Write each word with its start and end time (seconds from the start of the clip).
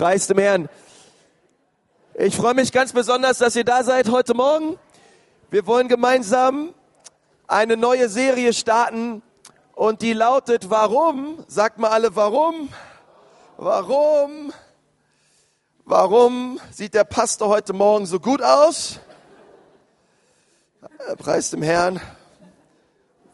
Preis 0.00 0.28
dem 0.28 0.38
Herrn. 0.38 0.70
Ich 2.14 2.34
freue 2.34 2.54
mich 2.54 2.72
ganz 2.72 2.94
besonders, 2.94 3.36
dass 3.36 3.54
ihr 3.54 3.64
da 3.64 3.84
seid 3.84 4.08
heute 4.08 4.32
Morgen. 4.32 4.78
Wir 5.50 5.66
wollen 5.66 5.88
gemeinsam 5.88 6.72
eine 7.46 7.76
neue 7.76 8.08
Serie 8.08 8.54
starten 8.54 9.20
und 9.74 10.00
die 10.00 10.14
lautet 10.14 10.70
Warum? 10.70 11.44
Sagt 11.48 11.76
mal 11.76 11.90
alle 11.90 12.16
Warum? 12.16 12.70
Warum? 13.58 14.54
Warum 15.84 16.58
sieht 16.72 16.94
der 16.94 17.04
Pastor 17.04 17.48
heute 17.48 17.74
Morgen 17.74 18.06
so 18.06 18.20
gut 18.20 18.40
aus? 18.40 19.00
Preis 21.18 21.50
dem 21.50 21.60
Herrn. 21.60 22.00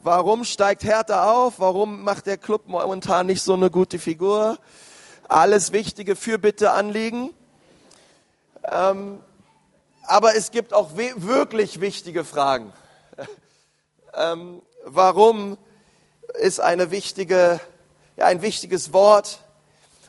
Warum 0.02 0.42
steigt 0.42 0.82
Hertha 0.82 1.30
auf? 1.30 1.60
Warum 1.60 2.02
macht 2.02 2.26
der 2.26 2.38
Club 2.38 2.62
momentan 2.66 3.26
nicht 3.26 3.42
so 3.42 3.54
eine 3.54 3.70
gute 3.70 4.00
Figur? 4.00 4.58
Alles 5.28 5.72
wichtige 5.72 6.14
Fürbitte 6.14 6.70
anliegen. 6.70 7.34
Ähm, 8.64 9.18
aber 10.04 10.36
es 10.36 10.52
gibt 10.52 10.72
auch 10.72 10.96
wirklich 10.96 11.80
wichtige 11.80 12.24
Fragen. 12.24 12.72
ähm, 14.14 14.62
warum 14.84 15.58
ist 16.40 16.60
eine 16.60 16.92
wichtige, 16.92 17.60
ja, 18.16 18.26
ein 18.26 18.40
wichtiges 18.40 18.92
Wort? 18.92 19.40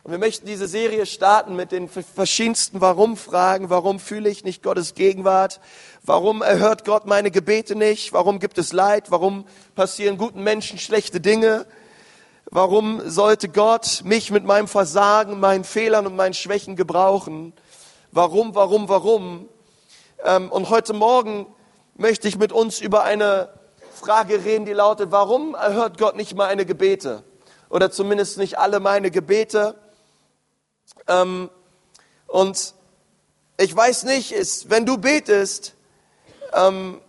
Und 0.03 0.11
wir 0.11 0.19
möchten 0.19 0.45
diese 0.45 0.67
Serie 0.67 1.07
starten 1.07 1.55
mit 1.55 1.71
den 1.71 1.89
verschiedensten 1.89 2.79
Warum-Fragen. 2.79 3.71
Warum 3.71 3.99
fühle 3.99 4.29
ich 4.29 4.43
nicht 4.43 4.61
Gottes 4.61 4.93
Gegenwart? 4.93 5.59
Warum 6.03 6.43
erhört 6.43 6.85
Gott 6.85 7.07
meine 7.07 7.31
Gebete 7.31 7.75
nicht? 7.75 8.13
Warum 8.13 8.39
gibt 8.39 8.59
es 8.59 8.71
Leid? 8.71 9.09
Warum 9.09 9.45
passieren 9.73 10.17
guten 10.17 10.43
Menschen 10.43 10.77
schlechte 10.77 11.19
Dinge? 11.19 11.65
Warum 12.49 13.09
sollte 13.09 13.49
Gott 13.49 14.03
mich 14.05 14.31
mit 14.31 14.45
meinem 14.45 14.69
Versagen, 14.69 15.37
meinen 15.37 15.65
Fehlern 15.65 16.07
und 16.07 16.15
meinen 16.15 16.33
Schwächen 16.33 16.77
gebrauchen? 16.77 17.51
Warum, 18.13 18.55
warum, 18.55 18.87
warum? 18.87 19.49
Ähm, 20.23 20.49
und 20.49 20.69
heute 20.69 20.93
Morgen 20.93 21.53
möchte 21.95 22.29
ich 22.29 22.37
mit 22.37 22.53
uns 22.53 22.79
über 22.79 23.03
eine 23.03 23.49
Frage 23.93 24.45
reden, 24.45 24.65
die 24.65 24.71
lautet, 24.71 25.11
warum 25.11 25.55
erhört 25.55 25.97
Gott 25.97 26.15
nicht 26.15 26.35
meine 26.35 26.65
Gebete? 26.65 27.23
Oder 27.69 27.91
zumindest 27.91 28.37
nicht 28.37 28.57
alle 28.57 28.79
meine 28.79 29.11
Gebete? 29.11 29.75
Ähm, 31.05 31.49
und 32.27 32.75
ich 33.57 33.75
weiß 33.75 34.03
nicht, 34.03 34.69
wenn 34.69 34.85
du 34.85 34.97
betest, 34.97 35.75
ähm, 36.53 37.01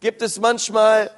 gibt 0.00 0.20
es 0.20 0.38
manchmal 0.38 1.10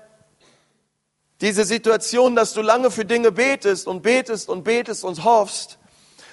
diese 1.41 1.65
Situation, 1.65 2.37
dass 2.37 2.53
du 2.53 2.63
lange 2.63 2.91
für 2.91 3.05
Dinge 3.05 3.33
betest 3.33 3.87
und 3.87 4.03
betest 4.03 4.49
und 4.49 4.65
betest 4.65 5.05
und 5.05 5.25
hoffst 5.25 5.79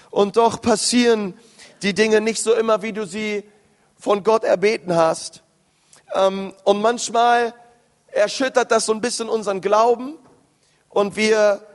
und 0.10 0.38
doch 0.38 0.62
passieren 0.62 1.38
die 1.82 1.94
Dinge 1.94 2.22
nicht 2.22 2.42
so 2.44 2.54
immer, 2.54 2.82
wie 2.82 2.94
du 2.94 3.06
sie 3.06 3.44
von 3.98 4.24
Gott 4.24 4.44
erbeten 4.44 4.96
hast. 4.96 5.42
Ähm, 6.14 6.54
und 6.64 6.82
manchmal 6.82 7.54
erschüttert 8.08 8.72
das 8.72 8.86
so 8.86 8.94
ein 8.94 9.02
bisschen 9.02 9.30
unseren 9.30 9.62
Glauben 9.62 10.18
und 10.90 11.16
wir 11.16 11.66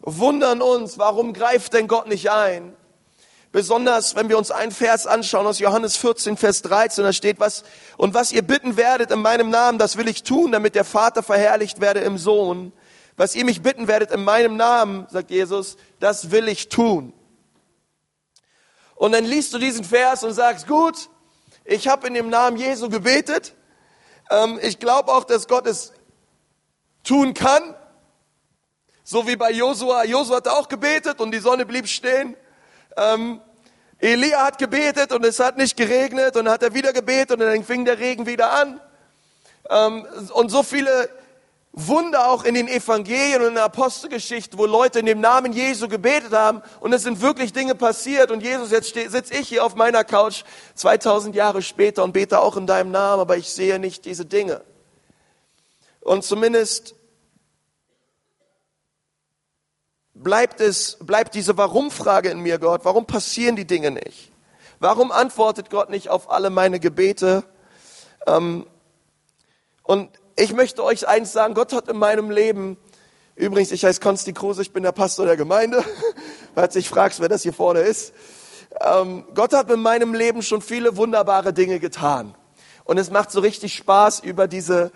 wundern 0.00 0.62
uns, 0.62 0.98
warum 0.98 1.32
greift 1.32 1.74
denn 1.74 1.88
Gott 1.88 2.08
nicht 2.08 2.30
ein? 2.30 2.74
Besonders, 3.52 4.16
wenn 4.16 4.30
wir 4.30 4.38
uns 4.38 4.50
einen 4.50 4.72
Vers 4.72 5.06
anschauen 5.06 5.46
aus 5.46 5.58
Johannes 5.58 5.98
14, 5.98 6.38
Vers 6.38 6.62
13, 6.62 7.04
da 7.04 7.12
steht 7.12 7.38
was, 7.38 7.64
und 7.98 8.14
was 8.14 8.32
ihr 8.32 8.40
bitten 8.40 8.78
werdet 8.78 9.10
in 9.10 9.20
meinem 9.20 9.50
Namen, 9.50 9.78
das 9.78 9.98
will 9.98 10.08
ich 10.08 10.22
tun, 10.22 10.52
damit 10.52 10.74
der 10.74 10.84
Vater 10.84 11.22
verherrlicht 11.22 11.78
werde 11.78 12.00
im 12.00 12.16
Sohn. 12.16 12.72
Was 13.18 13.34
ihr 13.34 13.44
mich 13.44 13.60
bitten 13.60 13.88
werdet 13.88 14.10
in 14.10 14.24
meinem 14.24 14.56
Namen, 14.56 15.06
sagt 15.10 15.30
Jesus, 15.30 15.76
das 16.00 16.30
will 16.30 16.48
ich 16.48 16.70
tun. 16.70 17.12
Und 18.94 19.12
dann 19.12 19.26
liest 19.26 19.52
du 19.52 19.58
diesen 19.58 19.84
Vers 19.84 20.24
und 20.24 20.32
sagst, 20.32 20.66
gut, 20.66 21.10
ich 21.66 21.88
habe 21.88 22.06
in 22.06 22.14
dem 22.14 22.30
Namen 22.30 22.56
Jesu 22.56 22.88
gebetet. 22.88 23.54
Ähm, 24.30 24.58
ich 24.62 24.78
glaube 24.78 25.12
auch, 25.12 25.24
dass 25.24 25.46
Gott 25.46 25.66
es 25.66 25.92
tun 27.04 27.34
kann. 27.34 27.74
So 29.04 29.26
wie 29.26 29.36
bei 29.36 29.50
Josua. 29.50 30.04
Josua 30.04 30.36
hat 30.36 30.48
auch 30.48 30.68
gebetet 30.68 31.20
und 31.20 31.32
die 31.32 31.38
Sonne 31.38 31.66
blieb 31.66 31.86
stehen. 31.86 32.34
Ähm, 32.96 33.40
Elia 33.98 34.44
hat 34.44 34.58
gebetet 34.58 35.12
und 35.12 35.24
es 35.24 35.38
hat 35.38 35.56
nicht 35.56 35.76
geregnet 35.76 36.36
und 36.36 36.46
dann 36.46 36.54
hat 36.54 36.62
er 36.62 36.74
wieder 36.74 36.92
gebetet 36.92 37.32
und 37.32 37.40
dann 37.40 37.64
fing 37.64 37.84
der 37.84 37.98
Regen 37.98 38.26
wieder 38.26 38.52
an. 38.52 38.80
Ähm, 39.70 40.06
und 40.32 40.50
so 40.50 40.62
viele 40.62 41.08
Wunder 41.72 42.28
auch 42.28 42.44
in 42.44 42.54
den 42.54 42.68
Evangelien 42.68 43.40
und 43.40 43.48
in 43.48 43.54
der 43.54 43.64
Apostelgeschichte, 43.64 44.58
wo 44.58 44.66
Leute 44.66 44.98
in 44.98 45.06
dem 45.06 45.20
Namen 45.20 45.52
Jesu 45.52 45.88
gebetet 45.88 46.32
haben 46.32 46.62
und 46.80 46.92
es 46.92 47.02
sind 47.02 47.22
wirklich 47.22 47.52
Dinge 47.52 47.74
passiert 47.74 48.30
und 48.30 48.42
Jesus, 48.42 48.70
jetzt 48.70 48.92
sitze 48.92 49.34
ich 49.34 49.48
hier 49.48 49.64
auf 49.64 49.74
meiner 49.74 50.04
Couch 50.04 50.42
2000 50.74 51.34
Jahre 51.34 51.62
später 51.62 52.04
und 52.04 52.12
bete 52.12 52.40
auch 52.40 52.56
in 52.56 52.66
deinem 52.66 52.90
Namen, 52.90 53.20
aber 53.20 53.38
ich 53.38 53.48
sehe 53.50 53.78
nicht 53.78 54.04
diese 54.04 54.26
Dinge. 54.26 54.60
Und 56.00 56.24
zumindest 56.24 56.94
bleibt 60.22 60.60
es, 60.60 60.96
bleibt 61.00 61.34
diese 61.34 61.56
Warum-Frage 61.56 62.30
in 62.30 62.40
mir, 62.40 62.58
Gott. 62.58 62.84
Warum 62.84 63.06
passieren 63.06 63.56
die 63.56 63.66
Dinge 63.66 63.90
nicht? 63.90 64.32
Warum 64.80 65.12
antwortet 65.12 65.70
Gott 65.70 65.90
nicht 65.90 66.08
auf 66.08 66.30
alle 66.30 66.50
meine 66.50 66.80
Gebete? 66.80 67.44
Ähm, 68.26 68.66
und 69.82 70.10
ich 70.36 70.52
möchte 70.52 70.82
euch 70.82 71.06
eins 71.06 71.32
sagen, 71.32 71.54
Gott 71.54 71.72
hat 71.72 71.88
in 71.88 71.98
meinem 71.98 72.30
Leben, 72.30 72.76
übrigens, 73.36 73.72
ich 73.72 73.84
heiße 73.84 74.00
Konsti 74.00 74.32
Kruse, 74.32 74.62
ich 74.62 74.72
bin 74.72 74.82
der 74.82 74.92
Pastor 74.92 75.26
der 75.26 75.36
Gemeinde, 75.36 75.84
falls 76.54 76.74
dich 76.74 76.88
fragst, 76.88 77.20
wer 77.20 77.28
das 77.28 77.42
hier 77.42 77.52
vorne 77.52 77.80
ist. 77.80 78.12
Ähm, 78.80 79.24
Gott 79.34 79.52
hat 79.52 79.70
in 79.70 79.80
meinem 79.80 80.14
Leben 80.14 80.42
schon 80.42 80.62
viele 80.62 80.96
wunderbare 80.96 81.52
Dinge 81.52 81.78
getan. 81.78 82.34
Und 82.84 82.98
es 82.98 83.10
macht 83.10 83.30
so 83.30 83.40
richtig 83.40 83.74
Spaß, 83.74 84.20
über 84.20 84.48
diese 84.48 84.90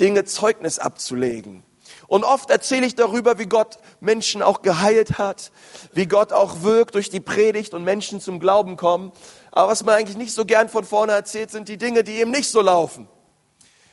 Dinge 0.00 0.24
Zeugnis 0.24 0.78
abzulegen. 0.78 1.62
Und 2.10 2.24
oft 2.24 2.50
erzähle 2.50 2.86
ich 2.86 2.96
darüber, 2.96 3.38
wie 3.38 3.46
Gott 3.46 3.78
Menschen 4.00 4.42
auch 4.42 4.62
geheilt 4.62 5.18
hat, 5.18 5.52
wie 5.92 6.06
Gott 6.06 6.32
auch 6.32 6.62
wirkt 6.62 6.96
durch 6.96 7.08
die 7.08 7.20
Predigt 7.20 7.72
und 7.72 7.84
Menschen 7.84 8.20
zum 8.20 8.40
Glauben 8.40 8.76
kommen. 8.76 9.12
Aber 9.52 9.70
was 9.70 9.84
man 9.84 9.94
eigentlich 9.94 10.16
nicht 10.16 10.34
so 10.34 10.44
gern 10.44 10.68
von 10.68 10.84
vorne 10.84 11.12
erzählt, 11.12 11.52
sind 11.52 11.68
die 11.68 11.78
Dinge, 11.78 12.02
die 12.02 12.14
eben 12.14 12.32
nicht 12.32 12.50
so 12.50 12.62
laufen. 12.62 13.06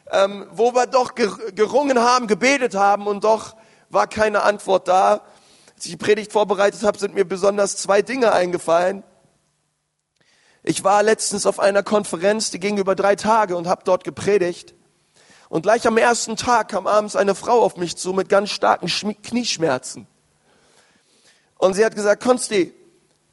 Ähm, 0.10 0.48
wo 0.50 0.74
wir 0.74 0.88
doch 0.88 1.14
gerungen 1.14 2.00
haben, 2.00 2.26
gebetet 2.26 2.74
haben 2.74 3.06
und 3.06 3.24
doch 3.24 3.56
war 3.92 4.08
keine 4.08 4.42
Antwort 4.42 4.88
da. 4.88 5.22
Als 5.76 5.86
ich 5.86 5.92
die 5.92 5.98
Predigt 5.98 6.32
vorbereitet 6.32 6.82
habe, 6.82 6.98
sind 6.98 7.14
mir 7.14 7.24
besonders 7.24 7.78
zwei 7.78 8.02
Dinge 8.02 8.32
eingefallen. 8.32 9.04
Ich 10.64 10.84
war 10.84 11.04
letztens 11.04 11.46
auf 11.46 11.60
einer 11.60 11.84
Konferenz, 11.84 12.50
die 12.50 12.60
ging 12.60 12.80
über 12.80 12.96
drei 12.96 13.16
Tage 13.16 13.56
und 13.56 13.68
habe 13.68 13.84
dort 13.86 14.04
gepredigt. 14.04 14.74
Und 15.50 15.62
gleich 15.62 15.88
am 15.88 15.98
ersten 15.98 16.36
Tag 16.36 16.70
kam 16.70 16.88
abends 16.88 17.16
eine 17.16 17.36
Frau 17.36 17.62
auf 17.62 17.78
mich 17.78 17.96
zu 17.96 18.14
mit 18.14 18.30
ganz 18.30 18.50
starken 18.50 18.88
Knieschmerzen. 18.88 20.08
Und 21.58 21.74
sie 21.74 21.86
hat 21.86 21.96
gesagt, 21.96 22.22
Konsti, 22.22 22.74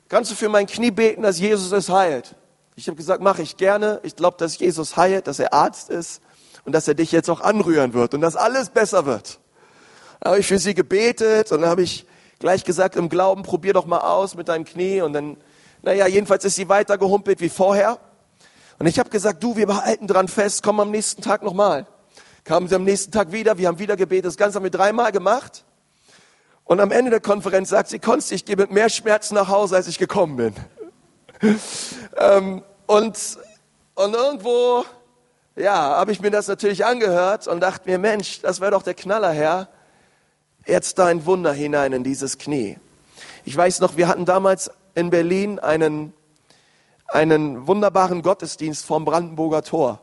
kannst 0.09 0.31
du 0.31 0.35
für 0.35 0.49
mein 0.49 0.67
Knie 0.67 0.91
beten, 0.91 1.23
dass 1.23 1.41
Jesus 1.41 1.73
es 1.73 1.89
heilt? 1.89 2.37
Ich 2.77 2.87
habe 2.89 2.97
gesagt, 2.97 3.23
mache 3.23 3.43
ich 3.43 3.57
gerne. 3.57 4.01
Ich 4.03 4.17
glaube, 4.17 4.37
dass 4.39 4.59
Jesus 4.59 4.97
heilt, 4.97 5.27
dass 5.27 5.39
er 5.39 5.53
Arzt 5.53 5.91
ist 5.91 6.21
und 6.65 6.73
dass 6.73 6.89
er 6.89 6.95
dich 6.95 7.13
jetzt 7.13 7.29
auch 7.29 7.41
anrühren 7.41 7.95
wird 7.95 8.15
und 8.15 8.21
dass 8.21 8.37
alles 8.37 8.71
besser 8.71 9.07
wird. 9.07 9.39
Dann 10.21 10.33
habe 10.33 10.41
ich 10.41 10.47
für 10.47 10.59
sie 10.59 10.75
gebetet 10.75 11.53
und 11.53 11.61
dann 11.61 11.71
habe 11.71 11.83
ich 11.83 12.07
gleich 12.39 12.65
gesagt, 12.65 12.97
im 12.97 13.09
Glauben, 13.09 13.43
probier 13.43 13.73
doch 13.73 13.87
mal 13.87 14.01
aus 14.01 14.35
mit 14.35 14.49
deinem 14.49 14.65
Knie. 14.65 15.03
Und 15.03 15.13
dann, 15.13 15.37
naja, 15.83 16.07
jedenfalls 16.07 16.45
ist 16.45 16.57
sie 16.57 16.69
weiter 16.69 16.97
gehumpelt 16.99 17.41
wie 17.41 17.49
vorher. 17.49 17.99
Und 18.79 18.87
ich 18.87 18.99
habe 18.99 19.11
gesagt, 19.11 19.43
du, 19.43 19.57
wir 19.57 19.67
behalten 19.67 20.07
dran 20.07 20.29
fest, 20.29 20.63
komm 20.63 20.81
am 20.81 20.91
nächsten 20.91 21.23
Tag 21.23 21.43
nochmal. 21.43 21.87
Kamen 22.45 22.69
sie 22.69 22.75
am 22.75 22.85
nächsten 22.85 23.11
Tag 23.11 23.33
wieder, 23.33 23.57
wir 23.57 23.69
haben 23.69 23.79
wieder 23.79 23.97
gebetet, 23.97 24.27
das 24.27 24.37
Ganze 24.37 24.57
haben 24.57 24.65
wir 24.65 24.71
dreimal 24.71 25.13
gemacht. 25.13 25.65
Und 26.65 26.79
am 26.79 26.91
Ende 26.91 27.11
der 27.11 27.21
Konferenz 27.21 27.71
sagt 27.71 27.89
sie, 27.89 27.99
Konsti, 27.99 28.35
ich 28.35 28.45
gehe 28.45 28.57
mit 28.57 28.71
mehr 28.71 28.91
Schmerzen 28.91 29.35
nach 29.35 29.49
Hause, 29.49 29.77
als 29.77 29.89
ich 29.89 29.99
gekommen 29.99 30.37
bin. 30.37 30.55
ähm, 32.19 32.63
und, 32.87 33.39
und 33.95 34.15
irgendwo, 34.15 34.85
ja, 35.57 35.75
habe 35.75 36.13
ich 36.13 36.21
mir 36.21 36.31
das 36.31 36.47
natürlich 36.47 36.85
angehört 36.85 37.49
und 37.49 37.61
dachte 37.61 37.89
mir, 37.89 37.99
Mensch, 37.99 38.43
das 38.43 38.61
wäre 38.61 38.73
doch 38.73 38.83
der 38.83 38.95
Knaller, 38.95 39.33
Herr. 39.33 39.69
Jetzt 40.67 40.99
dein 40.99 41.25
Wunder 41.25 41.53
hinein 41.53 41.95
in 41.95 42.05
dieses 42.05 42.37
Knie. 42.37 42.79
Ich 43.47 43.57
weiß 43.57 43.81
noch, 43.81 43.97
wir 43.97 44.07
hatten 44.07 44.27
damals 44.27 44.71
in 44.95 45.09
Berlin 45.09 45.59
einen, 45.61 46.13
einen 47.07 47.67
wunderbaren 47.67 48.21
Gottesdienst 48.21 48.85
vom 48.85 49.07
Brandenburger 49.07 49.63
Tor. 49.63 50.01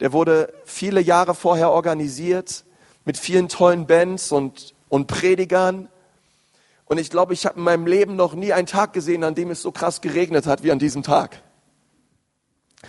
Der 0.00 0.12
wurde 0.12 0.52
viele 0.64 1.00
Jahre 1.00 1.34
vorher 1.34 1.70
organisiert 1.70 2.64
mit 3.04 3.18
vielen 3.18 3.48
tollen 3.48 3.86
Bands 3.86 4.32
und, 4.32 4.74
und 4.88 5.06
Predigern. 5.06 5.88
Und 6.84 6.98
ich 6.98 7.10
glaube, 7.10 7.32
ich 7.32 7.46
habe 7.46 7.58
in 7.58 7.64
meinem 7.64 7.86
Leben 7.86 8.16
noch 8.16 8.34
nie 8.34 8.52
einen 8.52 8.66
Tag 8.66 8.92
gesehen, 8.92 9.24
an 9.24 9.34
dem 9.34 9.50
es 9.50 9.62
so 9.62 9.72
krass 9.72 10.00
geregnet 10.00 10.46
hat 10.46 10.62
wie 10.62 10.72
an 10.72 10.78
diesem 10.78 11.02
Tag. 11.02 11.42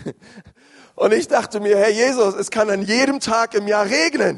Und 0.95 1.13
ich 1.13 1.29
dachte 1.29 1.61
mir, 1.61 1.77
Herr 1.77 1.91
Jesus, 1.91 2.35
es 2.35 2.51
kann 2.51 2.69
an 2.69 2.81
jedem 2.81 3.21
Tag 3.21 3.53
im 3.53 3.69
Jahr 3.69 3.85
regnen. 3.85 4.37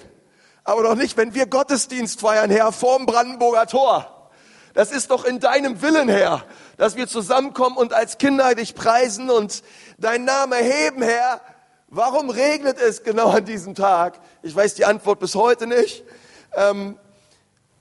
Aber 0.64 0.84
doch 0.84 0.96
nicht, 0.96 1.18
wenn 1.18 1.34
wir 1.34 1.48
Gottesdienst 1.48 2.20
feiern, 2.20 2.52
Herr, 2.52 2.72
vorm 2.72 3.08
Brandenburger 3.08 3.66
Tor. 3.66 4.30
Das 4.76 4.92
ist 4.92 5.10
doch 5.10 5.26
in 5.26 5.40
deinem 5.40 5.82
Willen, 5.82 6.08
Herr 6.08 6.46
dass 6.82 6.96
wir 6.96 7.08
zusammenkommen 7.08 7.78
und 7.78 7.94
als 7.94 8.18
Kinder 8.18 8.56
dich 8.56 8.74
preisen 8.74 9.30
und 9.30 9.62
deinen 10.00 10.26
Namen 10.26 10.54
erheben, 10.54 11.04
Herr. 11.04 11.40
Warum 11.94 12.30
regnet 12.30 12.80
es 12.80 13.04
genau 13.04 13.32
an 13.32 13.44
diesem 13.44 13.76
Tag? 13.76 14.18
Ich 14.44 14.56
weiß 14.56 14.76
die 14.76 14.86
Antwort 14.86 15.20
bis 15.20 15.36
heute 15.36 15.68
nicht. 15.68 16.06
Ähm, 16.56 16.98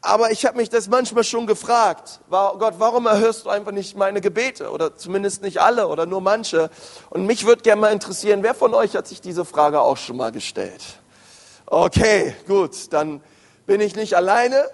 aber 0.00 0.32
ich 0.32 0.44
habe 0.44 0.56
mich 0.56 0.68
das 0.68 0.88
manchmal 0.88 1.22
schon 1.22 1.46
gefragt. 1.46 2.18
Gott, 2.28 2.74
warum 2.78 3.06
erhörst 3.06 3.44
du 3.44 3.50
einfach 3.50 3.70
nicht 3.70 3.96
meine 3.96 4.20
Gebete? 4.20 4.72
Oder 4.72 4.96
zumindest 4.96 5.42
nicht 5.42 5.58
alle 5.58 5.86
oder 5.86 6.06
nur 6.06 6.20
manche. 6.20 6.70
Und 7.10 7.24
mich 7.24 7.46
würde 7.46 7.62
gerne 7.62 7.82
mal 7.82 7.92
interessieren, 7.92 8.42
wer 8.42 8.54
von 8.54 8.74
euch 8.74 8.96
hat 8.96 9.06
sich 9.06 9.20
diese 9.20 9.44
Frage 9.44 9.80
auch 9.80 9.96
schon 9.96 10.16
mal 10.16 10.32
gestellt? 10.32 10.82
Okay, 11.66 12.34
gut, 12.48 12.92
dann 12.92 13.22
bin 13.66 13.80
ich 13.80 13.94
nicht 13.94 14.14
alleine. 14.14 14.68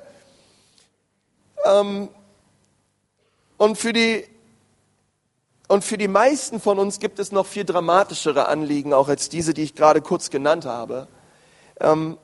Ähm, 1.66 2.08
und 3.58 3.76
für 3.76 3.92
die 3.92 4.24
und 5.68 5.84
für 5.84 5.98
die 5.98 6.08
meisten 6.08 6.60
von 6.60 6.78
uns 6.78 7.00
gibt 7.00 7.18
es 7.18 7.32
noch 7.32 7.46
viel 7.46 7.64
dramatischere 7.64 8.46
Anliegen, 8.46 8.92
auch 8.92 9.08
als 9.08 9.28
diese, 9.28 9.52
die 9.52 9.62
ich 9.62 9.74
gerade 9.74 10.00
kurz 10.00 10.30
genannt 10.30 10.64
habe. 10.64 11.08
Ähm, 11.80 12.18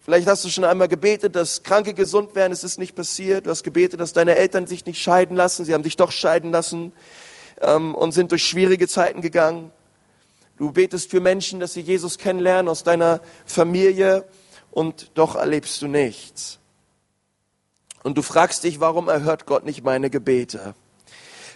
vielleicht 0.00 0.26
hast 0.26 0.44
du 0.44 0.50
schon 0.50 0.64
einmal 0.64 0.88
gebetet, 0.88 1.34
dass 1.34 1.62
Kranke 1.62 1.94
gesund 1.94 2.34
werden, 2.34 2.52
es 2.52 2.62
ist 2.62 2.78
nicht 2.78 2.94
passiert. 2.94 3.46
Du 3.46 3.50
hast 3.50 3.62
gebetet, 3.62 4.00
dass 4.00 4.12
deine 4.12 4.36
Eltern 4.36 4.66
sich 4.66 4.84
nicht 4.84 5.00
scheiden 5.00 5.36
lassen, 5.36 5.64
sie 5.64 5.72
haben 5.72 5.82
dich 5.82 5.96
doch 5.96 6.12
scheiden 6.12 6.52
lassen 6.52 6.92
ähm, 7.62 7.94
und 7.94 8.12
sind 8.12 8.32
durch 8.32 8.44
schwierige 8.44 8.86
Zeiten 8.86 9.22
gegangen. 9.22 9.72
Du 10.58 10.72
betest 10.72 11.10
für 11.10 11.20
Menschen, 11.20 11.60
dass 11.60 11.72
sie 11.72 11.80
Jesus 11.80 12.18
kennenlernen 12.18 12.68
aus 12.68 12.82
deiner 12.82 13.20
Familie 13.46 14.26
und 14.70 15.10
doch 15.14 15.36
erlebst 15.36 15.80
du 15.80 15.86
nichts. 15.86 16.58
Und 18.02 18.18
du 18.18 18.22
fragst 18.22 18.62
dich, 18.64 18.78
warum 18.78 19.08
erhört 19.08 19.46
Gott 19.46 19.64
nicht 19.64 19.82
meine 19.82 20.10
Gebete? 20.10 20.74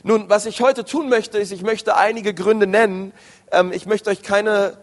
Nun, 0.02 0.31
was 0.31 0.47
ich 0.47 0.62
heute 0.62 0.85
tun 0.85 1.08
möchte, 1.08 1.38
ist, 1.38 1.52
ich 1.52 1.62
möchte 1.62 1.97
einige 1.97 2.32
Gründe 2.32 2.67
nennen. 2.67 3.12
Ähm, 3.52 3.73
ich 3.73 3.85
möchte 3.85 4.08
euch 4.08 4.23
keine 4.23 4.79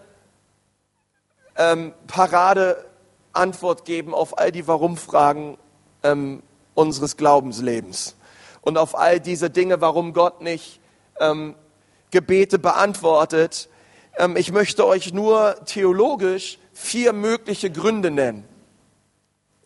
ähm, 1.56 1.94
Parade-Antwort 2.06 3.86
geben 3.86 4.14
auf 4.14 4.38
all 4.38 4.52
die 4.52 4.68
Warum-Fragen 4.68 5.58
ähm, 6.04 6.44
unseres 6.76 7.18
Glaubenslebens 7.18 8.16
und 8.62 8.78
auf 8.78 8.96
all 8.96 9.20
diese 9.20 9.50
Dinge, 9.50 9.82
warum 9.82 10.14
Gott 10.14 10.42
nicht 10.42 10.80
ähm, 11.20 11.56
Gebete 12.12 12.60
beantwortet. 12.60 13.70
Ähm, 14.18 14.38
ich 14.38 14.52
möchte 14.52 14.86
euch 14.86 15.14
nur 15.14 15.56
theologisch 15.66 16.60
vier 16.74 17.12
mögliche 17.14 17.72
Gründe 17.72 18.12
nennen. 18.12 18.48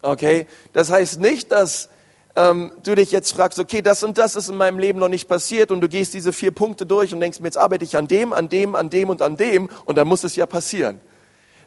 Okay? 0.02 0.48
Das 0.72 0.90
heißt 0.90 1.20
nicht, 1.20 1.52
dass 1.52 1.90
ähm, 2.36 2.72
du 2.84 2.96
dich 2.96 3.12
jetzt 3.12 3.34
fragst, 3.34 3.60
okay, 3.60 3.82
das 3.82 4.04
und 4.04 4.18
das 4.18 4.36
ist 4.36 4.50
in 4.50 4.56
meinem 4.56 4.80
Leben 4.80 5.00
noch 5.00 5.10
nicht 5.10 5.28
passiert 5.28 5.72
und 5.72 5.82
du 5.82 5.90
gehst 5.90 6.14
diese 6.14 6.32
vier 6.32 6.52
Punkte 6.52 6.86
durch 6.86 7.14
und 7.14 7.20
denkst 7.20 7.40
mir, 7.40 7.48
jetzt 7.48 7.58
arbeite 7.58 7.84
ich 7.84 7.98
an 7.98 8.08
dem, 8.08 8.34
an 8.34 8.50
dem, 8.50 8.76
an 8.76 8.90
dem 8.90 9.10
und 9.10 9.22
an 9.22 9.38
dem 9.38 9.70
und 9.86 9.98
dann 9.98 10.08
muss 10.08 10.24
es 10.24 10.36
ja 10.36 10.46
passieren. 10.46 11.02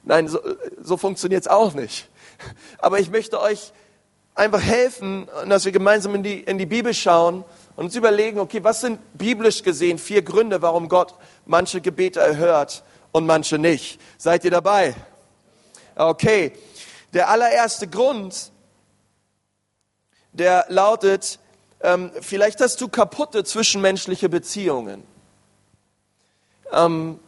Nein, 0.05 0.29
so, 0.29 0.39
so 0.81 0.97
funktioniert 0.97 1.43
es 1.43 1.49
auch 1.49 1.75
nicht. 1.75 2.09
Aber 2.79 2.99
ich 2.99 3.11
möchte 3.11 3.41
euch 3.41 3.73
einfach 4.35 4.63
helfen, 4.63 5.29
dass 5.49 5.65
wir 5.65 5.73
gemeinsam 5.73 6.15
in 6.15 6.23
die, 6.23 6.41
in 6.41 6.59
die 6.59 6.67
Bibel 6.67 6.93
schauen 6.93 7.45
und 7.77 7.87
uns 7.87 7.97
überlegen, 7.97 8.39
okay, 8.39 8.63
was 8.63 8.81
sind 8.81 9.01
biblisch 9.17 9.63
gesehen 9.63 9.99
vier 9.99 10.23
Gründe, 10.23 10.63
warum 10.63 10.89
Gott 10.89 11.15
manche 11.47 11.81
Gebete 11.81 12.21
erhört 12.21 12.85
und 13.13 13.27
manche 13.27 13.59
nicht. 13.59 14.01
Seid 14.19 14.45
ihr 14.45 14.51
dabei? 14.51 14.95
Okay. 15.95 16.53
Der 17.13 17.29
allererste 17.29 17.87
Grund 17.87 18.51
der 20.35 20.67
lautet, 20.69 21.39
ähm, 21.81 22.11
vielleicht 22.21 22.61
hast 22.61 22.81
du 22.81 22.89
kaputte 22.89 23.45
zwischenmenschliche 23.45 24.29
Beziehungen. 24.29 25.05
Ähm, 26.73 27.19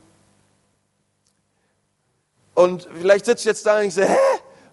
und 2.54 2.88
vielleicht 2.98 3.26
sitzt 3.26 3.44
du 3.44 3.50
jetzt 3.50 3.66
da 3.66 3.74
und 3.74 3.80
denkst, 3.80 3.96
hä, 3.96 4.16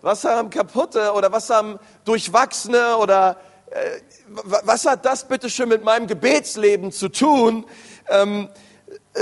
was 0.02 0.24
haben 0.24 0.50
kaputte 0.50 1.14
oder 1.14 1.32
was 1.32 1.50
haben 1.50 1.80
durchwachsene 2.06 2.98
oder 2.98 3.38
äh, 3.72 4.00
was 4.28 4.86
hat 4.86 5.06
das 5.06 5.28
bitte 5.28 5.50
schön 5.50 5.70
mit 5.70 5.84
meinem 5.84 6.08
Gebetsleben 6.08 6.92
zu 6.92 7.10
tun, 7.10 7.66
ähm, 8.10 8.50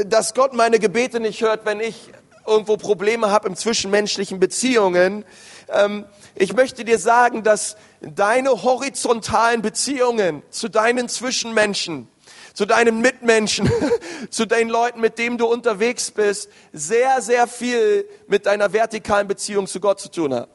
dass 0.05 0.33
Gott 0.33 0.53
meine 0.53 0.79
Gebete 0.79 1.19
nicht 1.19 1.41
hört, 1.41 1.65
wenn 1.65 1.79
ich 1.79 2.11
irgendwo 2.45 2.77
Probleme 2.77 3.29
habe 3.29 3.47
im 3.47 3.55
zwischenmenschlichen 3.55 4.39
Beziehungen. 4.39 5.25
Ähm, 5.69 6.05
ich 6.35 6.53
möchte 6.53 6.85
dir 6.85 6.97
sagen, 6.97 7.43
dass 7.43 7.75
deine 8.01 8.63
horizontalen 8.63 9.61
Beziehungen 9.61 10.43
zu 10.49 10.69
deinen 10.69 11.09
Zwischenmenschen, 11.09 12.07
zu 12.53 12.65
deinen 12.65 13.01
Mitmenschen, 13.01 13.69
zu 14.29 14.45
den 14.45 14.69
Leuten, 14.69 15.01
mit 15.01 15.17
denen 15.17 15.37
du 15.37 15.45
unterwegs 15.45 16.11
bist, 16.11 16.49
sehr, 16.73 17.21
sehr 17.21 17.47
viel 17.47 18.05
mit 18.27 18.45
deiner 18.45 18.73
vertikalen 18.73 19.27
Beziehung 19.27 19.67
zu 19.67 19.79
Gott 19.79 19.99
zu 19.99 20.09
tun 20.09 20.33
haben. 20.33 20.51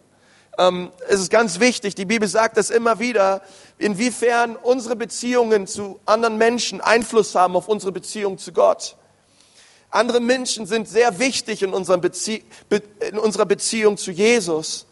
Ähm, 0.58 0.90
es 1.08 1.20
ist 1.20 1.30
ganz 1.30 1.60
wichtig, 1.60 1.94
die 1.94 2.06
Bibel 2.06 2.28
sagt 2.28 2.56
das 2.56 2.70
immer 2.70 2.98
wieder, 2.98 3.42
inwiefern 3.78 4.56
unsere 4.56 4.96
Beziehungen 4.96 5.66
zu 5.66 6.00
anderen 6.06 6.38
Menschen 6.38 6.80
Einfluss 6.80 7.34
haben 7.34 7.56
auf 7.56 7.68
unsere 7.68 7.92
Beziehung 7.92 8.38
zu 8.38 8.52
Gott. 8.52 8.96
Andere 9.90 10.20
Menschen 10.20 10.66
sind 10.66 10.88
sehr 10.88 11.18
wichtig 11.18 11.62
in, 11.62 11.72
Bezie 12.00 12.42
in 13.00 13.18
unserer 13.18 13.46
Beziehung 13.46 13.96
zu 13.96 14.10
Jesus. 14.10 14.86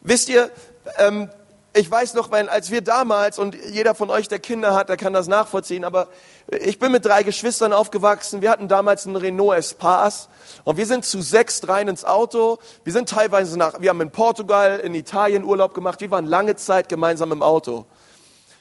Wisst 0.00 0.28
ihr, 0.28 0.50
ähm, 0.98 1.30
ich 1.74 1.90
weiß 1.90 2.14
noch, 2.14 2.30
weil 2.30 2.48
als 2.48 2.70
wir 2.70 2.80
damals, 2.80 3.38
und 3.38 3.54
jeder 3.70 3.94
von 3.94 4.10
euch, 4.10 4.26
der 4.26 4.38
Kinder 4.38 4.74
hat, 4.74 4.88
der 4.88 4.96
kann 4.96 5.12
das 5.12 5.28
nachvollziehen, 5.28 5.84
aber 5.84 6.08
ich 6.48 6.78
bin 6.78 6.90
mit 6.90 7.04
drei 7.04 7.22
Geschwistern 7.22 7.72
aufgewachsen. 7.72 8.40
Wir 8.40 8.50
hatten 8.50 8.68
damals 8.68 9.06
einen 9.06 9.16
Renault 9.16 9.56
Espace 9.56 10.28
und 10.64 10.76
wir 10.76 10.86
sind 10.86 11.04
zu 11.04 11.20
sechs 11.20 11.68
rein 11.68 11.88
ins 11.88 12.04
Auto. 12.04 12.58
Wir 12.84 12.92
sind 12.92 13.08
teilweise 13.08 13.58
nach, 13.58 13.80
wir 13.80 13.90
haben 13.90 14.00
in 14.00 14.10
Portugal, 14.10 14.80
in 14.80 14.94
Italien 14.94 15.44
Urlaub 15.44 15.74
gemacht. 15.74 16.00
Wir 16.00 16.10
waren 16.10 16.26
lange 16.26 16.56
Zeit 16.56 16.88
gemeinsam 16.88 17.32
im 17.32 17.42
Auto. 17.42 17.84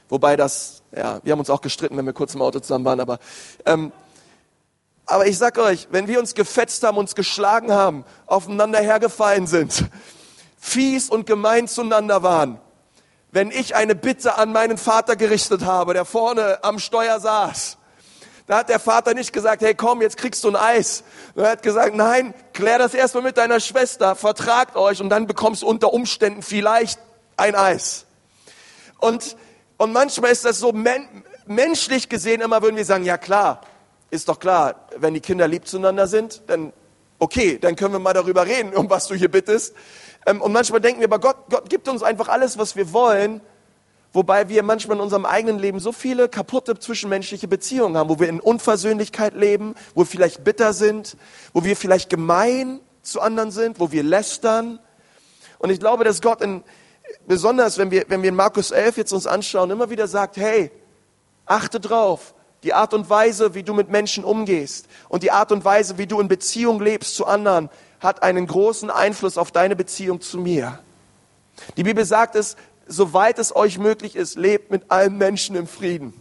Wobei 0.10 0.36
das, 0.36 0.84
ja, 0.96 1.20
wir 1.24 1.32
haben 1.32 1.40
uns 1.40 1.50
auch 1.50 1.62
gestritten, 1.62 1.98
wenn 1.98 2.06
wir 2.06 2.14
kurz 2.14 2.36
im 2.36 2.42
Auto 2.42 2.60
zusammen 2.60 2.86
waren, 2.86 3.00
aber, 3.00 3.20
ähm, 3.66 3.92
aber 5.06 5.26
ich 5.26 5.38
sag 5.38 5.58
euch, 5.58 5.88
wenn 5.92 6.08
wir 6.08 6.20
uns 6.20 6.36
gefetzt 6.36 6.84
haben, 6.84 6.98
uns 6.98 7.16
geschlagen 7.16 7.72
haben, 7.72 8.06
aufeinander 8.26 8.80
hergefallen 8.80 9.48
sind, 9.48 9.86
fies 10.68 11.10
und 11.10 11.26
gemein 11.26 11.68
zueinander 11.68 12.24
waren, 12.24 12.60
wenn 13.32 13.52
ich 13.52 13.76
eine 13.76 13.96
Bitte 13.96 14.38
an 14.38 14.52
meinen 14.52 14.78
Vater 14.78 15.16
gerichtet 15.16 15.66
habe, 15.66 15.94
der 15.94 16.06
vorne 16.06 16.64
am 16.64 16.80
Steuer 16.80 17.20
saß, 17.20 17.78
da 18.48 18.60
hat 18.60 18.70
der 18.70 18.80
Vater 18.80 19.14
nicht 19.14 19.34
gesagt, 19.34 19.62
hey 19.62 19.76
komm, 19.76 20.02
jetzt 20.02 20.16
kriegst 20.16 20.44
du 20.44 20.50
ein 20.50 20.56
Eis. 20.56 21.04
Er 21.36 21.50
hat 21.50 21.64
gesagt, 21.64 21.96
nein, 21.96 22.34
klär 22.54 22.80
das 22.80 22.94
erstmal 22.94 23.24
mit 23.24 23.38
deiner 23.38 23.60
Schwester, 23.60 24.16
vertragt 24.16 24.78
euch 24.78 25.02
und 25.02 25.10
dann 25.10 25.28
bekommst 25.28 25.64
du 25.64 25.68
unter 25.68 25.94
Umständen 25.94 26.42
vielleicht 26.42 27.00
ein 27.36 27.56
Eis. 27.56 28.06
Und, 29.00 29.36
und 29.78 29.92
manchmal 29.92 30.32
ist 30.32 30.46
das 30.46 30.60
so 30.60 30.72
men 30.72 31.24
menschlich 31.46 32.10
gesehen, 32.10 32.42
immer 32.42 32.62
würden 32.62 32.76
wir 32.76 32.86
sagen, 32.86 33.06
ja 33.06 33.18
klar, 33.18 33.62
ist 34.10 34.28
doch 34.28 34.40
klar, 34.40 34.88
wenn 34.98 35.14
die 35.14 35.22
Kinder 35.22 35.48
lieb 35.48 35.68
zueinander 35.68 36.08
sind, 36.08 36.42
dann 36.48 36.74
okay, 37.20 37.58
dann 37.58 37.76
können 37.76 37.94
wir 37.94 38.00
mal 38.00 38.14
darüber 38.14 38.46
reden, 38.46 38.74
um 38.74 38.90
was 38.90 39.08
du 39.08 39.16
hier 39.16 39.30
bittest. 39.30 39.74
Ähm, 40.28 40.42
und 40.42 40.52
manchmal 40.52 40.82
denken 40.82 41.00
wir, 41.00 41.08
aber 41.08 41.20
Gott, 41.20 41.38
Gott 41.50 41.70
gibt 41.70 41.88
uns 41.88 42.04
einfach 42.04 42.28
alles, 42.28 42.60
was 42.60 42.76
wir 42.76 42.94
wollen, 42.94 43.42
wobei 44.14 44.50
wir 44.50 44.62
manchmal 44.62 44.98
in 44.98 45.02
unserem 45.02 45.26
eigenen 45.26 45.58
Leben 45.58 45.80
so 45.80 45.92
viele 45.92 46.28
kaputte 46.28 46.78
zwischenmenschliche 46.78 47.48
Beziehungen 47.48 47.98
haben, 47.98 48.10
wo 48.10 48.20
wir 48.20 48.28
in 48.28 48.42
Unversöhnlichkeit 48.42 49.34
leben, 49.34 49.74
wo 49.96 50.02
wir 50.02 50.06
vielleicht 50.06 50.44
bitter 50.44 50.74
sind, 50.74 51.18
wo 51.54 51.64
wir 51.64 51.76
vielleicht 51.78 52.10
gemein 52.10 52.82
zu 53.02 53.22
anderen 53.22 53.52
sind, 53.52 53.80
wo 53.80 53.92
wir 53.92 54.04
lästern. 54.04 54.80
Und 55.60 55.70
ich 55.70 55.80
glaube, 55.80 56.04
dass 56.04 56.22
Gott 56.22 56.42
in, 56.42 56.62
besonders 57.26 57.78
wenn 57.78 57.90
wir, 57.90 58.06
wenn 58.10 58.22
wir 58.22 58.30
in 58.30 58.36
Markus 58.36 58.72
11 58.72 58.98
jetzt 58.98 59.14
uns 59.14 59.28
anschauen, 59.28 59.72
immer 59.72 59.90
wieder 59.90 60.08
sagt, 60.08 60.36
hey, 60.36 60.72
achte 61.46 61.80
drauf, 61.80 62.34
die 62.64 62.74
Art 62.74 62.94
und 62.94 63.10
Weise, 63.10 63.54
wie 63.54 63.64
du 63.64 63.74
mit 63.74 63.90
Menschen 63.90 64.26
umgehst 64.26 64.88
und 65.08 65.24
die 65.24 65.32
Art 65.32 65.54
und 65.54 65.64
Weise, 65.64 65.98
wie 65.98 66.08
du 66.08 66.20
in 66.20 66.28
Beziehung 66.28 66.82
lebst 66.82 67.16
zu 67.16 67.26
anderen, 67.26 67.70
hat 68.00 68.24
einen 68.24 68.48
großen 68.48 68.90
Einfluss 68.90 69.38
auf 69.38 69.52
deine 69.52 69.76
Beziehung 69.76 70.22
zu 70.22 70.38
mir. 70.38 70.80
Die 71.76 71.84
Bibel 71.84 72.06
sagt 72.06 72.36
es, 72.36 72.56
soweit 72.88 73.40
es 73.40 73.56
euch 73.56 73.78
möglich 73.78 74.16
ist, 74.16 74.36
lebt 74.36 74.72
mit 74.72 74.92
allen 74.92 75.18
Menschen 75.18 75.56
im 75.56 75.68
Frieden. 75.68 76.14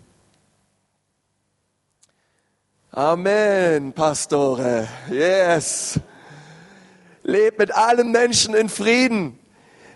Amen, 2.91 3.93
Pastore. 3.93 4.89
Yes. 5.11 6.01
Lebt 7.23 7.59
mit 7.59 7.75
allen 7.75 8.11
Menschen 8.11 8.55
in 8.55 8.69
Frieden. 8.69 9.39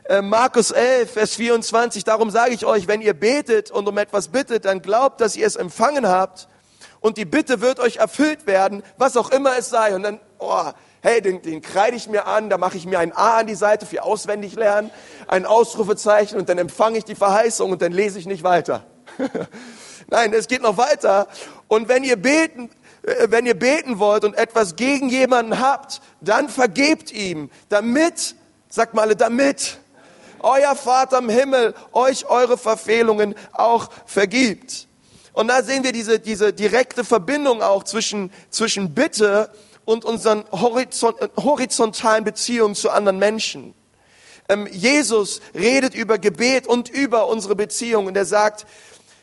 Äh, 0.05 0.21
Markus 0.21 0.71
11, 0.71 1.13
Vers 1.13 1.37
24, 1.37 2.05
darum 2.05 2.31
sage 2.31 2.53
ich 2.53 2.67
euch, 2.67 2.89
wenn 2.89 3.01
ihr 3.01 3.15
betet 3.15 3.71
und 3.71 3.89
um 3.89 3.97
etwas 3.97 4.29
bittet, 4.29 4.65
dann 4.65 4.83
glaubt, 4.83 5.21
dass 5.21 5.37
ihr 5.37 5.47
es 5.47 5.57
empfangen 5.57 6.09
habt 6.09 6.49
und 7.01 7.17
die 7.17 7.25
Bitte 7.25 7.61
wird 7.61 7.81
euch 7.81 7.97
erfüllt 7.97 8.47
werden, 8.47 8.83
was 8.99 9.17
auch 9.17 9.31
immer 9.31 9.57
es 9.57 9.71
sei. 9.71 9.95
Und 9.95 10.03
dann, 10.03 10.21
oh, 10.39 10.71
hey, 11.03 11.21
den, 11.23 11.43
den 11.43 11.63
kreide 11.63 11.97
ich 11.97 12.09
mir 12.09 12.27
an, 12.27 12.51
da 12.51 12.59
mache 12.59 12.77
ich 12.77 12.87
mir 12.87 12.99
ein 12.99 13.13
A 13.13 13.39
an 13.39 13.47
die 13.47 13.55
Seite 13.55 13.87
für 13.87 14.03
auswendig 14.03 14.55
lernen, 14.55 14.91
ein 15.27 15.47
Ausrufezeichen 15.47 16.39
und 16.39 16.49
dann 16.49 16.59
empfange 16.59 16.99
ich 16.99 17.05
die 17.05 17.15
Verheißung 17.15 17.71
und 17.73 17.83
dann 17.83 17.93
lese 17.93 18.19
ich 18.19 18.27
nicht 18.27 18.43
weiter. 18.43 18.85
Nein, 20.09 20.33
es 20.33 20.49
geht 20.49 20.63
noch 20.63 20.77
weiter. 20.77 21.29
Und 21.69 21.89
wenn 21.89 22.05
ihr 22.05 22.17
beten, 22.17 22.71
äh, 23.03 23.29
wenn 23.31 23.47
ihr 23.47 23.59
beten 23.59 23.99
wollt 23.99 24.25
und 24.25 24.37
etwas 24.37 24.77
gegen 24.77 25.09
jemanden 25.09 25.61
habt, 25.61 26.01
dann 26.21 26.49
vergebt 26.49 27.13
ihm, 27.13 27.51
damit, 27.69 28.35
sagt 28.69 28.95
mal, 28.95 29.15
damit 29.15 29.79
euer 30.41 30.75
Vater 30.75 31.19
im 31.19 31.29
Himmel 31.29 31.75
euch 31.93 32.27
eure 32.27 32.59
Verfehlungen 32.59 33.35
auch 33.53 33.89
vergibt. 34.07 34.89
Und 35.33 35.49
da 35.49 35.63
sehen 35.63 35.85
wir 35.85 35.93
diese, 35.93 36.19
diese 36.19 36.53
direkte 36.53 37.05
Verbindung 37.05 37.63
auch 37.63 37.85
zwischen, 37.85 38.33
zwischen 38.51 38.95
Bitte 38.95 39.51
und 39.91 40.05
unseren 40.05 40.45
horizont, 40.53 41.17
horizontalen 41.37 42.25
Beziehungen 42.25 42.75
zu 42.75 42.91
anderen 42.91 43.19
Menschen. 43.19 43.75
Ähm, 44.49 44.69
Jesus 44.71 45.41
redet 45.55 45.95
über 45.95 46.19
Gebet 46.19 46.67
und 46.67 46.89
über 46.89 47.29
unsere 47.29 47.57
Beziehungen. 47.57 48.15
Er 48.15 48.25
sagt, 48.25 48.67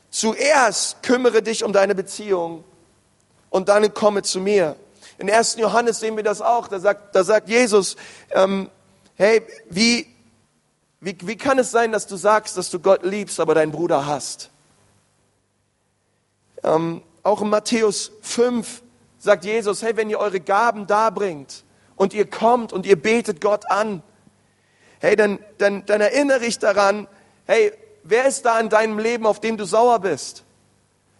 zuerst 0.09 1.01
kümmere 1.03 1.41
dich 1.41 1.63
um 1.63 1.71
deine 1.71 1.95
Beziehung 1.95 2.63
und 3.49 3.69
dann 3.69 3.93
komme 3.93 4.23
zu 4.23 4.39
mir. 4.39 4.75
In 5.17 5.31
1. 5.31 5.55
Johannes 5.55 5.99
sehen 5.99 6.15
wir 6.17 6.23
das 6.23 6.41
auch. 6.41 6.67
Da 6.67 6.79
sagt, 6.79 7.15
da 7.15 7.23
sagt 7.23 7.49
Jesus, 7.49 7.95
ähm, 8.31 8.69
hey, 9.15 9.41
wie, 9.69 10.05
wie, 10.99 11.17
wie 11.21 11.37
kann 11.37 11.57
es 11.59 11.71
sein, 11.71 11.91
dass 11.91 12.07
du 12.07 12.17
sagst, 12.17 12.57
dass 12.57 12.69
du 12.69 12.79
Gott 12.79 13.03
liebst, 13.03 13.39
aber 13.39 13.55
deinen 13.55 13.71
Bruder 13.71 14.05
hast? 14.05 14.49
Ähm, 16.63 17.01
auch 17.23 17.41
in 17.41 17.49
Matthäus 17.49 18.11
5 18.21 18.81
sagt 19.27 19.45
Jesus, 19.45 19.83
hey, 19.83 19.95
wenn 19.95 20.09
ihr 20.09 20.19
eure 20.19 20.39
Gaben 20.39 20.87
darbringt 20.87 21.63
und 21.95 22.13
ihr 22.13 22.29
kommt 22.29 22.73
und 22.73 22.85
ihr 22.85 22.99
betet 22.99 23.41
Gott 23.41 23.69
an, 23.69 24.01
hey, 24.99 25.15
dann, 25.15 25.39
dann, 25.57 25.85
dann 25.85 26.01
erinnere 26.01 26.45
ich 26.45 26.59
daran, 26.59 27.07
hey, 27.45 27.73
wer 28.03 28.25
ist 28.25 28.45
da 28.45 28.59
in 28.59 28.69
deinem 28.69 28.97
Leben, 28.99 29.25
auf 29.25 29.39
dem 29.41 29.57
du 29.57 29.65
sauer 29.65 29.99
bist? 29.99 30.45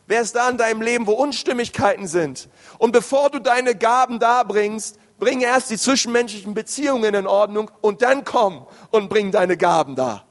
Wer 0.08 0.22
ist 0.22 0.36
da 0.36 0.50
in 0.50 0.58
deinem 0.58 0.82
Leben, 0.82 1.06
wo 1.06 1.12
Unstimmigkeiten 1.12 2.08
sind? 2.08 2.48
Und 2.78 2.94
bevor 2.94 3.30
du 3.30 3.40
deine 3.40 3.76
Gaben 3.76 4.20
darbringst, 4.20 4.98
bring 5.20 5.42
erst 5.42 5.70
die 5.70 5.78
zwischenmenschlichen 5.78 6.54
Beziehungen 6.54 7.14
in 7.14 7.28
Ordnung 7.28 7.70
und 7.82 8.02
dann 8.02 8.24
komm 8.24 8.66
und 8.90 9.10
bring 9.10 9.32
deine 9.32 9.58
Gaben 9.58 9.96
da. 9.96 10.24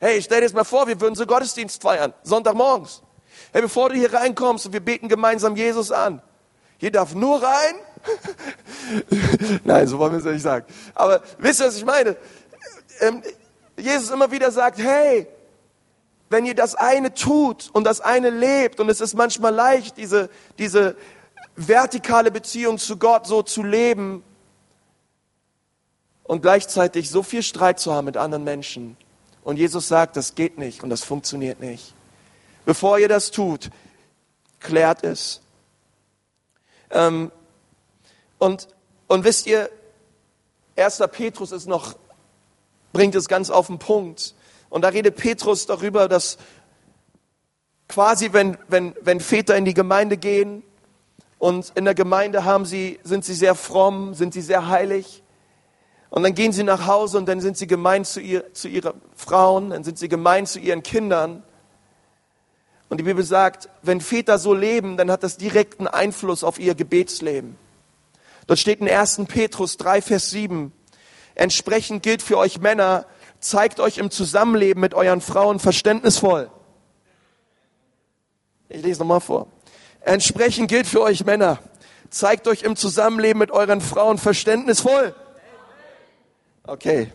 Hey, 0.00 0.22
stell 0.22 0.40
dir 0.40 0.46
das 0.46 0.54
mal 0.54 0.64
vor, 0.64 0.86
wir 0.86 1.00
würden 1.00 1.16
so 1.16 1.26
Gottesdienst 1.26 1.82
feiern, 1.82 2.14
Sonntagmorgens. 2.22 3.02
Hey, 3.52 3.60
bevor 3.60 3.90
du 3.90 3.94
hier 3.94 4.12
reinkommst 4.12 4.64
und 4.66 4.72
wir 4.72 4.80
beten 4.80 5.08
gemeinsam 5.08 5.54
Jesus 5.54 5.92
an. 5.92 6.22
Hier 6.78 6.90
darf 6.90 7.14
nur 7.14 7.42
rein. 7.42 7.74
Nein, 9.64 9.86
so 9.86 9.98
wollen 9.98 10.12
wir 10.12 10.18
es 10.18 10.24
nicht 10.24 10.42
sagen. 10.42 10.66
Aber 10.94 11.22
wisst 11.38 11.60
ihr, 11.60 11.66
was 11.66 11.76
ich 11.76 11.84
meine? 11.84 12.16
Ähm, 13.00 13.22
Jesus 13.76 14.10
immer 14.10 14.30
wieder 14.30 14.50
sagt, 14.50 14.78
hey, 14.78 15.26
wenn 16.30 16.46
ihr 16.46 16.54
das 16.54 16.74
eine 16.74 17.14
tut 17.14 17.70
und 17.72 17.84
das 17.84 18.00
eine 18.00 18.30
lebt, 18.30 18.80
und 18.80 18.88
es 18.88 19.00
ist 19.00 19.14
manchmal 19.14 19.54
leicht, 19.54 19.96
diese, 19.96 20.30
diese 20.58 20.96
vertikale 21.56 22.30
Beziehung 22.30 22.78
zu 22.78 22.96
Gott 22.96 23.26
so 23.26 23.42
zu 23.42 23.62
leben 23.62 24.24
und 26.24 26.42
gleichzeitig 26.42 27.10
so 27.10 27.22
viel 27.22 27.42
Streit 27.42 27.78
zu 27.78 27.92
haben 27.92 28.06
mit 28.06 28.16
anderen 28.16 28.44
Menschen. 28.44 28.96
Und 29.44 29.58
Jesus 29.58 29.88
sagt, 29.88 30.16
das 30.16 30.34
geht 30.34 30.58
nicht 30.58 30.82
und 30.82 30.90
das 30.90 31.04
funktioniert 31.04 31.60
nicht. 31.60 31.94
Bevor 32.64 32.98
ihr 32.98 33.08
das 33.08 33.30
tut, 33.30 33.70
klärt 34.58 35.04
es. 35.04 35.42
Ähm, 36.94 37.30
und, 38.38 38.68
und 39.08 39.24
wisst 39.24 39.46
ihr, 39.46 39.68
1. 40.76 41.02
Petrus 41.12 41.52
ist 41.52 41.66
noch, 41.66 41.94
bringt 42.92 43.14
es 43.14 43.28
ganz 43.28 43.50
auf 43.50 43.66
den 43.66 43.78
Punkt. 43.78 44.34
Und 44.70 44.82
da 44.82 44.88
redet 44.88 45.16
Petrus 45.16 45.66
darüber, 45.66 46.08
dass 46.08 46.38
quasi, 47.88 48.32
wenn, 48.32 48.56
wenn, 48.68 48.94
wenn 49.02 49.20
Väter 49.20 49.56
in 49.56 49.64
die 49.64 49.74
Gemeinde 49.74 50.16
gehen 50.16 50.62
und 51.38 51.72
in 51.74 51.84
der 51.84 51.94
Gemeinde 51.94 52.44
haben 52.44 52.64
sie, 52.64 52.98
sind 53.04 53.24
sie 53.24 53.34
sehr 53.34 53.54
fromm, 53.54 54.14
sind 54.14 54.32
sie 54.32 54.40
sehr 54.40 54.68
heilig. 54.68 55.22
Und 56.10 56.22
dann 56.22 56.34
gehen 56.34 56.52
sie 56.52 56.62
nach 56.62 56.86
Hause 56.86 57.18
und 57.18 57.26
dann 57.26 57.40
sind 57.40 57.56
sie 57.56 57.66
gemein 57.66 58.04
zu, 58.04 58.20
ihr, 58.20 58.52
zu 58.54 58.68
ihren 58.68 59.00
Frauen, 59.16 59.70
dann 59.70 59.82
sind 59.84 59.98
sie 59.98 60.08
gemein 60.08 60.46
zu 60.46 60.60
ihren 60.60 60.82
Kindern. 60.82 61.42
Und 62.88 62.98
die 62.98 63.04
Bibel 63.04 63.24
sagt, 63.24 63.68
wenn 63.82 64.00
Väter 64.00 64.38
so 64.38 64.52
leben, 64.52 64.96
dann 64.96 65.10
hat 65.10 65.22
das 65.22 65.36
direkten 65.36 65.86
Einfluss 65.86 66.44
auf 66.44 66.58
ihr 66.58 66.74
Gebetsleben. 66.74 67.56
Dort 68.46 68.58
steht 68.58 68.80
in 68.80 68.88
1. 68.88 69.22
Petrus 69.26 69.76
3, 69.78 70.02
Vers 70.02 70.30
7, 70.30 70.72
entsprechend 71.34 72.02
gilt 72.02 72.22
für 72.22 72.36
euch 72.36 72.60
Männer, 72.60 73.06
zeigt 73.40 73.80
euch 73.80 73.98
im 73.98 74.10
Zusammenleben 74.10 74.80
mit 74.80 74.94
euren 74.94 75.20
Frauen 75.20 75.58
verständnisvoll. 75.58 76.50
Ich 78.68 78.82
lese 78.82 79.00
nochmal 79.00 79.20
vor. 79.20 79.48
Entsprechend 80.00 80.68
gilt 80.68 80.86
für 80.86 81.00
euch 81.00 81.24
Männer, 81.24 81.58
zeigt 82.10 82.46
euch 82.48 82.62
im 82.62 82.76
Zusammenleben 82.76 83.38
mit 83.38 83.50
euren 83.50 83.80
Frauen 83.80 84.18
verständnisvoll. 84.18 85.14
Okay. 86.66 87.12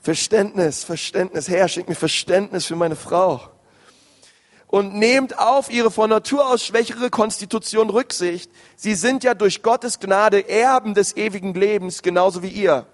Verständnis, 0.00 0.84
Verständnis. 0.84 1.48
Herr, 1.48 1.68
schenk 1.68 1.88
mir 1.88 1.94
Verständnis 1.94 2.66
für 2.66 2.76
meine 2.76 2.96
Frau 2.96 3.50
und 4.68 4.94
nehmt 4.94 5.38
auf 5.38 5.70
ihre 5.70 5.90
von 5.90 6.10
Natur 6.10 6.48
aus 6.48 6.64
schwächere 6.64 7.10
Konstitution 7.10 7.90
Rücksicht. 7.90 8.50
Sie 8.76 8.94
sind 8.94 9.24
ja 9.24 9.34
durch 9.34 9.62
Gottes 9.62 10.00
Gnade 10.00 10.48
Erben 10.48 10.94
des 10.94 11.16
ewigen 11.16 11.54
Lebens, 11.54 12.02
genauso 12.02 12.42
wie 12.42 12.48
ihr. 12.48 12.86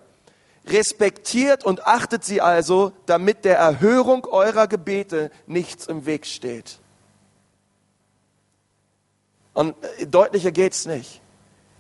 Respektiert 0.67 1.65
und 1.65 1.87
achtet 1.87 2.25
sie 2.25 2.41
also, 2.41 2.93
damit 3.07 3.45
der 3.45 3.59
Erhörung 3.59 4.27
eurer 4.27 4.69
Gebete 4.69 5.31
nichts 5.47 5.87
im 5.87 6.07
Weg 6.07 6.27
steht. 6.27 6.79
Und 9.55 9.75
äh, 9.99 10.07
deutlicher 10.07 10.53
geht's 10.53 10.87
nicht. 10.87 11.21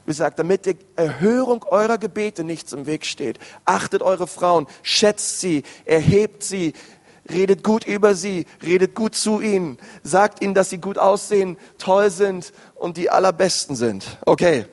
Wie 0.05 0.11
gesagt, 0.11 0.41
damit 0.41 0.67
der 0.67 0.75
Erhörung 0.97 1.65
eurer 1.65 1.97
Gebete 1.97 2.43
nichts 2.43 2.73
im 2.73 2.87
Weg 2.87 3.07
steht. 3.07 3.39
Achtet 3.65 4.03
eure 4.03 4.27
Frauen, 4.27 4.67
schätzt 4.83 5.41
sie, 5.41 5.63
erhebt 5.85 6.43
sie, 6.43 6.73
redet 7.31 7.63
gut 7.63 7.87
über 7.87 8.15
sie, 8.15 8.47
redet 8.63 8.95
gut 8.95 9.15
zu 9.15 9.41
ihnen, 9.41 9.79
sagt 10.03 10.43
ihnen, 10.43 10.55
dass 10.55 10.71
sie 10.71 10.79
gut 10.79 10.99
aussehen, 10.99 11.57
toll 11.79 12.11
sind 12.11 12.53
und 12.75 12.97
die 12.97 13.11
allerbesten 13.11 13.77
sind. 13.77 14.19
Okay. 14.27 14.67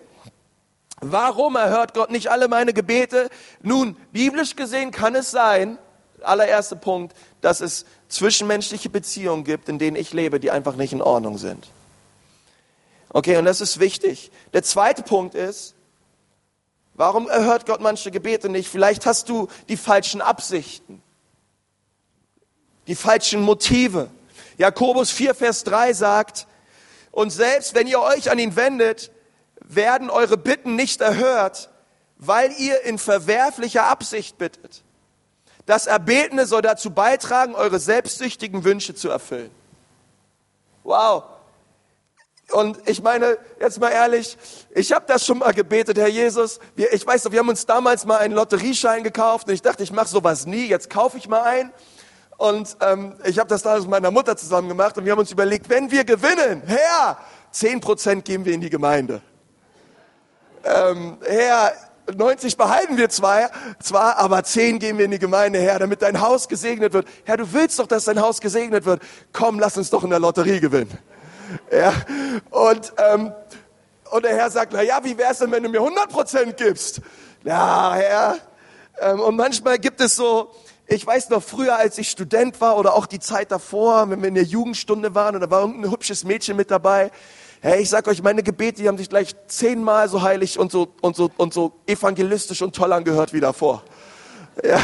Warum 1.02 1.56
erhört 1.56 1.94
Gott 1.94 2.12
nicht 2.12 2.30
alle 2.30 2.50
meine 2.50 2.74
Gebete? 2.74 3.30
Nun, 3.62 3.96
biblisch 4.12 4.58
gesehen 4.58 4.92
kann 4.92 5.16
es 5.16 5.32
sein, 5.32 5.78
allererster 6.22 6.76
Punkt, 6.76 7.16
dass 7.40 7.62
es 7.62 7.86
zwischenmenschliche 8.10 8.90
Beziehungen 8.90 9.46
gibt, 9.46 9.70
in 9.70 9.80
denen 9.80 9.96
ich 9.96 10.12
lebe, 10.12 10.42
die 10.42 10.52
einfach 10.52 10.76
nicht 10.76 10.92
in 10.92 11.02
Ordnung 11.02 11.38
sind. 11.38 11.68
Okay, 13.10 13.38
und 13.38 13.46
das 13.46 13.62
ist 13.62 13.80
wichtig. 13.80 14.30
Der 14.54 14.62
zweite 14.62 15.02
Punkt 15.02 15.36
ist, 15.36 15.74
warum 16.96 17.30
erhört 17.30 17.66
Gott 17.66 17.80
manche 17.80 18.12
Gebete 18.12 18.50
nicht? 18.50 18.68
Vielleicht 18.70 19.06
hast 19.06 19.30
du 19.30 19.48
die 19.70 19.78
falschen 19.78 20.22
Absichten 20.22 20.99
die 22.90 22.96
falschen 22.96 23.42
Motive. 23.42 24.10
Jakobus 24.58 25.12
4, 25.12 25.36
Vers 25.36 25.64
3 25.64 25.94
sagt, 25.94 26.48
und 27.12 27.30
selbst 27.30 27.76
wenn 27.76 27.86
ihr 27.86 28.02
euch 28.02 28.32
an 28.32 28.40
ihn 28.40 28.56
wendet, 28.56 29.12
werden 29.62 30.10
eure 30.10 30.38
Bitten 30.38 30.76
nicht 30.76 31.00
erhört, 31.00 31.70
weil 32.18 32.52
ihr 32.54 32.82
in 32.84 32.98
verwerflicher 32.98 33.86
Absicht 33.86 34.40
bittet. 34.40 34.84
Das 35.68 35.86
Erbetene 35.86 36.48
soll 36.48 36.64
dazu 36.64 36.90
beitragen, 36.90 37.54
eure 37.54 37.80
selbstsüchtigen 37.80 38.64
Wünsche 38.64 38.96
zu 38.96 39.10
erfüllen. 39.10 39.52
Wow. 40.84 41.26
Und 42.52 42.80
ich 42.90 43.04
meine, 43.04 43.38
jetzt 43.60 43.80
mal 43.80 43.92
ehrlich, 43.92 44.36
ich 44.74 44.92
habe 44.94 45.06
das 45.08 45.28
schon 45.28 45.38
mal 45.38 45.54
gebetet, 45.54 46.00
Herr 46.00 46.08
Jesus. 46.08 46.60
Wir, 46.76 46.92
ich 46.92 47.06
weiß, 47.06 47.32
wir 47.32 47.38
haben 47.38 47.50
uns 47.50 47.68
damals 47.68 48.06
mal 48.06 48.18
einen 48.18 48.34
Lotterieschein 48.34 49.04
gekauft 49.04 49.48
und 49.48 49.54
ich 49.54 49.62
dachte, 49.62 49.84
ich 49.84 49.92
mache 49.92 50.08
sowas 50.08 50.48
nie. 50.48 50.66
Jetzt 50.66 50.90
kaufe 50.90 51.20
ich 51.20 51.28
mal 51.28 51.44
einen 51.44 51.72
und 52.40 52.78
ähm, 52.80 53.16
ich 53.26 53.38
habe 53.38 53.50
das 53.50 53.64
damals 53.64 53.82
mit 53.82 53.92
meiner 53.92 54.12
Mutter 54.12 54.38
zusammen 54.38 54.70
gemacht 54.70 54.98
und 54.98 55.04
wir 55.04 55.12
haben 55.12 55.20
uns 55.20 55.30
überlegt, 55.30 55.70
wenn 55.70 55.92
wir 55.92 56.06
gewinnen, 56.06 56.64
Herr, 56.66 57.18
zehn 57.52 57.82
Prozent 57.82 58.24
geben 58.24 58.46
wir 58.46 58.54
in 58.54 58.62
die 58.62 58.70
Gemeinde. 58.70 59.22
Ähm, 60.64 61.18
Herr, 61.22 61.74
90 62.16 62.56
behalten 62.56 62.96
wir 62.96 63.10
zwar, 63.10 63.52
zwar, 63.84 64.18
aber 64.18 64.42
10 64.42 64.80
geben 64.80 65.00
wir 65.00 65.06
in 65.06 65.12
die 65.12 65.20
Gemeinde, 65.20 65.60
Herr, 65.60 65.80
damit 65.80 66.02
dein 66.02 66.22
Haus 66.22 66.48
gesegnet 66.48 66.94
wird. 66.94 67.08
Herr, 67.26 67.36
du 67.36 67.52
willst 67.52 67.78
doch, 67.78 67.88
dass 67.88 68.06
dein 68.06 68.22
Haus 68.22 68.40
gesegnet 68.40 68.86
wird. 68.86 69.02
Komm, 69.34 69.60
lass 69.60 69.76
uns 69.76 69.90
doch 69.90 70.06
in 70.06 70.10
der 70.10 70.20
Lotterie 70.20 70.62
gewinnen. 70.62 70.98
Ja, 71.74 71.94
und, 72.52 72.94
ähm, 72.98 73.34
und 74.12 74.24
der 74.24 74.34
Herr 74.38 74.50
sagt, 74.50 74.72
na 74.72 74.82
ja, 74.82 75.04
wie 75.04 75.18
wär's 75.18 75.40
denn, 75.40 75.52
wenn 75.52 75.64
du 75.64 75.68
mir 75.68 75.82
100 75.82 76.10
Prozent 76.10 76.56
gibst? 76.56 77.02
Ja, 77.44 77.94
Herr. 77.96 78.38
Ähm, 79.02 79.20
und 79.20 79.36
manchmal 79.36 79.78
gibt 79.78 80.00
es 80.00 80.16
so, 80.16 80.54
ich 80.90 81.06
weiß 81.06 81.30
noch 81.30 81.44
früher, 81.44 81.78
als 81.78 81.98
ich 82.00 82.10
Student 82.10 82.60
war 82.62 82.76
oder 82.78 82.96
auch 82.96 83.06
die 83.06 83.20
Zeit 83.20 83.52
davor, 83.52 84.10
wenn 84.10 84.22
wir 84.22 84.28
in 84.28 84.34
der 84.34 84.44
Jugendstunde 84.44 85.14
waren 85.14 85.36
und 85.36 85.42
da 85.42 85.52
war 85.52 85.62
irgendein 85.62 85.92
hübsches 85.92 86.24
Mädchen 86.24 86.58
mit 86.58 86.72
dabei. 86.72 87.12
Hey, 87.62 87.82
ich 87.82 87.90
sag 87.90 88.08
euch, 88.08 88.24
meine 88.24 88.42
Gebete, 88.42 88.82
die 88.82 88.88
haben 88.88 88.98
sich 88.98 89.10
gleich 89.10 89.36
zehnmal 89.48 90.10
so 90.10 90.24
heilig 90.24 90.58
und 90.58 90.72
so, 90.72 90.88
und 91.02 91.16
so, 91.16 91.30
und 91.38 91.54
so 91.54 91.74
evangelistisch 91.86 92.64
und 92.64 92.76
toll 92.76 92.92
angehört 92.92 93.34
wie 93.34 93.40
davor. 93.40 93.84
Ja. 94.64 94.80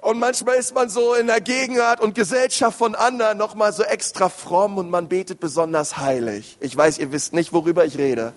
Und 0.00 0.18
manchmal 0.18 0.56
ist 0.56 0.74
man 0.74 0.88
so 0.88 1.14
in 1.14 1.26
der 1.26 1.40
Gegenwart 1.40 2.00
und 2.00 2.14
Gesellschaft 2.14 2.78
von 2.78 2.94
anderen 2.94 3.36
nochmal 3.36 3.72
so 3.72 3.82
extra 3.82 4.28
fromm 4.28 4.78
und 4.78 4.88
man 4.88 5.08
betet 5.08 5.40
besonders 5.40 5.98
heilig. 5.98 6.56
Ich 6.60 6.74
weiß, 6.76 6.98
ihr 6.98 7.12
wisst 7.12 7.34
nicht, 7.34 7.52
worüber 7.52 7.84
ich 7.84 7.98
rede. 7.98 8.32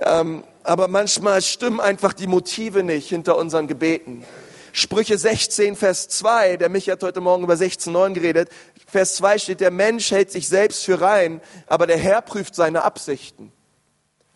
Ähm, 0.00 0.42
aber 0.64 0.88
manchmal 0.88 1.42
stimmen 1.42 1.78
einfach 1.78 2.12
die 2.12 2.26
Motive 2.26 2.82
nicht 2.82 3.08
hinter 3.08 3.36
unseren 3.36 3.68
Gebeten. 3.68 4.24
Sprüche 4.72 5.18
16, 5.18 5.76
Vers 5.76 6.08
2, 6.08 6.56
der 6.56 6.70
mich 6.70 6.88
hat 6.88 7.02
heute 7.02 7.20
Morgen 7.20 7.44
über 7.44 7.54
16,9 7.54 8.14
geredet. 8.14 8.48
Vers 8.86 9.16
2 9.16 9.38
steht, 9.38 9.60
der 9.60 9.70
Mensch 9.70 10.10
hält 10.10 10.32
sich 10.32 10.48
selbst 10.48 10.84
für 10.84 11.00
rein, 11.00 11.42
aber 11.66 11.86
der 11.86 11.98
Herr 11.98 12.22
prüft 12.22 12.54
seine 12.54 12.82
Absichten. 12.82 13.52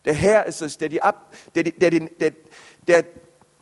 Der 0.05 0.14
Herr 0.14 0.47
ist 0.47 0.61
es, 0.61 0.76
der 0.76 0.90
die, 0.90 1.02
Ab, 1.02 1.33
der, 1.55 1.64
der, 1.64 1.90
der, 1.90 2.33
der 2.87 3.05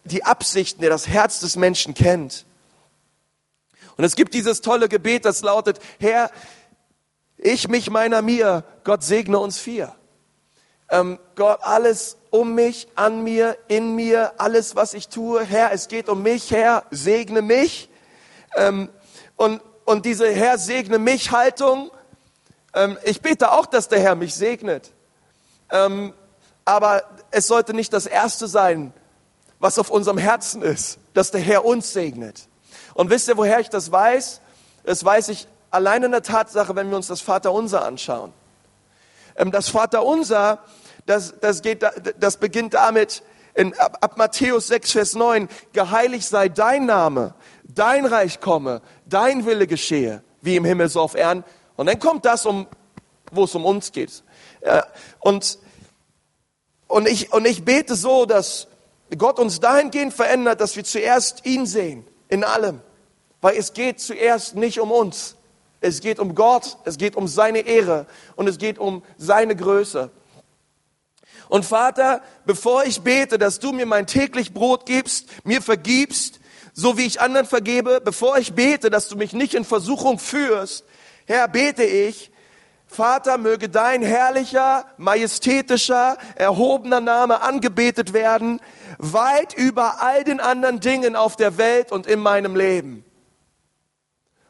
die 0.05 0.25
Absichten, 0.25 0.81
der 0.81 0.91
das 0.91 1.09
Herz 1.09 1.41
des 1.41 1.57
Menschen 1.57 1.95
kennt. 1.95 2.45
Und 3.97 4.05
es 4.05 4.17
gibt 4.17 4.35
dieses 4.35 4.61
tolle 4.61 4.89
Gebet, 4.89 5.25
das 5.25 5.43
lautet, 5.43 5.79
Herr, 6.01 6.31
ich, 7.39 7.69
mich, 7.69 7.89
meiner, 7.89 8.21
mir, 8.21 8.65
Gott 8.83 9.05
segne 9.05 9.39
uns 9.39 9.59
vier. 9.59 9.95
Ähm, 10.95 11.19
Gott, 11.35 11.59
alles 11.63 12.19
um 12.31 12.55
mich, 12.55 12.87
an 12.95 13.25
mir, 13.25 13.59
in 13.67 13.97
mir, 13.97 14.35
alles, 14.39 14.77
was 14.77 14.95
ich 14.95 15.09
tue, 15.09 15.45
Herr, 15.45 15.73
es 15.73 15.89
geht 15.89 16.09
um 16.09 16.23
mich, 16.23 16.53
Herr, 16.53 16.85
segne 16.93 17.43
mich. 17.43 17.89
Ähm, 18.55 18.89
und, 19.35 19.61
und 19.85 20.07
diese 20.07 20.31
Herr, 20.31 20.57
segne 20.57 21.01
mich 21.01 21.33
Haltung, 21.33 21.91
ähm, 22.75 22.97
ich 23.03 23.21
bete 23.21 23.51
auch, 23.51 23.67
dass 23.67 23.89
der 23.89 23.99
Herr 23.99 24.15
mich 24.15 24.37
segnet. 24.37 24.93
Ähm, 25.69 26.15
aber 26.65 27.03
es 27.33 27.49
sollte 27.49 27.75
nicht 27.75 27.93
das 27.93 28.07
Erste 28.07 28.47
sein, 28.47 28.93
was 29.59 29.81
auf 29.81 29.91
unserem 29.91 30.19
Herzen 30.19 30.63
ist, 30.63 30.99
dass 31.13 31.33
der 31.33 31.41
Herr 31.41 31.65
uns 31.65 31.93
segnet. 31.93 32.47
Und 32.95 33.11
wisst 33.11 33.27
ihr, 33.27 33.37
woher 33.37 33.59
ich 33.59 33.69
das 33.69 33.91
weiß? 33.91 34.41
Das 34.85 35.05
weiß 35.05 35.31
ich 35.31 35.49
allein 35.73 36.05
in 36.05 36.13
der 36.13 36.23
Tatsache, 36.23 36.77
wenn 36.77 36.89
wir 36.91 36.97
uns 36.97 37.09
das 37.09 37.21
Vaterunser 37.21 37.85
anschauen. 37.85 38.33
Ähm, 39.37 39.51
das 39.51 39.69
Vaterunser, 39.69 40.61
das, 41.07 41.35
das, 41.41 41.63
geht, 41.63 41.85
das 42.19 42.37
beginnt 42.39 42.75
damit, 42.75 43.23
in, 43.55 43.73
ab, 43.79 43.99
ab 44.01 44.17
Matthäus 44.17 44.67
6, 44.67 44.93
Vers 44.93 45.15
9, 45.15 45.49
geheiligt 45.73 46.27
sei 46.27 46.49
dein 46.49 46.87
Name, 46.87 47.35
dein 47.63 48.05
Reich 48.05 48.41
komme, 48.41 48.83
dein 49.07 49.47
Wille 49.47 49.67
geschehe, 49.67 50.23
wie 50.43 50.57
im 50.57 50.65
Himmel 50.65 50.89
so 50.89 51.01
auf 51.01 51.15
Erden. 51.15 51.45
Und 51.77 51.87
dann 51.87 51.99
kommt 51.99 52.25
das, 52.25 52.47
um, 52.47 52.67
wo 53.31 53.45
es 53.45 53.55
um 53.55 53.65
uns 53.65 53.93
geht. 53.93 54.23
Und, 55.21 55.59
und, 56.89 57.09
ich, 57.09 57.33
und 57.33 57.47
ich 57.47 57.65
bete 57.65 57.95
so, 57.95 58.27
dass 58.27 58.67
Gott 59.17 59.39
uns 59.39 59.61
dahingehend 59.61 60.13
verändert, 60.13 60.61
dass 60.61 60.77
wir 60.77 60.85
zuerst 60.85 61.47
ihn 61.47 61.67
sehen 61.67 62.05
in 62.29 62.45
allem. 62.45 62.81
Weil 63.41 63.57
es 63.57 63.73
geht 63.73 64.01
zuerst 64.01 64.57
nicht 64.57 64.81
um 64.81 64.91
uns. 64.91 65.37
Es 65.81 66.01
geht 66.01 66.19
um 66.19 66.35
Gott, 66.35 66.79
es 66.85 66.97
geht 66.97 67.15
um 67.15 67.29
seine 67.29 67.61
Ehre 67.61 68.07
und 68.37 68.49
es 68.49 68.57
geht 68.57 68.79
um 68.79 69.03
seine 69.19 69.55
Größe. 69.55 70.11
Und 71.49 71.65
Vater, 71.65 72.23
bevor 72.47 72.85
ich 72.85 73.03
bete, 73.03 73.39
dass 73.39 73.59
du 73.59 73.73
mir 73.73 73.87
mein 73.87 74.07
täglich 74.07 74.53
Brot 74.53 74.87
gibst, 74.87 75.29
mir 75.45 75.63
vergibst, 75.63 76.41
so 76.73 76.99
wie 76.99 77.07
ich 77.07 77.21
anderen 77.21 77.47
vergebe, 77.47 78.01
bevor 78.05 78.39
ich 78.39 78.55
bete, 78.55 78.91
dass 78.91 79.09
du 79.09 79.17
mich 79.17 79.33
nicht 79.33 79.55
in 79.55 79.65
Versuchung 79.65 80.19
führst, 80.19 80.85
Herr, 81.27 81.49
bete 81.49 81.85
ich, 81.85 82.31
Vater, 82.87 83.39
möge 83.39 83.69
dein 83.69 84.03
herrlicher, 84.03 84.87
majestätischer, 84.99 86.17
erhobener 86.37 87.01
Name 87.01 87.43
angebetet 87.43 88.13
werden, 88.13 88.61
weit 88.99 89.55
über 89.55 90.03
all 90.03 90.23
den 90.23 90.39
anderen 90.39 90.81
Dingen 90.81 91.17
auf 91.17 91.37
der 91.37 91.59
Welt 91.59 91.91
und 91.91 92.07
in 92.07 92.21
meinem 92.21 92.55
Leben. 92.55 93.05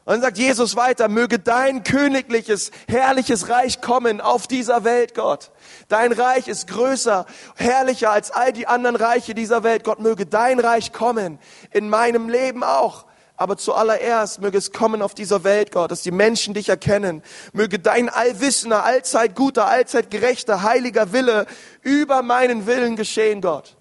Und 0.05 0.13
dann 0.13 0.21
sagt 0.21 0.37
Jesus 0.37 0.75
weiter, 0.75 1.07
möge 1.07 1.39
dein 1.39 1.83
königliches, 1.83 2.69
herrliches 2.87 3.49
Reich 3.49 3.81
kommen 3.81 4.21
auf 4.21 4.45
dieser 4.45 4.83
Welt, 4.83 5.15
Gott. 5.15 5.51
Dein 5.87 6.11
Reich 6.11 6.47
ist 6.47 6.67
größer, 6.67 7.25
herrlicher 7.55 8.11
als 8.11 8.31
all 8.31 8.51
die 8.51 8.67
anderen 8.67 8.95
Reiche 8.95 9.35
dieser 9.35 9.63
Welt. 9.63 9.83
Gott, 9.83 9.99
möge 9.99 10.25
dein 10.25 10.59
Reich 10.59 10.91
kommen, 10.93 11.39
in 11.71 11.89
meinem 11.89 12.29
Leben 12.29 12.63
auch. 12.63 13.05
Aber 13.37 13.57
zuallererst 13.57 14.39
möge 14.39 14.57
es 14.57 14.71
kommen 14.71 15.01
auf 15.01 15.13
dieser 15.13 15.43
Welt, 15.43 15.71
Gott, 15.71 15.91
dass 15.91 16.01
die 16.01 16.11
Menschen 16.11 16.53
dich 16.53 16.69
erkennen. 16.69 17.21
Möge 17.51 17.79
dein 17.79 18.07
allwissender, 18.07 18.85
allzeit 18.85 19.35
guter, 19.35 19.67
allzeit 19.67 20.09
gerechter, 20.09 20.63
heiliger 20.63 21.11
Wille 21.11 21.45
über 21.81 22.21
meinen 22.21 22.65
Willen 22.65 22.95
geschehen, 22.95 23.41
Gott. 23.41 23.75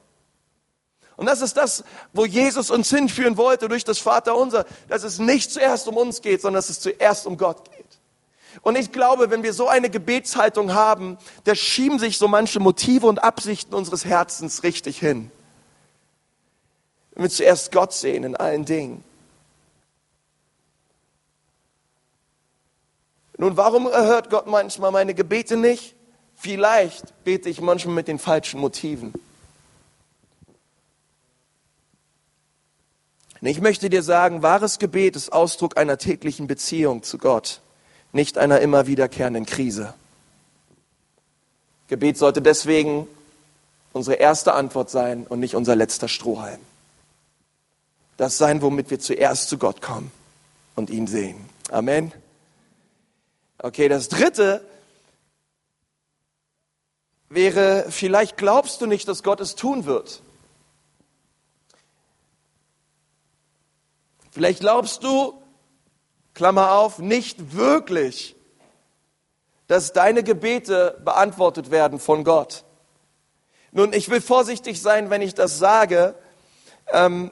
Und 1.17 1.27
das 1.27 1.41
ist 1.41 1.57
das, 1.57 1.85
wo 2.13 2.27
Jesus 2.27 2.71
uns 2.71 2.91
hinführen 2.91 3.37
wollte 3.37 3.69
durch 3.69 3.85
das 3.85 3.99
Vaterunser, 3.99 4.67
dass 4.89 5.05
es 5.05 5.21
nicht 5.21 5.53
zuerst 5.53 5.87
um 5.87 5.97
uns 5.97 6.21
geht, 6.21 6.43
sondern 6.43 6.59
dass 6.59 6.71
es 6.71 6.81
zuerst 6.81 7.27
um 7.27 7.37
Gott 7.37 7.71
geht. 7.71 7.84
Und 8.63 8.77
ich 8.77 8.93
glaube, 8.93 9.31
wenn 9.31 9.43
wir 9.43 9.53
so 9.53 9.69
eine 9.69 9.91
Gebetshaltung 9.91 10.75
haben, 10.75 11.19
da 11.45 11.55
schieben 11.55 11.99
sich 11.99 12.19
so 12.19 12.29
manche 12.29 12.61
Motive 12.61 13.07
und 13.07 13.23
Absichten 13.23 13.75
unseres 13.75 14.05
Herzens 14.05 14.63
richtig 14.63 14.99
hin. 14.99 15.31
Wenn 17.13 17.25
wir 17.25 17.31
zuerst 17.31 17.73
Gott 17.73 17.93
sehen 17.93 18.25
in 18.25 18.37
allen 18.37 18.65
Dingen. 18.65 19.05
Nun, 23.37 23.57
warum 23.57 23.87
erhört 23.87 24.31
Gott 24.31 24.47
manchmal 24.47 24.93
meine 24.93 25.15
Gebete 25.15 25.57
nicht? 25.57 25.95
Vielleicht 26.35 27.25
bete 27.25 27.49
ich 27.49 27.61
manchmal 27.61 27.95
mit 27.95 28.09
den 28.09 28.19
falschen 28.19 28.61
Motiven. 28.61 29.13
ich 33.41 33.61
möchte 33.61 33.91
dir 33.91 34.03
sagen, 34.03 34.43
wahres 34.43 34.79
Gebet 34.79 35.17
ist 35.17 35.31
Ausdruck 35.31 35.77
einer 35.77 35.99
täglichen 35.99 36.47
Beziehung 36.47 37.03
zu 37.03 37.19
Gott, 37.19 37.61
nicht 38.15 38.39
einer 38.39 38.61
immer 38.61 38.87
wiederkehrenden 38.87 39.45
Krise. 39.45 39.93
Gebet 41.89 42.17
sollte 42.17 42.41
deswegen 42.41 43.07
unsere 43.93 44.17
erste 44.17 44.55
Antwort 44.55 44.89
sein 44.89 45.27
und 45.27 45.41
nicht 45.41 45.55
unser 45.55 45.77
letzter 45.77 46.09
Strohhalm. 46.09 46.61
Das 48.17 48.39
sein, 48.39 48.63
womit 48.63 48.91
wir 48.91 49.01
zuerst 49.01 49.49
zu 49.49 49.59
Gott 49.59 49.83
kommen 49.83 50.11
und 50.77 50.91
ihn 50.91 51.07
sehen. 51.07 51.37
Amen. 51.71 52.13
Okay, 53.59 53.89
das 53.89 54.09
dritte 54.09 54.65
wäre, 57.29 57.87
vielleicht 57.91 58.37
glaubst 58.37 58.81
du 58.81 58.87
nicht, 58.87 59.09
dass 59.09 59.23
Gott 59.23 59.41
es 59.41 59.57
tun 59.57 59.87
wird. 59.87 60.23
Vielleicht 64.31 64.61
glaubst 64.61 65.03
du, 65.03 65.41
Klammer 66.35 66.73
auf, 66.73 66.99
nicht 66.99 67.55
wirklich, 67.55 68.37
dass 69.67 69.93
deine 69.93 70.23
Gebete 70.23 71.01
beantwortet 71.05 71.71
werden 71.71 71.99
von 71.99 72.25
Gott. 72.25 72.65
Nun, 73.73 73.93
ich 73.93 74.09
will 74.11 74.21
vorsichtig 74.21 74.81
sein, 74.81 75.11
wenn 75.11 75.23
ich 75.23 75.35
das 75.35 75.59
sage. 75.59 76.15
Ähm, 76.93 77.31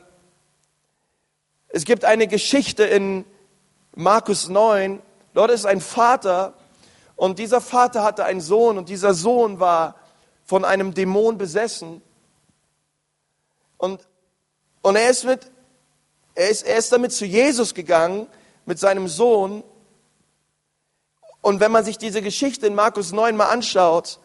es 1.68 1.84
gibt 1.84 2.04
eine 2.04 2.26
Geschichte 2.26 2.84
in 2.84 3.24
Markus 3.94 4.48
9. 4.48 5.00
Dort 5.34 5.50
ist 5.50 5.66
ein 5.66 5.80
Vater 5.80 6.54
und 7.16 7.38
dieser 7.38 7.60
Vater 7.60 8.02
hatte 8.02 8.24
einen 8.24 8.40
Sohn 8.40 8.78
und 8.78 8.88
dieser 8.88 9.14
Sohn 9.14 9.60
war 9.60 9.96
von 10.44 10.64
einem 10.64 10.94
Dämon 10.94 11.38
besessen. 11.38 12.02
Und, 13.78 14.06
und 14.82 14.96
er 14.96 15.10
ist 15.10 15.24
mit 15.24 15.50
er 16.34 16.48
ist, 16.48 16.62
er 16.62 16.78
ist 16.78 16.90
damit 16.92 17.12
zu 17.12 17.26
Jesus 17.26 17.74
gegangen, 17.74 18.26
mit 18.66 18.78
seinem 18.78 19.08
Sohn. 19.08 19.62
Und 21.40 21.60
wenn 21.60 21.72
man 21.72 21.84
sich 21.84 21.98
diese 21.98 22.22
Geschichte 22.22 22.66
in 22.66 22.74
Markus 22.74 23.12
9 23.12 23.36
mal 23.36 23.46
anschaut, 23.46 24.20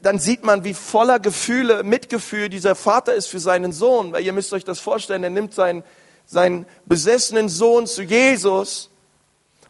dann 0.00 0.18
sieht 0.18 0.44
man, 0.44 0.64
wie 0.64 0.74
voller 0.74 1.20
Gefühle, 1.20 1.84
Mitgefühl 1.84 2.48
dieser 2.48 2.74
Vater 2.74 3.14
ist 3.14 3.28
für 3.28 3.40
seinen 3.40 3.72
Sohn. 3.72 4.12
Weil 4.12 4.24
ihr 4.24 4.32
müsst 4.32 4.52
euch 4.52 4.64
das 4.64 4.80
vorstellen, 4.80 5.22
er 5.22 5.30
nimmt 5.30 5.54
seinen, 5.54 5.84
seinen 6.26 6.66
besessenen 6.86 7.48
Sohn 7.48 7.86
zu 7.86 8.02
Jesus. 8.02 8.90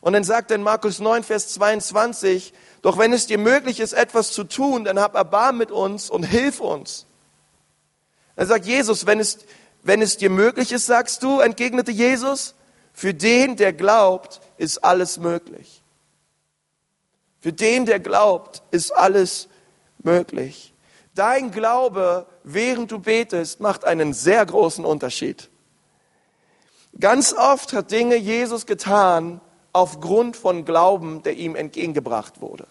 Und 0.01 0.15
dann 0.15 0.25
sagt 0.25 0.51
er 0.51 0.57
in 0.57 0.62
Markus 0.62 1.01
9, 1.01 1.23
Vers 1.23 1.49
22, 1.49 2.53
doch 2.83 2.99
wenn 2.99 3.12
es 3.12 3.27
dir 3.27 3.38
möglich 3.38 3.79
ist, 3.79 3.93
etwas 3.93 4.33
zu 4.33 4.45
tun, 4.45 4.85
dann 4.85 4.99
hab 4.99 5.15
Erbarm 5.15 5.59
mit 5.59 5.71
uns 5.71 6.11
und 6.11 6.25
hilf 6.25 6.61
uns. 6.61 7.07
Dann 8.35 8.49
sagt 8.49 8.67
Jesus, 8.67 9.07
wenn 9.07 9.21
es, 9.21 9.38
wenn 9.83 10.03
es 10.03 10.17
dir 10.17 10.31
möglich 10.31 10.73
ist, 10.73 10.87
sagst 10.87 11.23
du, 11.23 11.41
entgegnete 11.41 11.93
Jesus, 11.93 12.55
für 12.92 13.14
den, 13.14 13.57
der 13.57 13.72
glaubt, 13.72 14.40
ist 14.59 14.78
alles 14.78 15.18
möglich. 15.18 15.83
Für 17.40 17.52
den, 17.52 17.87
der 17.87 18.00
glaubt, 18.00 18.62
ist 18.70 18.90
alles 18.92 19.48
möglich. 19.98 20.72
Dein 21.14 21.50
Glaube, 21.50 22.26
während 22.44 22.90
du 22.90 22.98
betest, 22.98 23.61
macht 23.61 23.85
einen 23.85 24.12
sehr 24.12 24.44
großen 24.46 24.85
Unterschied. 24.85 25.50
Ganz 26.98 27.33
oft 27.33 27.72
hat 27.72 27.90
Dinge 27.90 28.16
Jesus 28.16 28.66
getan 28.66 29.40
aufgrund 29.72 30.37
von 30.37 30.64
Glauben, 30.64 31.22
der 31.22 31.35
ihm 31.35 31.57
entgegengebracht 31.57 32.40
wurde. 32.40 32.66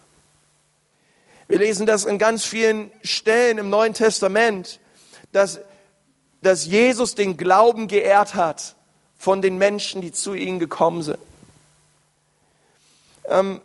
Wir 1.48 1.58
lesen 1.58 1.86
das 1.86 2.04
in 2.04 2.18
ganz 2.18 2.44
vielen 2.44 2.90
Stellen 3.02 3.58
im 3.58 3.68
Neuen 3.68 3.94
Testament, 3.94 4.80
dass 5.32 5.60
dass 6.42 6.66
Jesus 6.66 7.14
den 7.14 7.36
Glauben 7.36 7.86
geehrt 7.86 8.34
hat 8.34 8.74
von 9.22 9.40
den 9.40 9.56
Menschen, 9.56 10.00
die 10.00 10.10
zu 10.10 10.34
ihm 10.34 10.58
gekommen 10.58 11.04
sind. 11.04 11.20
Ähm, 13.26 13.60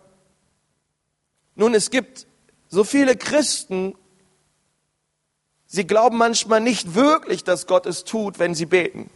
nun, 1.55 1.73
es 1.73 1.89
gibt 1.89 2.27
so 2.69 2.83
viele 2.83 3.15
Christen, 3.15 3.95
sie 5.65 5.87
glauben 5.87 6.15
manchmal 6.15 6.61
nicht 6.61 6.93
wirklich, 6.93 7.43
dass 7.43 7.65
Gott 7.65 7.87
es 7.87 8.03
tut, 8.03 8.37
wenn 8.37 8.53
sie 8.53 8.67
beten. 8.67 9.09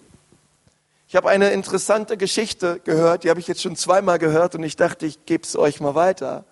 Ich 1.08 1.16
habe 1.16 1.30
eine 1.30 1.52
interessante 1.52 2.18
Geschichte 2.18 2.80
gehört, 2.80 3.24
die 3.24 3.30
habe 3.30 3.40
ich 3.40 3.48
jetzt 3.48 3.62
schon 3.62 3.76
zweimal 3.76 4.18
gehört 4.18 4.56
und 4.56 4.64
ich 4.64 4.76
dachte, 4.76 5.06
ich 5.06 5.28
gebe 5.28 5.44
es 5.44 5.56
euch 5.56 5.80
mal 5.80 5.94
weiter. 5.94 6.44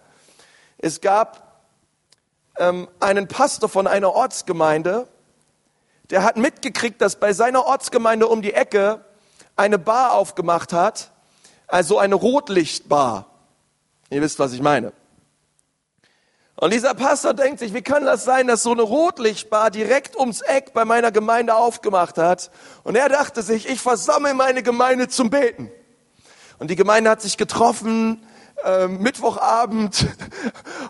Es 0.78 1.02
gab 1.02 1.64
ähm, 2.60 2.88
einen 3.00 3.28
Pastor 3.28 3.70
von 3.70 3.88
einer 3.88 4.14
Ortsgemeinde, 4.14 5.08
der 6.12 6.22
hat 6.22 6.38
mitgekriegt, 6.38 7.02
dass 7.02 7.16
bei 7.16 7.34
seiner 7.34 7.66
Ortsgemeinde 7.66 8.28
um 8.28 8.44
die 8.44 8.54
Ecke 8.54 9.04
eine 9.60 9.78
Bar 9.78 10.14
aufgemacht 10.14 10.72
hat, 10.72 11.12
also 11.68 12.00
eine 12.00 12.16
Rotlichtbar. 12.16 13.26
Ihr 14.10 14.22
wisst, 14.22 14.40
was 14.40 14.54
ich 14.54 14.62
meine. 14.62 14.94
Und 16.56 16.74
dieser 16.74 16.94
Pastor 16.94 17.34
denkt 17.34 17.60
sich, 17.60 17.74
wie 17.74 17.82
kann 17.82 18.06
das 18.06 18.24
sein, 18.24 18.48
dass 18.48 18.64
so 18.64 18.72
eine 18.72 18.82
Rotlichtbar 18.82 19.70
direkt 19.70 20.16
ums 20.18 20.42
Eck 20.42 20.74
bei 20.74 20.86
meiner 20.86 21.12
Gemeinde 21.12 21.56
aufgemacht 21.56 22.18
hat? 22.18 22.52
Und 22.84 22.96
er 22.96 23.10
dachte 23.10 23.42
sich, 23.42 23.68
ich 23.70 23.82
versammle 23.82 24.34
meine 24.34 24.64
Gemeinde 24.64 25.10
zum 25.10 25.30
Beten. 25.30 25.70
Und 26.58 26.70
die 26.72 26.76
Gemeinde 26.76 27.10
hat 27.10 27.22
sich 27.22 27.38
getroffen, 27.38 28.26
äh, 28.64 28.88
Mittwochabend 28.88 30.08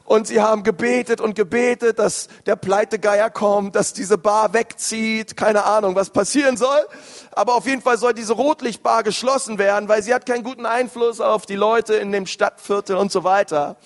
und 0.05 0.27
sie 0.27 0.41
haben 0.41 0.63
gebetet 0.63 1.21
und 1.21 1.35
gebetet, 1.35 1.99
dass 1.99 2.27
der 2.45 2.55
Pleitegeier 2.55 3.29
kommt, 3.29 3.75
dass 3.75 3.93
diese 3.93 4.17
Bar 4.17 4.53
wegzieht, 4.53 5.37
keine 5.37 5.65
Ahnung, 5.65 5.95
was 5.95 6.09
passieren 6.09 6.57
soll. 6.57 6.79
Aber 7.31 7.55
auf 7.55 7.65
jeden 7.65 7.81
Fall 7.81 7.97
soll 7.97 8.13
diese 8.13 8.33
Rotlichtbar 8.33 9.03
geschlossen 9.03 9.57
werden, 9.57 9.87
weil 9.87 10.03
sie 10.03 10.13
hat 10.13 10.25
keinen 10.25 10.43
guten 10.43 10.65
Einfluss 10.65 11.21
auf 11.21 11.45
die 11.45 11.55
Leute 11.55 11.95
in 11.95 12.11
dem 12.11 12.25
Stadtviertel 12.25 12.95
und 12.95 13.11
so 13.11 13.23
weiter. 13.23 13.77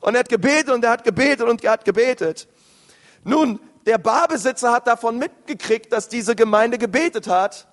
Und 0.00 0.14
er 0.14 0.20
hat 0.20 0.28
gebetet 0.28 0.70
und 0.70 0.84
er 0.84 0.90
hat 0.90 1.04
gebetet 1.04 1.48
und 1.48 1.64
er 1.64 1.72
hat 1.72 1.84
gebetet. 1.84 2.48
Nun, 3.24 3.60
der 3.86 3.98
Barbesitzer 3.98 4.72
hat 4.72 4.86
davon 4.86 5.18
mitgekriegt, 5.18 5.92
dass 5.92 6.08
diese 6.08 6.36
Gemeinde 6.36 6.78
gebetet 6.78 7.28
hat 7.28 7.66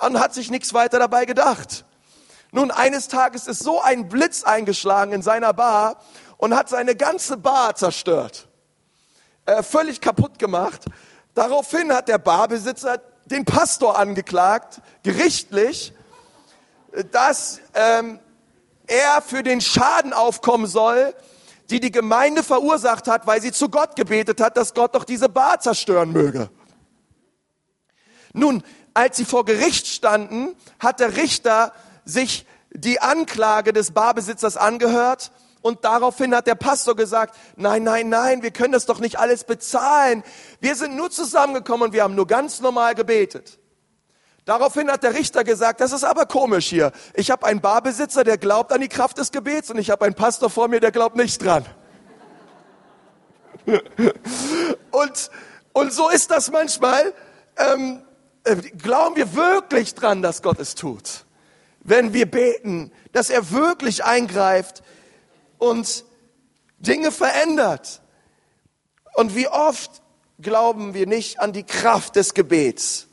und 0.00 0.20
hat 0.20 0.34
sich 0.34 0.50
nichts 0.50 0.74
weiter 0.74 0.98
dabei 0.98 1.24
gedacht. 1.24 1.84
Nun, 2.56 2.70
eines 2.70 3.08
Tages 3.08 3.48
ist 3.48 3.62
so 3.62 3.82
ein 3.82 4.08
Blitz 4.08 4.42
eingeschlagen 4.42 5.12
in 5.12 5.20
seiner 5.20 5.52
Bar 5.52 6.00
und 6.38 6.56
hat 6.56 6.70
seine 6.70 6.96
ganze 6.96 7.36
Bar 7.36 7.74
zerstört. 7.74 8.48
Äh, 9.44 9.62
völlig 9.62 10.00
kaputt 10.00 10.38
gemacht. 10.38 10.86
Daraufhin 11.34 11.92
hat 11.92 12.08
der 12.08 12.16
Barbesitzer 12.16 13.02
den 13.26 13.44
Pastor 13.44 13.98
angeklagt, 13.98 14.80
gerichtlich, 15.02 15.92
dass 17.12 17.60
ähm, 17.74 18.20
er 18.86 19.20
für 19.20 19.42
den 19.42 19.60
Schaden 19.60 20.14
aufkommen 20.14 20.66
soll, 20.66 21.14
die 21.68 21.78
die 21.78 21.90
Gemeinde 21.90 22.42
verursacht 22.42 23.06
hat, 23.06 23.26
weil 23.26 23.42
sie 23.42 23.52
zu 23.52 23.68
Gott 23.68 23.96
gebetet 23.96 24.40
hat, 24.40 24.56
dass 24.56 24.72
Gott 24.72 24.94
doch 24.94 25.04
diese 25.04 25.28
Bar 25.28 25.60
zerstören 25.60 26.10
möge. 26.10 26.48
Nun, 28.32 28.62
als 28.94 29.18
sie 29.18 29.26
vor 29.26 29.44
Gericht 29.44 29.86
standen, 29.86 30.56
hat 30.78 31.00
der 31.00 31.18
Richter 31.18 31.74
sich 32.06 32.46
die 32.70 33.00
Anklage 33.02 33.74
des 33.74 33.90
Barbesitzers 33.90 34.56
angehört 34.56 35.32
und 35.60 35.84
daraufhin 35.84 36.34
hat 36.34 36.46
der 36.46 36.54
Pastor 36.54 36.94
gesagt, 36.94 37.36
nein, 37.56 37.82
nein, 37.82 38.08
nein, 38.08 38.42
wir 38.42 38.52
können 38.52 38.72
das 38.72 38.86
doch 38.86 39.00
nicht 39.00 39.18
alles 39.18 39.44
bezahlen. 39.44 40.22
Wir 40.60 40.76
sind 40.76 40.96
nur 40.96 41.10
zusammengekommen 41.10 41.88
und 41.88 41.92
wir 41.92 42.04
haben 42.04 42.14
nur 42.14 42.26
ganz 42.26 42.60
normal 42.60 42.94
gebetet. 42.94 43.58
Daraufhin 44.44 44.88
hat 44.88 45.02
der 45.02 45.14
Richter 45.14 45.42
gesagt, 45.42 45.80
das 45.80 45.90
ist 45.90 46.04
aber 46.04 46.26
komisch 46.26 46.68
hier. 46.68 46.92
Ich 47.14 47.32
habe 47.32 47.44
einen 47.46 47.60
Barbesitzer, 47.60 48.22
der 48.22 48.38
glaubt 48.38 48.72
an 48.72 48.80
die 48.80 48.88
Kraft 48.88 49.18
des 49.18 49.32
Gebets 49.32 49.68
und 49.70 49.78
ich 49.78 49.90
habe 49.90 50.04
einen 50.04 50.14
Pastor 50.14 50.50
vor 50.50 50.68
mir, 50.68 50.78
der 50.78 50.92
glaubt 50.92 51.16
nicht 51.16 51.44
dran. 51.44 51.66
und, 54.92 55.30
und 55.72 55.92
so 55.92 56.08
ist 56.10 56.30
das 56.30 56.52
manchmal. 56.52 57.12
Ähm, 57.56 58.02
äh, 58.44 58.54
glauben 58.54 59.16
wir 59.16 59.34
wirklich 59.34 59.96
dran, 59.96 60.22
dass 60.22 60.42
Gott 60.42 60.60
es 60.60 60.76
tut? 60.76 61.25
Wenn 61.88 62.12
wir 62.12 62.30
beten, 62.30 62.92
dass 63.12 63.30
er 63.30 63.50
wirklich 63.50 64.04
eingreift 64.04 64.82
und 65.58 66.04
Dinge 66.78 67.12
verändert. 67.12 68.02
Und 69.14 69.34
wie 69.34 69.48
oft 69.48 70.02
glauben 70.40 70.94
wir 70.94 71.06
nicht 71.06 71.40
an 71.40 71.52
die 71.52 71.62
Kraft 71.62 72.16
des 72.16 72.34
Gebets? 72.34 73.06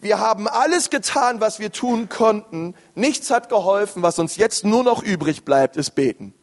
Wir 0.00 0.18
haben 0.18 0.48
alles 0.48 0.90
getan, 0.90 1.40
was 1.40 1.60
wir 1.60 1.72
tun 1.72 2.08
konnten. 2.08 2.74
Nichts 2.94 3.30
hat 3.30 3.48
geholfen. 3.48 4.02
Was 4.02 4.18
uns 4.18 4.36
jetzt 4.36 4.64
nur 4.64 4.82
noch 4.82 5.02
übrig 5.02 5.44
bleibt, 5.44 5.76
ist 5.76 5.94
beten. 5.94 6.34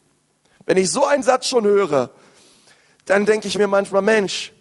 Wenn 0.66 0.78
ich 0.78 0.90
so 0.90 1.06
einen 1.06 1.24
Satz 1.24 1.48
schon 1.48 1.66
höre, 1.66 2.12
dann 3.06 3.26
denke 3.26 3.48
ich 3.48 3.58
mir 3.58 3.68
manchmal, 3.68 4.02
Mensch, 4.02 4.54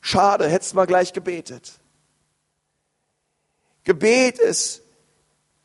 schade, 0.00 0.48
hättest 0.48 0.74
mal 0.74 0.86
gleich 0.86 1.12
gebetet. 1.12 1.72
Gebet 3.84 4.38
ist 4.38 4.82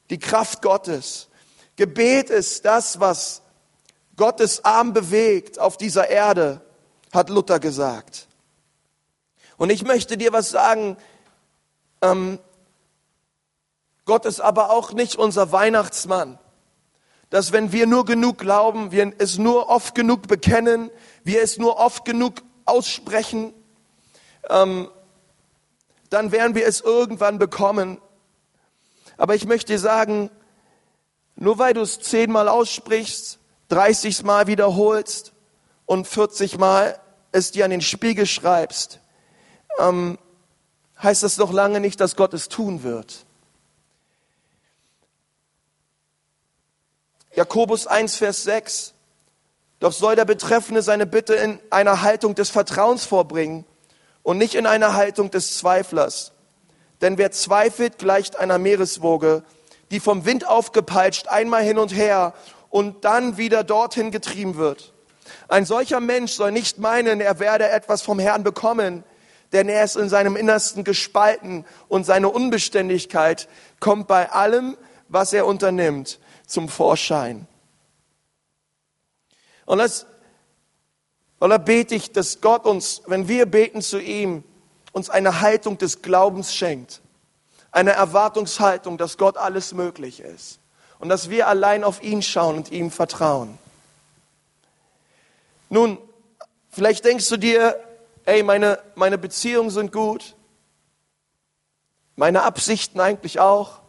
die 0.09 0.19
Kraft 0.19 0.61
Gottes. 0.61 1.29
Gebet 1.75 2.29
ist 2.29 2.65
das, 2.65 2.99
was 2.99 3.41
Gottes 4.15 4.63
Arm 4.63 4.93
bewegt 4.93 5.59
auf 5.59 5.77
dieser 5.77 6.09
Erde, 6.09 6.61
hat 7.11 7.29
Luther 7.29 7.59
gesagt. 7.59 8.27
Und 9.57 9.69
ich 9.69 9.83
möchte 9.83 10.17
dir 10.17 10.33
was 10.33 10.49
sagen. 10.49 10.97
Ähm, 12.01 12.39
Gott 14.05 14.25
ist 14.25 14.39
aber 14.39 14.69
auch 14.69 14.93
nicht 14.93 15.15
unser 15.15 15.51
Weihnachtsmann. 15.51 16.37
Dass 17.29 17.51
wenn 17.51 17.71
wir 17.71 17.87
nur 17.87 18.05
genug 18.05 18.37
glauben, 18.37 18.91
wir 18.91 19.13
es 19.17 19.37
nur 19.37 19.69
oft 19.69 19.95
genug 19.95 20.27
bekennen, 20.27 20.91
wir 21.23 21.41
es 21.41 21.57
nur 21.57 21.77
oft 21.77 22.05
genug 22.05 22.43
aussprechen, 22.65 23.53
ähm, 24.49 24.89
dann 26.09 26.31
werden 26.31 26.55
wir 26.55 26.67
es 26.67 26.81
irgendwann 26.81 27.39
bekommen. 27.39 27.99
Aber 29.17 29.35
ich 29.35 29.45
möchte 29.45 29.77
sagen, 29.79 30.29
nur 31.35 31.57
weil 31.59 31.73
du 31.73 31.81
es 31.81 31.99
zehnmal 31.99 32.47
aussprichst, 32.47 33.39
30 33.69 34.23
Mal 34.23 34.47
wiederholst 34.47 35.33
und 35.85 36.07
40 36.07 36.57
Mal 36.57 36.99
es 37.31 37.51
dir 37.51 37.65
an 37.65 37.71
den 37.71 37.81
Spiegel 37.81 38.25
schreibst, 38.25 38.99
ähm, 39.79 40.17
heißt 41.01 41.23
das 41.23 41.37
noch 41.37 41.51
lange 41.51 41.79
nicht, 41.79 41.99
dass 41.99 42.15
Gott 42.15 42.33
es 42.33 42.47
tun 42.47 42.83
wird. 42.83 43.25
Jakobus 47.33 47.85
1, 47.85 48.15
Vers 48.15 48.43
6. 48.43 48.93
Doch 49.79 49.91
soll 49.91 50.15
der 50.15 50.25
Betreffende 50.25 50.81
seine 50.81 51.05
Bitte 51.05 51.35
in 51.35 51.59
einer 51.69 52.01
Haltung 52.01 52.33
des 52.33 52.49
Vertrauens 52.49 53.05
vorbringen 53.05 53.65
und 54.23 54.37
nicht 54.37 54.55
in 54.55 54.65
einer 54.65 54.93
Haltung 54.93 55.31
des 55.31 55.57
Zweiflers. 55.57 56.31
Denn 57.05 57.19
wer 57.19 57.29
zweifelt, 57.29 57.99
gleicht 57.99 58.35
einer 58.35 58.57
Meereswoge, 58.57 59.43
die 59.91 59.99
vom 59.99 60.25
Wind 60.25 60.47
aufgepeitscht 60.47 61.27
einmal 61.27 61.61
hin 61.61 61.77
und 61.77 61.95
her 61.95 62.33
und 62.71 63.05
dann 63.05 63.37
wieder 63.37 63.63
dorthin 63.63 64.09
getrieben 64.09 64.55
wird. 64.55 64.91
Ein 65.47 65.67
solcher 65.67 65.99
Mensch 65.99 66.31
soll 66.31 66.51
nicht 66.51 66.79
meinen, 66.79 67.21
er 67.21 67.37
werde 67.37 67.69
etwas 67.69 68.01
vom 68.01 68.17
Herrn 68.17 68.43
bekommen, 68.43 69.03
denn 69.53 69.69
er 69.69 69.83
ist 69.83 69.97
in 69.97 70.09
seinem 70.09 70.35
Innersten 70.35 70.83
gespalten 70.83 71.63
und 71.89 72.07
seine 72.07 72.27
Unbeständigkeit 72.29 73.49
kommt 73.79 74.07
bei 74.07 74.31
allem, 74.31 74.75
was 75.07 75.31
er 75.31 75.45
unternimmt, 75.45 76.17
zum 76.47 76.69
Vorschein. 76.69 77.45
Und 79.67 79.77
das, 79.77 80.07
und 81.37 81.51
da 81.51 81.59
bete 81.59 81.93
ich, 81.93 82.13
dass 82.13 82.41
Gott 82.41 82.65
uns, 82.65 83.03
wenn 83.05 83.27
wir 83.27 83.45
beten 83.45 83.83
zu 83.83 83.99
ihm, 83.99 84.43
uns 84.95 85.09
eine 85.09 85.41
Haltung 85.41 85.77
des 85.77 86.01
Glaubens 86.01 86.55
schenkt. 86.55 87.01
Eine 87.69 87.91
Erwartungshaltung, 87.91 88.97
dass 88.97 89.17
Gott 89.17 89.35
alles 89.35 89.73
möglich 89.73 90.21
ist. 90.21 90.59
Und 90.99 91.09
dass 91.09 91.29
wir 91.29 91.49
allein 91.49 91.83
auf 91.83 92.01
ihn 92.01 92.21
schauen 92.21 92.55
und 92.55 92.71
ihm 92.71 92.89
vertrauen. 92.91 93.57
Nun, 95.69 95.97
vielleicht 96.69 97.03
denkst 97.03 97.27
du 97.27 97.35
dir, 97.35 97.77
ey, 98.23 98.41
meine, 98.41 98.79
meine 98.95 99.17
Beziehungen 99.17 99.69
sind 99.69 99.91
gut. 99.91 100.33
Meine 102.15 102.43
Absichten 102.43 103.01
eigentlich 103.01 103.41
auch. 103.41 103.79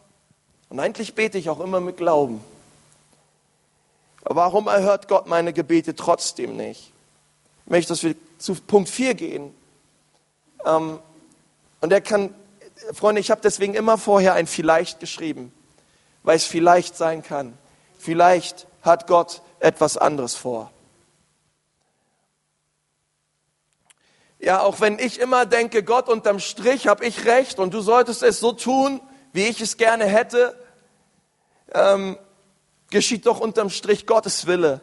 Und 0.70 0.80
eigentlich 0.80 1.14
bete 1.14 1.38
ich 1.38 1.48
auch 1.48 1.60
immer 1.60 1.78
mit 1.78 1.98
Glauben. 1.98 2.42
Aber 4.24 4.34
warum 4.34 4.66
erhört 4.66 5.06
Gott 5.06 5.28
meine 5.28 5.52
Gebete 5.52 5.94
trotzdem 5.94 6.56
nicht? 6.56 6.90
Ich 7.64 7.70
möchte, 7.70 7.90
dass 7.90 8.02
wir 8.02 8.16
zu 8.38 8.56
Punkt 8.56 8.88
4 8.88 9.14
gehen. 9.14 9.54
Ähm, 10.66 10.98
und 11.80 11.92
er 11.92 12.00
kann, 12.00 12.34
Freunde, 12.92 13.20
ich 13.20 13.30
habe 13.30 13.40
deswegen 13.40 13.74
immer 13.74 13.96
vorher 13.96 14.34
ein 14.34 14.46
vielleicht 14.46 15.00
geschrieben, 15.00 15.52
weil 16.22 16.36
es 16.36 16.44
vielleicht 16.44 16.96
sein 16.96 17.22
kann. 17.22 17.56
Vielleicht 17.98 18.66
hat 18.82 19.06
Gott 19.06 19.42
etwas 19.60 19.96
anderes 19.96 20.34
vor. 20.34 20.70
Ja, 24.38 24.60
auch 24.60 24.80
wenn 24.80 24.98
ich 24.98 25.18
immer 25.18 25.46
denke, 25.46 25.82
Gott 25.82 26.08
unterm 26.08 26.40
Strich 26.40 26.88
habe 26.88 27.06
ich 27.06 27.24
recht 27.24 27.58
und 27.58 27.72
du 27.72 27.80
solltest 27.80 28.22
es 28.22 28.38
so 28.38 28.52
tun, 28.52 29.00
wie 29.32 29.46
ich 29.46 29.60
es 29.60 29.76
gerne 29.76 30.04
hätte, 30.04 30.58
ähm, 31.72 32.18
geschieht 32.90 33.26
doch 33.26 33.40
unterm 33.40 33.70
Strich 33.70 34.06
Gottes 34.06 34.46
Wille. 34.46 34.82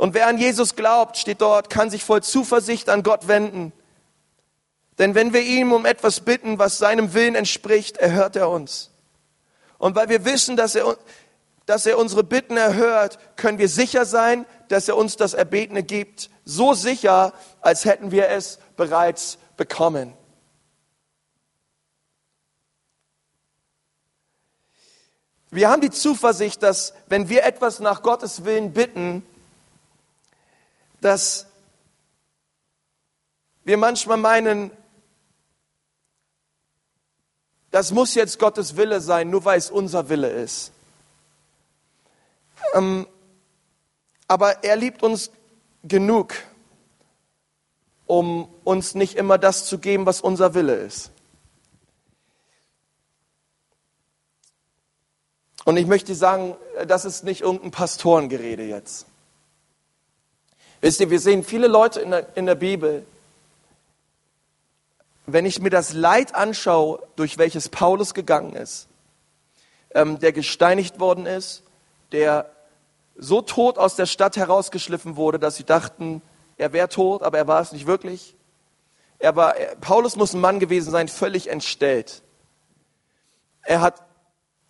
Und 0.00 0.14
wer 0.14 0.28
an 0.28 0.38
Jesus 0.38 0.76
glaubt, 0.76 1.18
steht 1.18 1.42
dort, 1.42 1.68
kann 1.68 1.90
sich 1.90 2.04
voll 2.04 2.22
Zuversicht 2.22 2.88
an 2.88 3.02
Gott 3.02 3.28
wenden. 3.28 3.70
Denn 4.98 5.14
wenn 5.14 5.34
wir 5.34 5.42
ihm 5.42 5.72
um 5.72 5.84
etwas 5.84 6.20
bitten, 6.20 6.58
was 6.58 6.78
seinem 6.78 7.12
Willen 7.12 7.34
entspricht, 7.34 7.98
erhört 7.98 8.34
er 8.34 8.48
uns. 8.48 8.88
Und 9.76 9.96
weil 9.96 10.08
wir 10.08 10.24
wissen, 10.24 10.56
dass 10.56 10.74
er, 10.74 10.96
dass 11.66 11.84
er 11.84 11.98
unsere 11.98 12.24
Bitten 12.24 12.56
erhört, 12.56 13.18
können 13.36 13.58
wir 13.58 13.68
sicher 13.68 14.06
sein, 14.06 14.46
dass 14.68 14.88
er 14.88 14.96
uns 14.96 15.16
das 15.18 15.34
Erbetene 15.34 15.82
gibt. 15.82 16.30
So 16.46 16.72
sicher, 16.72 17.34
als 17.60 17.84
hätten 17.84 18.10
wir 18.10 18.30
es 18.30 18.58
bereits 18.78 19.36
bekommen. 19.58 20.14
Wir 25.50 25.68
haben 25.68 25.82
die 25.82 25.90
Zuversicht, 25.90 26.62
dass 26.62 26.94
wenn 27.08 27.28
wir 27.28 27.44
etwas 27.44 27.80
nach 27.80 28.00
Gottes 28.00 28.46
Willen 28.46 28.72
bitten, 28.72 29.26
dass 31.00 31.46
wir 33.64 33.76
manchmal 33.76 34.16
meinen, 34.16 34.70
das 37.70 37.92
muss 37.92 38.14
jetzt 38.14 38.38
Gottes 38.38 38.76
Wille 38.76 39.00
sein, 39.00 39.30
nur 39.30 39.44
weil 39.44 39.58
es 39.58 39.70
unser 39.70 40.08
Wille 40.08 40.28
ist. 40.30 40.72
Ähm, 42.74 43.06
aber 44.28 44.64
er 44.64 44.76
liebt 44.76 45.02
uns 45.02 45.30
genug, 45.82 46.34
um 48.06 48.48
uns 48.64 48.94
nicht 48.94 49.14
immer 49.14 49.38
das 49.38 49.66
zu 49.66 49.78
geben, 49.78 50.06
was 50.06 50.20
unser 50.20 50.54
Wille 50.54 50.74
ist. 50.74 51.10
Und 55.64 55.76
ich 55.76 55.86
möchte 55.86 56.14
sagen, 56.14 56.56
das 56.86 57.04
ist 57.04 57.22
nicht 57.22 57.42
irgendein 57.42 57.70
Pastorengerede 57.70 58.64
jetzt. 58.64 59.06
Wisst 60.80 61.00
ihr, 61.00 61.10
wir 61.10 61.20
sehen 61.20 61.44
viele 61.44 61.68
Leute 61.68 62.00
in 62.00 62.10
der, 62.10 62.36
in 62.36 62.46
der 62.46 62.54
Bibel, 62.54 63.04
wenn 65.26 65.46
ich 65.46 65.60
mir 65.60 65.70
das 65.70 65.92
Leid 65.92 66.34
anschaue, 66.34 67.02
durch 67.16 67.38
welches 67.38 67.68
Paulus 67.68 68.14
gegangen 68.14 68.54
ist, 68.54 68.88
ähm, 69.94 70.18
der 70.18 70.32
gesteinigt 70.32 70.98
worden 70.98 71.26
ist, 71.26 71.62
der 72.12 72.50
so 73.16 73.42
tot 73.42 73.78
aus 73.78 73.96
der 73.96 74.06
Stadt 74.06 74.36
herausgeschliffen 74.36 75.16
wurde, 75.16 75.38
dass 75.38 75.56
sie 75.56 75.64
dachten, 75.64 76.22
er 76.56 76.72
wäre 76.72 76.88
tot, 76.88 77.22
aber 77.22 77.38
er 77.38 77.46
war 77.46 77.60
es 77.60 77.72
nicht 77.72 77.86
wirklich. 77.86 78.34
Er 79.18 79.36
war, 79.36 79.54
Paulus 79.80 80.16
muss 80.16 80.32
ein 80.32 80.40
Mann 80.40 80.60
gewesen 80.60 80.90
sein, 80.90 81.08
völlig 81.08 81.50
entstellt. 81.50 82.22
Er 83.62 83.82
hat 83.82 84.02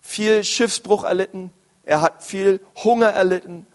viel 0.00 0.42
Schiffsbruch 0.42 1.04
erlitten, 1.04 1.52
er 1.84 2.00
hat 2.00 2.24
viel 2.24 2.60
Hunger 2.82 3.10
erlitten. 3.10 3.66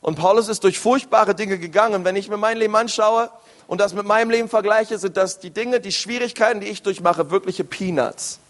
Und 0.00 0.16
Paulus 0.16 0.48
ist 0.48 0.64
durch 0.64 0.78
furchtbare 0.78 1.34
Dinge 1.34 1.58
gegangen. 1.58 2.04
Wenn 2.04 2.16
ich 2.16 2.28
mir 2.28 2.36
mein 2.36 2.56
Leben 2.56 2.76
anschaue 2.76 3.30
und 3.66 3.80
das 3.80 3.94
mit 3.94 4.06
meinem 4.06 4.30
Leben 4.30 4.48
vergleiche, 4.48 4.98
sind 4.98 5.16
das 5.16 5.38
die 5.38 5.50
Dinge, 5.50 5.80
die 5.80 5.92
Schwierigkeiten, 5.92 6.60
die 6.60 6.68
ich 6.68 6.82
durchmache, 6.82 7.30
wirkliche 7.30 7.64
Peanuts. 7.64 8.40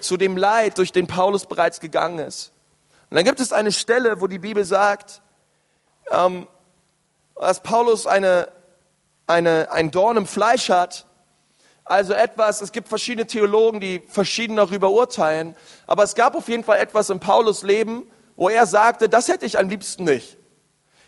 Zu 0.00 0.16
dem 0.16 0.36
Leid, 0.36 0.78
durch 0.78 0.92
den 0.92 1.06
Paulus 1.06 1.46
bereits 1.46 1.80
gegangen 1.80 2.18
ist. 2.18 2.52
Und 3.10 3.16
dann 3.16 3.24
gibt 3.24 3.40
es 3.40 3.52
eine 3.52 3.72
Stelle, 3.72 4.20
wo 4.20 4.26
die 4.26 4.38
Bibel 4.38 4.64
sagt, 4.64 5.20
ähm, 6.10 6.46
dass 7.38 7.62
Paulus 7.62 8.06
eine, 8.06 8.48
eine, 9.26 9.70
ein 9.70 9.90
Dorn 9.90 10.16
im 10.16 10.26
Fleisch 10.26 10.70
hat 10.70 11.06
also 11.84 12.12
etwas, 12.12 12.60
es 12.60 12.72
gibt 12.72 12.88
verschiedene 12.88 13.26
Theologen, 13.26 13.80
die 13.80 14.02
verschieden 14.08 14.56
darüber 14.56 14.90
urteilen, 14.90 15.56
aber 15.86 16.04
es 16.04 16.14
gab 16.14 16.34
auf 16.34 16.48
jeden 16.48 16.64
Fall 16.64 16.78
etwas 16.78 17.10
in 17.10 17.18
Paulus 17.18 17.62
Leben, 17.62 18.10
wo 18.36 18.48
er 18.48 18.66
sagte, 18.66 19.08
das 19.08 19.28
hätte 19.28 19.46
ich 19.46 19.58
am 19.58 19.68
liebsten 19.68 20.04
nicht. 20.04 20.38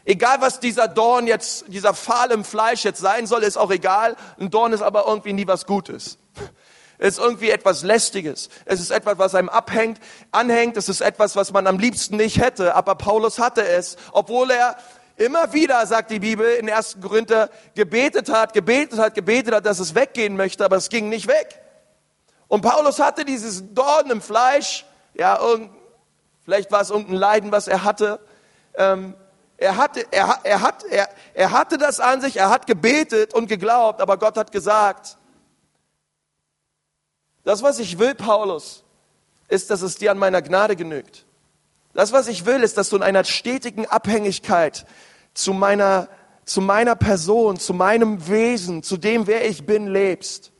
Egal 0.04 0.40
was 0.40 0.60
dieser 0.60 0.86
Dorn 0.86 1.26
jetzt, 1.26 1.64
dieser 1.68 1.94
Pfahl 1.94 2.30
im 2.30 2.44
Fleisch 2.44 2.84
jetzt 2.84 3.00
sein 3.00 3.26
soll, 3.26 3.42
ist 3.42 3.56
auch 3.56 3.70
egal. 3.70 4.16
Ein 4.38 4.50
Dorn 4.50 4.72
ist 4.72 4.82
aber 4.82 5.06
irgendwie 5.06 5.32
nie 5.32 5.46
was 5.46 5.64
Gutes. 5.64 6.18
Es 6.98 7.18
ist 7.18 7.18
irgendwie 7.18 7.50
etwas 7.50 7.82
Lästiges. 7.82 8.50
Es 8.66 8.80
ist 8.80 8.90
etwas, 8.90 9.18
was 9.18 9.34
einem 9.34 9.48
abhängt, 9.48 9.98
anhängt. 10.30 10.76
Es 10.76 10.88
ist 10.88 11.00
etwas, 11.00 11.36
was 11.36 11.52
man 11.52 11.66
am 11.66 11.78
liebsten 11.78 12.16
nicht 12.16 12.38
hätte. 12.38 12.74
Aber 12.74 12.94
Paulus 12.94 13.38
hatte 13.38 13.66
es, 13.66 13.96
obwohl 14.12 14.50
er 14.50 14.76
immer 15.16 15.52
wieder, 15.52 15.84
sagt 15.86 16.10
die 16.10 16.18
Bibel 16.18 16.46
in 16.54 16.68
1. 16.68 16.98
Korinther, 17.00 17.48
gebetet 17.74 18.28
hat, 18.28 18.52
gebetet 18.52 18.98
hat, 18.98 19.14
gebetet 19.14 19.54
hat, 19.54 19.66
dass 19.66 19.78
es 19.78 19.94
weggehen 19.94 20.36
möchte, 20.36 20.64
aber 20.64 20.76
es 20.76 20.88
ging 20.88 21.08
nicht 21.08 21.28
weg. 21.28 21.60
Und 22.48 22.60
Paulus 22.60 22.98
hatte 22.98 23.24
dieses 23.24 23.74
Dorn 23.74 24.10
im 24.10 24.20
Fleisch, 24.20 24.84
ja, 25.14 25.38
vielleicht 26.44 26.70
war 26.70 26.80
es 26.80 26.90
irgendein 26.90 27.16
Leiden, 27.16 27.52
was 27.52 27.68
er 27.68 27.84
hatte. 27.84 28.20
Ähm, 28.76 29.14
er 29.56 29.76
hatte, 29.76 30.04
er, 30.10 30.40
er, 30.42 30.60
hat, 30.62 30.84
er, 30.84 31.08
er 31.32 31.52
hatte 31.52 31.78
das 31.78 32.00
an 32.00 32.20
sich, 32.20 32.36
er 32.36 32.50
hat 32.50 32.66
gebetet 32.66 33.34
und 33.34 33.46
geglaubt, 33.46 34.00
aber 34.00 34.18
Gott 34.18 34.36
hat 34.36 34.52
gesagt, 34.52 35.16
das, 37.44 37.62
was 37.62 37.78
ich 37.78 37.98
will, 37.98 38.14
Paulus, 38.14 38.84
ist, 39.48 39.70
dass 39.70 39.82
es 39.82 39.96
dir 39.96 40.10
an 40.10 40.18
meiner 40.18 40.42
Gnade 40.42 40.76
genügt. 40.76 41.26
Das, 41.92 42.12
was 42.12 42.26
ich 42.26 42.46
will, 42.46 42.62
ist, 42.62 42.76
dass 42.76 42.88
du 42.88 42.96
in 42.96 43.02
einer 43.02 43.22
stetigen 43.22 43.86
Abhängigkeit 43.86 44.86
zu 45.34 45.52
meiner, 45.52 46.08
zu 46.44 46.60
meiner 46.60 46.96
Person, 46.96 47.58
zu 47.58 47.74
meinem 47.74 48.26
Wesen, 48.26 48.82
zu 48.82 48.96
dem, 48.96 49.26
wer 49.26 49.48
ich 49.48 49.64
bin, 49.66 49.86
lebst. 49.86 50.50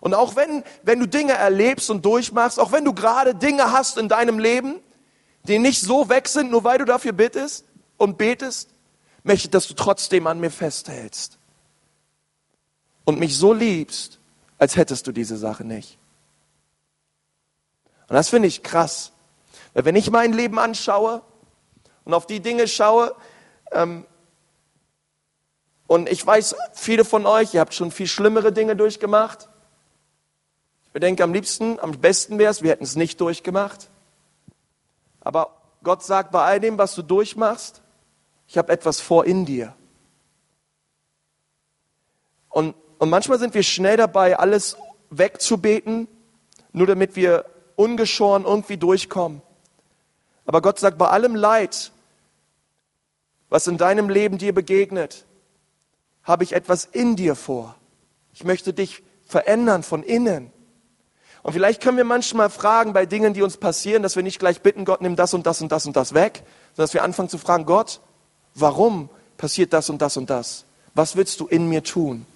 Und 0.00 0.14
auch 0.14 0.36
wenn, 0.36 0.64
wenn 0.82 1.00
du 1.00 1.06
Dinge 1.06 1.34
erlebst 1.34 1.90
und 1.90 2.04
durchmachst, 2.04 2.58
auch 2.58 2.72
wenn 2.72 2.84
du 2.84 2.92
gerade 2.92 3.34
Dinge 3.34 3.72
hast 3.72 3.98
in 3.98 4.08
deinem 4.08 4.38
Leben, 4.38 4.80
die 5.48 5.58
nicht 5.58 5.80
so 5.80 6.08
weg 6.08 6.28
sind, 6.28 6.50
nur 6.50 6.64
weil 6.64 6.78
du 6.78 6.84
dafür 6.84 7.12
bittest 7.12 7.64
und 7.96 8.18
betest, 8.18 8.70
möchte 9.22 9.48
dass 9.48 9.66
du 9.66 9.74
trotzdem 9.74 10.26
an 10.26 10.40
mir 10.40 10.50
festhältst. 10.50 11.38
Und 13.04 13.18
mich 13.18 13.36
so 13.36 13.52
liebst, 13.52 14.18
als 14.58 14.76
hättest 14.76 15.06
du 15.06 15.12
diese 15.12 15.36
Sache 15.36 15.64
nicht. 15.64 15.98
Und 18.08 18.14
das 18.14 18.28
finde 18.28 18.48
ich 18.48 18.62
krass. 18.62 19.12
Weil 19.74 19.84
wenn 19.84 19.96
ich 19.96 20.10
mein 20.10 20.32
Leben 20.32 20.58
anschaue 20.58 21.22
und 22.04 22.14
auf 22.14 22.26
die 22.26 22.40
Dinge 22.40 22.68
schaue, 22.68 23.14
ähm, 23.72 24.06
und 25.86 26.08
ich 26.10 26.24
weiß, 26.24 26.54
viele 26.74 27.04
von 27.04 27.24
euch, 27.24 27.54
ihr 27.54 27.60
habt 27.60 27.72
schon 27.72 27.90
viel 27.90 28.06
schlimmere 28.06 28.52
Dinge 28.52 28.76
durchgemacht. 28.76 29.48
Ich 30.92 31.00
denke, 31.00 31.24
am 31.24 31.32
liebsten, 31.32 31.80
am 31.80 31.92
besten 31.92 32.38
wäre 32.38 32.50
es, 32.50 32.62
wir 32.62 32.72
hätten 32.72 32.84
es 32.84 32.94
nicht 32.94 33.20
durchgemacht. 33.20 33.88
Aber 35.28 35.60
Gott 35.82 36.02
sagt 36.02 36.32
bei 36.32 36.42
all 36.42 36.58
dem, 36.58 36.78
was 36.78 36.94
du 36.94 37.02
durchmachst, 37.02 37.82
ich 38.46 38.56
habe 38.56 38.72
etwas 38.72 39.02
vor 39.02 39.26
in 39.26 39.44
dir. 39.44 39.74
Und, 42.48 42.74
und 42.96 43.10
manchmal 43.10 43.38
sind 43.38 43.52
wir 43.52 43.62
schnell 43.62 43.98
dabei, 43.98 44.38
alles 44.38 44.78
wegzubeten, 45.10 46.08
nur 46.72 46.86
damit 46.86 47.14
wir 47.14 47.44
ungeschoren 47.76 48.46
irgendwie 48.46 48.78
durchkommen. 48.78 49.42
Aber 50.46 50.62
Gott 50.62 50.78
sagt, 50.78 50.96
bei 50.96 51.08
allem 51.08 51.34
Leid, 51.34 51.92
was 53.50 53.66
in 53.66 53.76
deinem 53.76 54.08
Leben 54.08 54.38
dir 54.38 54.54
begegnet, 54.54 55.26
habe 56.22 56.42
ich 56.42 56.54
etwas 56.54 56.86
in 56.86 57.16
dir 57.16 57.34
vor. 57.34 57.74
Ich 58.32 58.44
möchte 58.44 58.72
dich 58.72 59.02
verändern 59.26 59.82
von 59.82 60.02
innen. 60.02 60.50
Und 61.48 61.54
vielleicht 61.54 61.80
können 61.80 61.96
wir 61.96 62.04
manchmal 62.04 62.50
fragen 62.50 62.92
bei 62.92 63.06
Dingen, 63.06 63.32
die 63.32 63.40
uns 63.40 63.56
passieren, 63.56 64.02
dass 64.02 64.16
wir 64.16 64.22
nicht 64.22 64.38
gleich 64.38 64.60
bitten, 64.60 64.84
Gott, 64.84 65.00
nimm 65.00 65.16
das 65.16 65.32
und 65.32 65.46
das 65.46 65.62
und 65.62 65.72
das 65.72 65.86
und 65.86 65.96
das 65.96 66.12
weg, 66.12 66.42
sondern 66.74 66.84
dass 66.84 66.92
wir 66.92 67.02
anfangen 67.02 67.30
zu 67.30 67.38
fragen, 67.38 67.64
Gott, 67.64 68.00
warum 68.54 69.08
passiert 69.38 69.72
das 69.72 69.88
und 69.88 70.02
das 70.02 70.18
und 70.18 70.28
das? 70.28 70.66
Was 70.92 71.16
willst 71.16 71.40
du 71.40 71.46
in 71.46 71.66
mir 71.66 71.82
tun? 71.82 72.26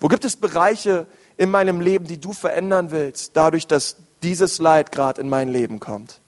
Wo 0.00 0.08
gibt 0.08 0.26
es 0.26 0.36
Bereiche 0.36 1.06
in 1.38 1.50
meinem 1.50 1.80
Leben, 1.80 2.06
die 2.06 2.20
du 2.20 2.34
verändern 2.34 2.90
willst, 2.90 3.38
dadurch, 3.38 3.66
dass 3.66 3.96
dieses 4.22 4.58
Leid 4.58 4.92
gerade 4.92 5.22
in 5.22 5.30
mein 5.30 5.48
Leben 5.48 5.80
kommt. 5.80 6.20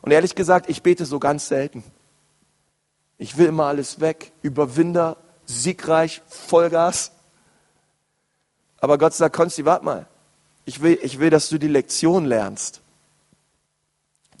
Und 0.00 0.12
ehrlich 0.12 0.36
gesagt, 0.36 0.70
ich 0.70 0.84
bete 0.84 1.06
so 1.06 1.18
ganz 1.18 1.48
selten. 1.48 1.82
Ich 3.18 3.36
will 3.36 3.46
immer 3.46 3.64
alles 3.64 3.98
weg, 3.98 4.30
Überwinder, 4.42 5.16
siegreich, 5.44 6.22
Vollgas. 6.28 7.10
Aber 8.80 8.98
Gott 8.98 9.14
sagt, 9.14 9.36
Konsti, 9.36 9.64
warte 9.64 9.84
mal. 9.84 10.06
Ich 10.64 10.82
will, 10.82 10.98
ich 11.02 11.18
will, 11.18 11.30
dass 11.30 11.48
du 11.48 11.58
die 11.58 11.68
Lektion 11.68 12.24
lernst. 12.24 12.80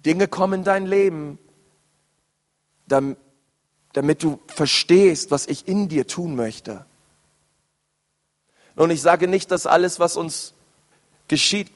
Dinge 0.04 0.28
kommen 0.28 0.60
in 0.60 0.64
dein 0.64 0.86
Leben, 0.86 1.38
damit 2.86 4.22
du 4.22 4.40
verstehst, 4.46 5.30
was 5.30 5.46
ich 5.46 5.68
in 5.68 5.88
dir 5.88 6.06
tun 6.06 6.36
möchte. 6.36 6.84
Und 8.76 8.90
ich 8.90 9.02
sage 9.02 9.28
nicht, 9.28 9.50
dass 9.50 9.66
alles, 9.66 10.00
was 10.00 10.16
uns 10.16 10.54
geschieht, 11.28 11.70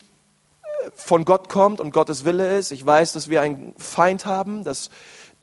von 0.94 1.24
Gott 1.24 1.48
kommt 1.48 1.81
und 1.81 1.92
Gottes 1.92 2.24
Wille 2.24 2.57
ist. 2.57 2.70
Ich 2.70 2.85
weiß, 2.85 3.12
dass 3.12 3.29
wir 3.29 3.42
einen 3.42 3.74
Feind 3.79 4.27
haben, 4.27 4.64
dass, 4.64 4.90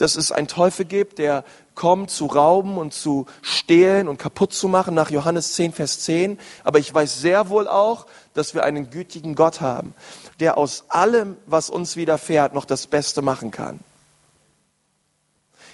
dass 0.02 0.16
es 0.16 0.32
einen 0.32 0.48
Teufel 0.48 0.86
gibt, 0.86 1.20
der 1.20 1.44
kommt 1.76 2.10
zu 2.10 2.26
rauben 2.26 2.78
und 2.78 2.94
zu 2.94 3.28
stehlen 3.42 4.08
und 4.08 4.18
kaputt 4.18 4.52
zu 4.52 4.68
machen 4.68 4.94
nach 4.94 5.12
Johannes 5.12 5.54
10, 5.54 5.74
Vers 5.74 6.02
10. 6.02 6.40
Aber 6.64 6.80
ich 6.80 6.94
weiß 6.94 7.22
sehr 7.22 7.50
wohl 7.50 7.68
auch, 7.68 8.08
dass 8.34 8.54
wir 8.54 8.64
einen 8.64 8.90
gütigen 8.90 9.36
Gott 9.36 9.62
haben, 9.62 9.94
der 10.40 10.58
aus 10.58 10.86
allem, 10.90 11.38
was 11.46 11.70
uns 11.70 11.96
widerfährt, 11.96 12.54
noch 12.54 12.66
das 12.66 12.88
Beste 12.88 13.22
machen 13.22 13.52
kann. 13.52 13.80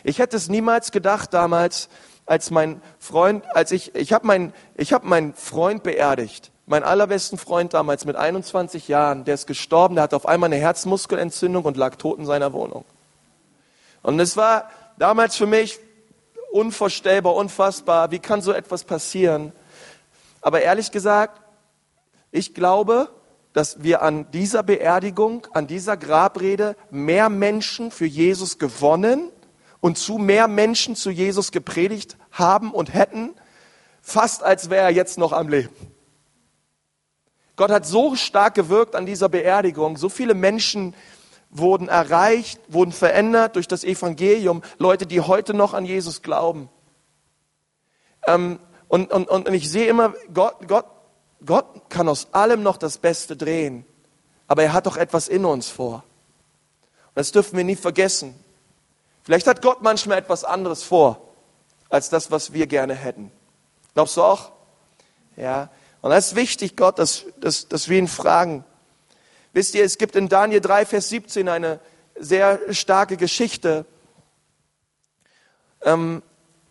Ich 0.04 0.20
hätte 0.20 0.38
es 0.38 0.50
niemals 0.50 0.92
gedacht 0.92 1.34
damals, 1.34 1.90
als 2.26 2.52
mein 2.52 2.82
Freund, 3.00 3.46
als 3.56 3.72
ich, 3.72 3.96
ich 3.96 4.14
habe 4.14 4.28
meinen, 4.28 4.54
ich 4.76 4.94
meinen 5.04 5.34
Freund 5.34 5.84
beerdigt. 5.84 6.52
Mein 6.66 6.84
allerbesten 6.84 7.38
Freund 7.38 7.74
damals 7.74 8.04
mit 8.04 8.18
21 8.18 8.90
Jahren, 8.90 9.24
der 9.24 9.36
ist 9.36 9.48
gestorben, 9.48 9.96
der 9.96 10.04
hatte 10.04 10.18
auf 10.18 10.26
einmal 10.26 10.52
eine 10.52 10.62
Herzmuskelentzündung 10.62 11.64
und 11.64 11.78
lag 11.78 11.96
tot 11.96 12.20
in 12.20 12.26
seiner 12.26 12.52
Wohnung. 12.52 12.84
Und 14.08 14.22
es 14.22 14.38
war 14.38 14.70
damals 14.98 15.36
für 15.36 15.48
mich 15.48 15.80
unvorstellbar, 16.54 17.36
unfassbar. 17.36 18.10
Wie 18.10 18.20
kann 18.20 18.42
so 18.42 18.54
etwas 18.54 18.86
passieren? 18.86 19.52
Aber 20.40 20.62
ehrlich 20.62 20.92
gesagt, 20.92 21.42
ich 22.32 22.54
glaube, 22.54 23.10
dass 23.52 23.84
wir 23.84 24.02
an 24.02 24.32
dieser 24.32 24.64
Beerdigung, 24.64 25.46
an 25.52 25.68
dieser 25.68 25.98
Grabrede 25.98 26.78
mehr 26.90 27.28
Menschen 27.28 27.92
für 27.92 28.06
Jesus 28.06 28.60
gewonnen 28.60 29.30
und 29.82 29.98
zu 29.98 30.20
mehr 30.20 30.48
Menschen 30.48 30.96
zu 30.96 31.10
Jesus 31.10 31.52
gepredigt 31.52 32.16
haben 32.32 32.72
und 32.72 32.94
hätten, 32.94 33.32
fast 34.02 34.42
als 34.42 34.70
wäre 34.70 34.84
er 34.84 34.92
jetzt 34.92 35.18
noch 35.18 35.34
am 35.34 35.50
Leben. 35.50 35.76
Gott 37.58 37.72
hat 37.72 37.86
so 37.86 38.16
stark 38.16 38.56
gewirkt 38.56 38.96
an 38.96 39.06
dieser 39.06 39.28
Beerdigung. 39.28 39.98
So 39.98 40.08
viele 40.08 40.34
Menschen 40.34 40.94
wurden 41.50 41.88
erreicht, 41.88 42.60
wurden 42.68 42.92
verändert 42.92 43.56
durch 43.56 43.68
das 43.68 43.84
Evangelium. 43.84 44.62
Leute, 44.78 45.06
die 45.06 45.22
heute 45.22 45.54
noch 45.54 45.74
an 45.74 45.86
Jesus 45.86 46.22
glauben. 46.22 46.70
Ähm, 48.26 48.60
und, 48.88 49.12
und, 49.12 49.30
und 49.30 49.54
ich 49.54 49.70
sehe 49.70 49.88
immer, 49.88 50.14
Gott, 50.34 50.68
Gott, 50.68 50.86
Gott 51.46 51.90
kann 51.90 52.10
aus 52.10 52.28
allem 52.34 52.64
noch 52.64 52.78
das 52.78 52.98
Beste 52.98 53.36
drehen. 53.36 53.86
Aber 54.48 54.64
er 54.64 54.74
hat 54.74 54.86
doch 54.86 54.98
etwas 54.98 55.28
in 55.28 55.46
uns 55.46 55.70
vor. 55.70 56.04
Und 57.08 57.16
das 57.16 57.32
dürfen 57.32 57.58
wir 57.58 57.64
nie 57.64 57.76
vergessen. 57.76 58.36
Vielleicht 59.24 59.48
hat 59.48 59.62
Gott 59.62 59.82
manchmal 59.82 60.20
etwas 60.20 60.44
anderes 60.44 60.84
vor, 60.84 61.22
als 61.90 62.10
das, 62.10 62.32
was 62.32 62.54
wir 62.54 62.68
gerne 62.68 62.96
hätten. 62.96 63.32
Glaubst 63.94 64.16
du 64.16 64.24
auch? 64.24 64.52
Ja. 65.36 65.70
Und 66.02 66.12
das 66.12 66.28
ist 66.28 66.36
wichtig, 66.36 66.78
Gott, 66.78 67.00
dass, 67.00 67.26
dass, 67.38 67.68
dass 67.68 67.90
wir 67.90 67.98
ihn 67.98 68.08
fragen. 68.08 68.64
Wisst 69.54 69.76
ihr, 69.76 69.84
es 69.84 69.98
gibt 69.98 70.16
in 70.16 70.30
Daniel 70.30 70.62
3, 70.62 70.86
Vers 70.86 71.10
17 71.10 71.50
eine 71.50 71.80
sehr 72.20 72.60
starke 72.74 73.18
Geschichte. 73.18 73.86
Ähm, 75.84 76.22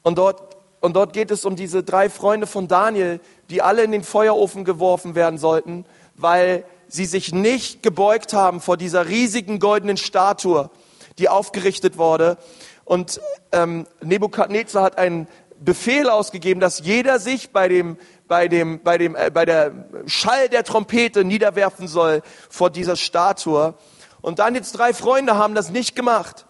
und, 0.02 0.18
dort, 0.18 0.56
und 0.80 0.94
dort 0.94 1.12
geht 1.12 1.30
es 1.30 1.44
um 1.44 1.56
diese 1.56 1.82
drei 1.82 2.10
Freunde 2.10 2.46
von 2.46 2.68
Daniel, 2.68 3.20
die 3.50 3.62
alle 3.62 3.82
in 3.82 3.92
den 3.92 4.04
Feuerofen 4.04 4.64
geworfen 4.64 5.14
werden 5.14 5.38
sollten, 5.38 5.84
weil 6.14 6.64
sie 6.88 7.06
sich 7.06 7.32
nicht 7.32 7.82
gebeugt 7.82 8.32
haben 8.32 8.60
vor 8.60 8.76
dieser 8.76 9.08
riesigen 9.08 9.58
goldenen 9.58 9.96
Statue, 9.96 10.70
die 11.18 11.28
aufgerichtet 11.28 11.98
wurde. 11.98 12.36
Und 12.84 13.20
ähm, 13.52 13.86
Nebukadnezar 14.02 14.84
hat 14.84 14.98
einen 14.98 15.26
Befehl 15.58 16.08
ausgegeben, 16.08 16.60
dass 16.60 16.80
jeder 16.80 17.18
sich 17.18 17.50
bei 17.50 17.68
dem 17.68 17.96
bei 18.28 18.48
dem, 18.48 18.82
bei 18.82 18.98
dem, 18.98 19.14
äh, 19.14 19.30
bei 19.30 19.44
der 19.44 19.72
Schall 20.06 20.48
der 20.48 20.64
Trompete 20.64 21.24
niederwerfen 21.24 21.88
soll 21.88 22.22
vor 22.50 22.70
dieser 22.70 22.96
Statue. 22.96 23.74
Und 24.20 24.38
Daniels 24.38 24.72
drei 24.72 24.92
Freunde 24.92 25.36
haben 25.36 25.54
das 25.54 25.70
nicht 25.70 25.94
gemacht. 25.94 26.46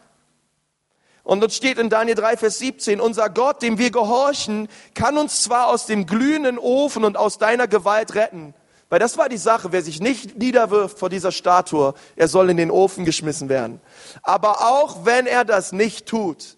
Und 1.23 1.41
dort 1.41 1.53
steht 1.53 1.79
in 1.79 1.91
Daniel 1.91 2.15
3, 2.15 2.37
Vers 2.37 2.59
17, 2.61 3.01
unser 3.01 3.29
Gott, 3.29 3.61
dem 3.61 3.79
wir 3.79 3.91
gehorchen, 3.91 4.69
kann 4.95 5.19
uns 5.19 5.43
zwar 5.43 5.67
aus 5.67 5.87
dem 5.87 6.07
glühenden 6.07 6.57
Ofen 6.57 7.05
und 7.05 7.17
aus 7.17 7.39
deiner 7.39 7.67
Gewalt 7.67 8.15
retten. 8.15 8.55
Weil 8.89 9.01
das 9.01 9.19
war 9.19 9.29
die 9.29 9.37
Sache, 9.37 9.73
wer 9.73 9.83
sich 9.83 10.01
nicht 10.01 10.39
niederwirft 10.39 11.01
vor 11.01 11.09
dieser 11.09 11.33
Statue, 11.33 11.95
er 12.15 12.29
soll 12.29 12.51
in 12.51 12.57
den 12.57 12.71
Ofen 12.71 13.05
geschmissen 13.05 13.49
werden. 13.49 13.81
Aber 14.23 14.69
auch 14.69 15.05
wenn 15.05 15.27
er 15.27 15.45
das 15.45 15.73
nicht 15.73 16.07
tut, 16.07 16.56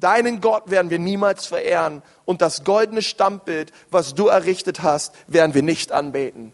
Deinen 0.00 0.40
Gott 0.40 0.70
werden 0.70 0.90
wir 0.90 0.98
niemals 0.98 1.46
verehren 1.46 2.02
und 2.24 2.40
das 2.40 2.64
goldene 2.64 3.02
Stammbild, 3.02 3.70
was 3.90 4.14
du 4.14 4.28
errichtet 4.28 4.82
hast, 4.82 5.14
werden 5.26 5.54
wir 5.54 5.62
nicht 5.62 5.92
anbeten. 5.92 6.52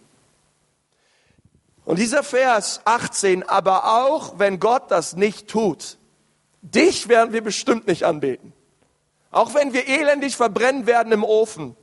Und 1.85 2.00
dieser 2.00 2.24
Vers 2.24 2.80
18, 2.85 3.44
aber 3.44 3.85
auch 3.85 4.40
wenn 4.40 4.59
Gott 4.59 4.90
das 4.90 5.14
nicht 5.14 5.46
tut, 5.46 5.96
dich 6.61 7.09
werden 7.09 7.32
wir 7.32 7.42
bestimmt 7.42 7.87
nicht 7.87 8.02
anbeten. 8.02 8.52
Auch 9.30 9.54
wenn 9.54 9.72
wir 9.72 9.87
elendig 9.87 10.37
verbrennen 10.37 10.87
werden 10.87 11.12
im 11.12 11.22
Ofen. 11.22 11.76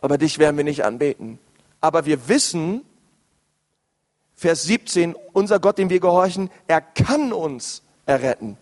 Aber 0.00 0.18
dich 0.18 0.38
werden 0.38 0.56
wir 0.56 0.64
nicht 0.64 0.84
anbeten. 0.84 1.40
Aber 1.80 2.04
wir 2.04 2.28
wissen, 2.28 2.84
Vers 4.36 4.62
17, 4.64 5.16
unser 5.32 5.58
Gott, 5.58 5.78
dem 5.78 5.90
wir 5.90 6.00
gehorchen, 6.00 6.50
er 6.68 6.80
kann 6.80 7.32
uns 7.32 7.82
erretten. 8.06 8.56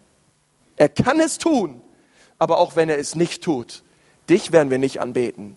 Er 0.76 0.88
kann 0.88 1.20
es 1.20 1.38
tun, 1.38 1.80
aber 2.38 2.58
auch 2.58 2.76
wenn 2.76 2.88
er 2.88 2.98
es 2.98 3.14
nicht 3.14 3.42
tut, 3.42 3.82
dich 4.28 4.52
werden 4.52 4.70
wir 4.70 4.78
nicht 4.78 5.00
anbeten. 5.00 5.56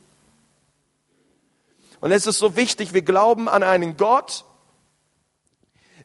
Und 2.00 2.12
es 2.12 2.28
ist 2.28 2.38
so 2.38 2.56
wichtig, 2.56 2.94
wir 2.94 3.02
glauben 3.02 3.50
an 3.50 3.64
einen 3.64 3.98
Gott, 3.98 4.46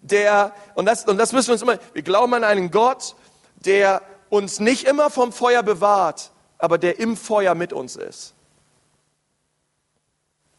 der, 0.01 0.55
und 0.75 0.87
das, 0.87 1.05
und 1.05 1.19
das 1.19 1.33
müssen 1.33 1.49
wir 1.49 1.53
uns 1.53 1.63
immer, 1.63 1.79
wir 1.93 2.03
glauben 2.03 2.33
an 2.33 2.45
einen 2.45 2.71
Gott, 2.71 3.15
der 3.57 4.01
uns 4.31 4.61
nicht 4.61 4.85
immer 4.85 5.11
vom 5.11 5.33
Feuer 5.33 5.63
bewahrt, 5.63 6.31
aber 6.59 6.79
der 6.79 6.99
im 6.99 7.17
Feuer 7.17 7.55
mit 7.55 7.73
uns 7.73 7.97
ist. 7.97 8.35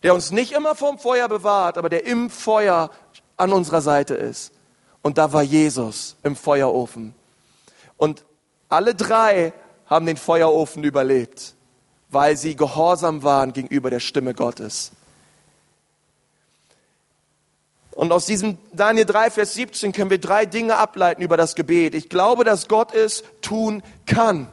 Der 0.04 0.14
uns 0.14 0.32
nicht 0.32 0.52
immer 0.52 0.76
vom 0.76 1.00
Feuer 1.00 1.28
bewahrt, 1.28 1.78
aber 1.78 1.90
der 1.90 2.06
im 2.06 2.30
Feuer 2.30 2.92
an 3.38 3.54
unserer 3.54 3.82
Seite 3.82 4.14
ist. 4.16 4.52
Und 5.02 5.18
da 5.18 5.34
war 5.34 5.42
Jesus 5.42 6.16
im 6.24 6.36
Feuerofen. 6.36 7.16
Und 7.98 8.26
alle 8.72 8.96
drei 8.96 9.54
haben 9.86 10.06
den 10.06 10.18
Feuerofen 10.18 10.84
überlebt, 10.84 11.54
weil 12.10 12.38
sie 12.38 12.56
gehorsam 12.56 13.24
waren 13.24 13.54
gegenüber 13.54 13.90
der 13.90 14.00
Stimme 14.00 14.34
Gottes. 14.34 14.92
Und 17.92 18.12
aus 18.14 18.26
diesem 18.26 18.58
Daniel 18.72 19.06
3, 19.06 19.32
Vers 19.32 19.54
17 19.54 19.92
können 19.92 20.10
wir 20.10 20.20
drei 20.20 20.46
Dinge 20.46 20.78
ableiten 20.78 21.22
über 21.22 21.36
das 21.36 21.56
Gebet. 21.56 21.94
Ich 21.94 22.08
glaube, 22.08 22.46
dass 22.46 22.70
Gott 22.70 22.96
es 22.96 23.24
tun 23.42 23.84
kann. 24.06 24.48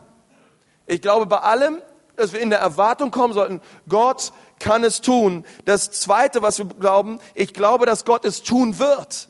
Ich 0.86 1.00
glaube 1.00 1.26
bei 1.26 1.38
allem, 1.38 1.80
dass 2.16 2.32
wir 2.32 2.40
in 2.40 2.50
der 2.50 2.58
Erwartung 2.58 3.12
kommen 3.12 3.32
sollten, 3.32 3.60
Gott 3.88 4.32
kann 4.58 4.82
es 4.82 5.00
tun. 5.00 5.44
Das 5.64 5.92
Zweite, 5.92 6.42
was 6.42 6.58
wir 6.58 6.66
glauben, 6.66 7.20
ich 7.34 7.54
glaube, 7.54 7.86
dass 7.86 8.04
Gott 8.04 8.24
es 8.24 8.42
tun 8.42 8.80
wird 8.80 9.28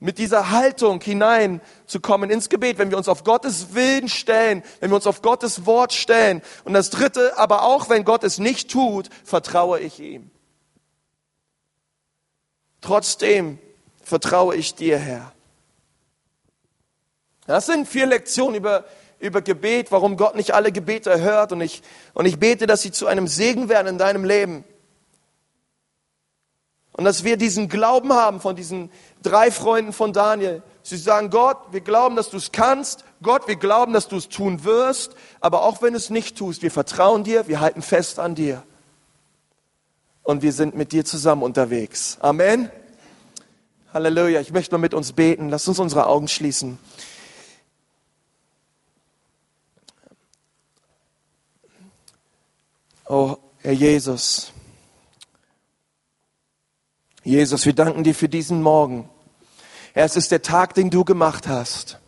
mit 0.00 0.18
dieser 0.18 0.50
Haltung 0.50 1.00
hineinzukommen 1.00 2.30
ins 2.30 2.48
Gebet, 2.48 2.78
wenn 2.78 2.90
wir 2.90 2.98
uns 2.98 3.08
auf 3.08 3.24
Gottes 3.24 3.74
Willen 3.74 4.08
stellen, 4.08 4.62
wenn 4.80 4.90
wir 4.90 4.96
uns 4.96 5.06
auf 5.06 5.22
Gottes 5.22 5.66
Wort 5.66 5.92
stellen. 5.92 6.42
Und 6.64 6.74
das 6.74 6.90
Dritte, 6.90 7.36
aber 7.36 7.62
auch 7.62 7.88
wenn 7.88 8.04
Gott 8.04 8.22
es 8.22 8.38
nicht 8.38 8.70
tut, 8.70 9.08
vertraue 9.24 9.80
ich 9.80 9.98
ihm. 9.98 10.30
Trotzdem 12.80 13.58
vertraue 14.02 14.54
ich 14.54 14.74
dir, 14.74 14.98
Herr. 14.98 15.32
Das 17.46 17.66
sind 17.66 17.88
vier 17.88 18.06
Lektionen 18.06 18.54
über, 18.54 18.84
über 19.18 19.42
Gebet, 19.42 19.90
warum 19.90 20.16
Gott 20.16 20.36
nicht 20.36 20.54
alle 20.54 20.70
Gebete 20.70 21.10
erhört. 21.10 21.50
Und 21.50 21.60
ich, 21.60 21.82
und 22.14 22.26
ich 22.26 22.38
bete, 22.38 22.66
dass 22.66 22.82
sie 22.82 22.92
zu 22.92 23.06
einem 23.06 23.26
Segen 23.26 23.68
werden 23.68 23.88
in 23.88 23.98
deinem 23.98 24.24
Leben. 24.24 24.64
Und 26.92 27.04
dass 27.04 27.22
wir 27.22 27.36
diesen 27.36 27.68
Glauben 27.68 28.12
haben 28.12 28.40
von 28.40 28.56
diesen 28.56 28.90
drei 29.22 29.50
Freunden 29.50 29.92
von 29.92 30.12
Daniel. 30.12 30.62
Sie 30.82 30.96
sagen, 30.96 31.30
Gott, 31.30 31.58
wir 31.70 31.80
glauben, 31.80 32.16
dass 32.16 32.30
du 32.30 32.36
es 32.36 32.52
kannst. 32.52 33.04
Gott, 33.22 33.46
wir 33.46 33.56
glauben, 33.56 33.92
dass 33.92 34.08
du 34.08 34.16
es 34.16 34.28
tun 34.28 34.64
wirst. 34.64 35.14
Aber 35.40 35.62
auch 35.62 35.82
wenn 35.82 35.92
du 35.92 35.98
es 35.98 36.10
nicht 36.10 36.36
tust, 36.36 36.62
wir 36.62 36.70
vertrauen 36.70 37.24
dir, 37.24 37.46
wir 37.48 37.60
halten 37.60 37.82
fest 37.82 38.18
an 38.18 38.34
dir. 38.34 38.62
Und 40.22 40.42
wir 40.42 40.52
sind 40.52 40.74
mit 40.74 40.92
dir 40.92 41.04
zusammen 41.04 41.42
unterwegs. 41.42 42.18
Amen. 42.20 42.70
Halleluja. 43.92 44.40
Ich 44.40 44.52
möchte 44.52 44.74
mal 44.74 44.78
mit 44.78 44.94
uns 44.94 45.12
beten. 45.12 45.48
Lass 45.48 45.66
uns 45.68 45.78
unsere 45.78 46.06
Augen 46.06 46.28
schließen. 46.28 46.78
Oh, 53.06 53.36
Herr 53.62 53.72
Jesus. 53.72 54.52
Jesus, 57.28 57.66
wir 57.66 57.74
danken 57.74 58.04
dir 58.04 58.14
für 58.14 58.30
diesen 58.30 58.62
Morgen. 58.62 59.06
Herr, 59.92 60.06
es 60.06 60.16
ist 60.16 60.30
der 60.30 60.40
Tag, 60.40 60.72
den 60.72 60.88
du 60.88 61.04
gemacht 61.04 61.46
hast. 61.46 61.98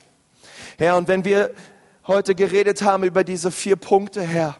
Herr, 0.78 0.96
und 0.96 1.08
wenn 1.08 1.26
wir 1.26 1.50
heute 2.06 2.34
geredet 2.34 2.80
haben 2.80 3.04
über 3.04 3.22
diese 3.22 3.50
vier 3.50 3.76
Punkte, 3.76 4.22
Herr, 4.22 4.56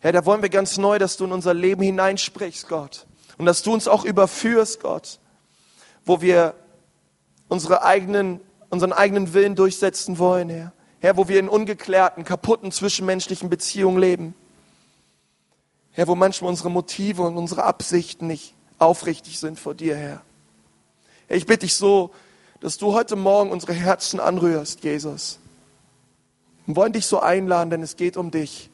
Herr, 0.00 0.12
da 0.12 0.24
wollen 0.24 0.40
wir 0.40 0.48
ganz 0.48 0.78
neu, 0.78 0.98
dass 0.98 1.18
du 1.18 1.26
in 1.26 1.32
unser 1.32 1.52
Leben 1.52 1.82
hineinsprichst, 1.82 2.66
Gott. 2.66 3.06
Und 3.36 3.44
dass 3.44 3.62
du 3.62 3.74
uns 3.74 3.88
auch 3.88 4.06
überführst, 4.06 4.80
Gott, 4.80 5.18
wo 6.06 6.22
wir 6.22 6.54
unsere 7.48 7.82
eigenen 7.82 8.40
unseren 8.70 8.94
eigenen 8.94 9.34
Willen 9.34 9.54
durchsetzen 9.54 10.18
wollen, 10.18 10.48
Herr. 10.48 10.72
Herr, 11.00 11.18
wo 11.18 11.28
wir 11.28 11.38
in 11.38 11.50
ungeklärten, 11.50 12.24
kaputten 12.24 12.72
zwischenmenschlichen 12.72 13.50
Beziehungen 13.50 13.98
leben. 13.98 14.34
Herr, 15.90 16.08
wo 16.08 16.14
manchmal 16.14 16.48
unsere 16.48 16.70
Motive 16.70 17.20
und 17.20 17.36
unsere 17.36 17.64
Absichten 17.64 18.28
nicht 18.28 18.54
aufrichtig 18.82 19.38
sind 19.38 19.58
vor 19.58 19.74
dir, 19.74 19.96
Herr. 19.96 20.22
Ich 21.28 21.46
bitte 21.46 21.60
dich 21.60 21.74
so, 21.74 22.10
dass 22.60 22.78
du 22.78 22.92
heute 22.92 23.16
Morgen 23.16 23.50
unsere 23.50 23.72
Herzen 23.72 24.20
anrührst, 24.20 24.84
Jesus. 24.84 25.38
Wir 26.66 26.76
wollen 26.76 26.92
dich 26.92 27.06
so 27.06 27.20
einladen, 27.20 27.70
denn 27.70 27.82
es 27.82 27.96
geht 27.96 28.16
um 28.16 28.30
dich. 28.30 28.70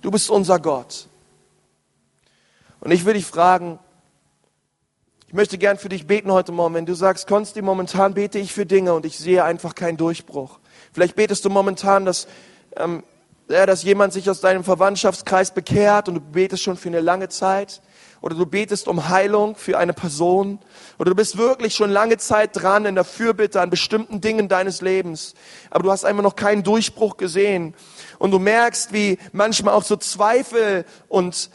Du 0.00 0.10
bist 0.10 0.30
unser 0.30 0.58
Gott. 0.58 1.08
Und 2.80 2.90
ich 2.90 3.04
will 3.04 3.14
dich 3.14 3.26
fragen, 3.26 3.78
ich 5.28 5.34
möchte 5.34 5.56
gern 5.56 5.78
für 5.78 5.88
dich 5.88 6.06
beten 6.06 6.30
heute 6.30 6.52
Morgen. 6.52 6.74
Wenn 6.74 6.84
du 6.84 6.94
sagst, 6.94 7.26
Konsti, 7.26 7.62
momentan 7.62 8.14
bete 8.14 8.38
ich 8.38 8.52
für 8.52 8.66
Dinge 8.66 8.92
und 8.92 9.06
ich 9.06 9.18
sehe 9.18 9.44
einfach 9.44 9.74
keinen 9.74 9.96
Durchbruch. 9.96 10.58
Vielleicht 10.92 11.16
betest 11.16 11.44
du 11.44 11.48
momentan, 11.48 12.04
dass, 12.04 12.28
ähm, 12.76 13.02
ja, 13.48 13.64
dass 13.64 13.82
jemand 13.82 14.12
sich 14.12 14.28
aus 14.28 14.40
deinem 14.40 14.62
Verwandtschaftskreis 14.62 15.52
bekehrt 15.52 16.08
und 16.08 16.16
du 16.16 16.20
betest 16.20 16.62
schon 16.62 16.76
für 16.76 16.90
eine 16.90 17.00
lange 17.00 17.28
Zeit. 17.30 17.80
Oder 18.22 18.36
du 18.36 18.46
betest 18.46 18.86
um 18.86 19.08
Heilung 19.08 19.56
für 19.56 19.76
eine 19.78 19.92
Person. 19.92 20.60
Oder 20.98 21.10
du 21.10 21.16
bist 21.16 21.36
wirklich 21.36 21.74
schon 21.74 21.90
lange 21.90 22.18
Zeit 22.18 22.50
dran 22.52 22.86
in 22.86 22.94
der 22.94 23.02
Fürbitte 23.04 23.60
an 23.60 23.68
bestimmten 23.68 24.20
Dingen 24.20 24.48
deines 24.48 24.80
Lebens. 24.80 25.34
Aber 25.70 25.82
du 25.82 25.90
hast 25.90 26.04
einfach 26.04 26.22
noch 26.22 26.36
keinen 26.36 26.62
Durchbruch 26.62 27.16
gesehen. 27.16 27.74
Und 28.20 28.30
du 28.30 28.38
merkst, 28.38 28.92
wie 28.92 29.18
manchmal 29.32 29.74
auch 29.74 29.82
so 29.82 29.96
Zweifel 29.96 30.84
und, 31.08 31.50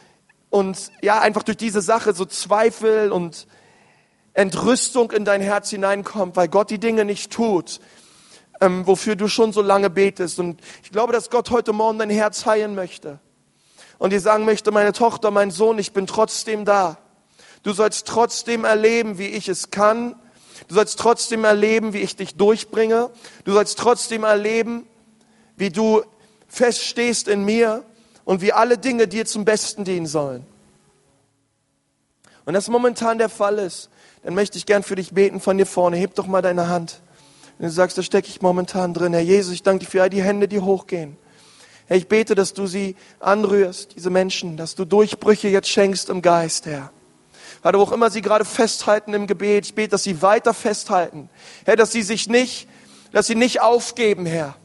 und 0.49 0.91
ja, 1.01 1.22
einfach 1.22 1.43
durch 1.43 1.57
diese 1.57 1.80
Sache 1.80 2.13
so 2.13 2.26
Zweifel 2.26 3.13
und 3.13 3.47
Entrüstung 4.34 5.11
in 5.11 5.24
dein 5.24 5.41
Herz 5.41 5.70
hineinkommt, 5.70 6.36
weil 6.36 6.49
Gott 6.49 6.70
die 6.70 6.80
Dinge 6.80 7.05
nicht 7.05 7.32
tut, 7.32 7.80
ähm, 8.59 8.86
wofür 8.86 9.15
du 9.15 9.30
schon 9.30 9.53
so 9.53 9.61
lange 9.61 9.89
betest. 9.89 10.38
Und 10.38 10.59
ich 10.84 10.91
glaube, 10.91 11.13
dass 11.13 11.30
Gott 11.30 11.49
heute 11.49 11.72
Morgen 11.72 11.97
dein 11.97 12.09
Herz 12.09 12.45
heilen 12.45 12.76
möchte. 12.76 13.22
Und 13.98 14.12
dir 14.12 14.22
sagen 14.22 14.45
möchte, 14.45 14.72
meine 14.72 14.93
Tochter, 14.93 15.32
mein 15.32 15.52
Sohn, 15.52 15.80
ich 15.80 15.91
bin 15.91 16.08
trotzdem 16.08 16.66
da. 16.66 16.98
Du 17.64 17.74
sollst 17.74 18.08
trotzdem 18.08 18.64
erleben, 18.64 19.18
wie 19.18 19.28
ich 19.28 19.50
es 19.50 19.72
kann. 19.72 20.16
Du 20.68 20.76
sollst 20.76 21.00
trotzdem 21.00 21.43
erleben, 21.43 21.93
wie 21.93 22.00
ich 22.00 22.16
dich 22.16 22.36
durchbringe. 22.36 23.10
Du 23.43 23.54
sollst 23.54 23.78
trotzdem 23.78 24.24
erleben, 24.24 24.88
wie 25.56 25.70
du 25.70 26.04
feststehst 26.48 27.28
in 27.28 27.43
mir 27.43 27.84
und 28.26 28.41
wie 28.41 28.54
alle 28.54 28.78
Dinge 28.78 29.08
dir 29.08 29.26
zum 29.26 29.45
Besten 29.45 29.84
dienen 29.84 30.06
sollen. 30.06 30.45
Und 32.45 32.54
das 32.54 32.70
momentan 32.70 33.18
der 33.18 33.30
Fall 33.30 33.60
ist, 33.60 33.89
dann 34.24 34.34
möchte 34.34 34.58
ich 34.58 34.66
gern 34.66 34.84
für 34.84 34.95
dich 34.95 35.12
beten 35.12 35.39
von 35.39 35.58
dir 35.58 35.66
vorne. 35.66 35.98
Heb 35.98 36.16
doch 36.16 36.28
mal 36.28 36.41
deine 36.41 36.70
Hand. 36.70 37.02
Wenn 37.58 37.68
du 37.68 37.74
sagst, 37.74 37.98
da 37.98 38.04
stecke 38.04 38.30
ich 38.30 38.41
momentan 38.41 38.93
drin. 38.93 39.14
Herr 39.14 39.22
Jesus, 39.22 39.54
ich 39.54 39.64
danke 39.64 39.86
dir 39.86 39.91
für 39.91 40.02
all 40.02 40.10
die 40.10 40.22
Hände, 40.22 40.48
die 40.48 40.60
hochgehen. 40.60 41.18
Herr, 41.88 41.98
ich 41.98 42.08
bete, 42.08 42.36
dass 42.36 42.54
du 42.54 42.68
sie 42.68 42.96
anrührst, 43.20 43.96
diese 43.96 44.10
Menschen, 44.10 44.58
dass 44.58 44.76
du 44.76 44.86
Durchbrüche 44.86 45.48
jetzt 45.48 45.70
schenkst 45.70 46.10
im 46.10 46.22
Geist, 46.22 46.66
Herr. 46.66 46.92
Vater, 47.62 47.80
wo 47.80 47.84
auch 47.84 47.92
immer 47.92 48.10
sie 48.10 48.22
gerade 48.22 48.46
festhalten 48.46 49.14
im 49.14 49.26
Gebet, 49.26 49.66
ich 49.66 49.76
bete, 49.76 49.90
dass 49.90 50.04
sie 50.04 50.22
weiter 50.22 50.54
festhalten. 50.54 51.30
Herr, 51.66 51.76
dass 51.76 51.92
sie 51.92 52.02
sich 52.02 52.28
nicht, 52.28 52.68
dass 53.12 53.28
sie 53.28 53.36
nicht 53.36 53.62
aufgeben, 53.62 54.26
Herr. 54.26 54.56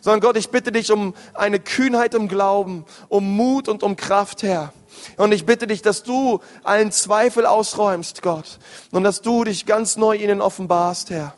Sondern 0.00 0.20
Gott, 0.20 0.36
ich 0.36 0.50
bitte 0.50 0.72
dich 0.72 0.90
um 0.90 1.14
eine 1.34 1.60
Kühnheit 1.60 2.14
im 2.14 2.26
Glauben, 2.26 2.84
um 3.08 3.36
Mut 3.36 3.68
und 3.68 3.84
um 3.84 3.94
Kraft, 3.96 4.42
Herr. 4.42 4.72
Und 5.16 5.32
ich 5.32 5.46
bitte 5.46 5.68
dich, 5.68 5.82
dass 5.82 6.02
du 6.02 6.40
allen 6.64 6.90
Zweifel 6.90 7.46
ausräumst, 7.46 8.22
Gott. 8.22 8.58
Und 8.90 9.04
dass 9.04 9.22
du 9.22 9.44
dich 9.44 9.66
ganz 9.66 9.96
neu 9.96 10.16
ihnen 10.16 10.40
offenbarst, 10.40 11.10
Herr. 11.10 11.34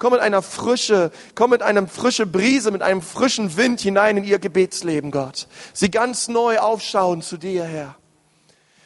Komm 0.00 0.14
mit 0.14 0.22
einer 0.22 0.40
frische, 0.40 1.12
komm 1.34 1.50
mit 1.50 1.60
einem 1.60 1.86
frische 1.86 2.26
Brise, 2.26 2.70
mit 2.70 2.80
einem 2.80 3.02
frischen 3.02 3.58
Wind 3.58 3.80
hinein 3.80 4.16
in 4.16 4.24
ihr 4.24 4.38
Gebetsleben, 4.38 5.10
Gott. 5.10 5.46
Sie 5.74 5.90
ganz 5.90 6.26
neu 6.28 6.58
aufschauen 6.58 7.20
zu 7.20 7.36
dir, 7.36 7.64
Herr. 7.64 7.96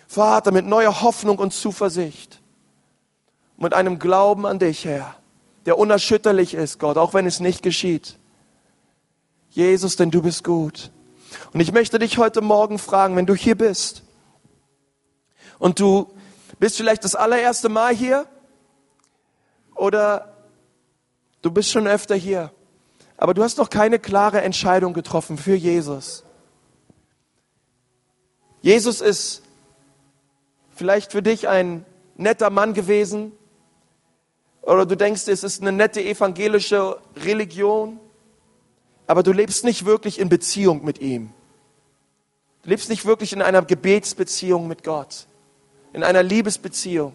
Vater, 0.08 0.50
mit 0.50 0.66
neuer 0.66 1.02
Hoffnung 1.02 1.38
und 1.38 1.52
Zuversicht. 1.52 2.40
Mit 3.56 3.74
einem 3.74 4.00
Glauben 4.00 4.44
an 4.44 4.58
dich, 4.58 4.84
Herr, 4.84 5.14
der 5.66 5.78
unerschütterlich 5.78 6.52
ist, 6.52 6.80
Gott, 6.80 6.98
auch 6.98 7.14
wenn 7.14 7.26
es 7.26 7.38
nicht 7.38 7.62
geschieht. 7.62 8.18
Jesus, 9.50 9.94
denn 9.94 10.10
du 10.10 10.20
bist 10.20 10.42
gut. 10.42 10.90
Und 11.52 11.60
ich 11.60 11.70
möchte 11.70 12.00
dich 12.00 12.18
heute 12.18 12.40
Morgen 12.40 12.80
fragen, 12.80 13.14
wenn 13.14 13.26
du 13.26 13.36
hier 13.36 13.56
bist 13.56 14.02
und 15.60 15.78
du 15.78 16.12
bist 16.58 16.76
vielleicht 16.76 17.04
das 17.04 17.14
allererste 17.14 17.68
Mal 17.68 17.94
hier 17.94 18.26
oder 19.76 20.33
Du 21.44 21.50
bist 21.50 21.70
schon 21.70 21.86
öfter 21.86 22.14
hier, 22.14 22.50
aber 23.18 23.34
du 23.34 23.42
hast 23.42 23.58
noch 23.58 23.68
keine 23.68 23.98
klare 23.98 24.40
Entscheidung 24.40 24.94
getroffen 24.94 25.36
für 25.36 25.54
Jesus. 25.54 26.24
Jesus 28.62 29.02
ist 29.02 29.42
vielleicht 30.74 31.12
für 31.12 31.20
dich 31.20 31.46
ein 31.46 31.84
netter 32.16 32.48
Mann 32.48 32.72
gewesen 32.72 33.32
oder 34.62 34.86
du 34.86 34.96
denkst, 34.96 35.28
es 35.28 35.44
ist 35.44 35.60
eine 35.60 35.70
nette 35.70 36.02
evangelische 36.02 36.98
Religion, 37.14 38.00
aber 39.06 39.22
du 39.22 39.32
lebst 39.32 39.64
nicht 39.64 39.84
wirklich 39.84 40.18
in 40.18 40.30
Beziehung 40.30 40.82
mit 40.82 41.02
ihm. 41.02 41.30
Du 42.62 42.70
lebst 42.70 42.88
nicht 42.88 43.04
wirklich 43.04 43.34
in 43.34 43.42
einer 43.42 43.60
Gebetsbeziehung 43.60 44.66
mit 44.66 44.82
Gott, 44.82 45.26
in 45.92 46.04
einer 46.04 46.22
Liebesbeziehung. 46.22 47.12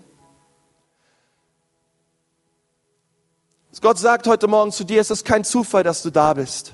Gott 3.82 3.97
sagt 3.97 4.28
heute 4.28 4.47
Morgen 4.47 4.72
zu 4.72 4.84
dir, 4.84 4.99
es 4.99 5.11
ist 5.11 5.24
kein 5.24 5.45
Zufall, 5.45 5.84
dass 5.84 6.01
du 6.01 6.09
da 6.09 6.34
bist. 6.34 6.74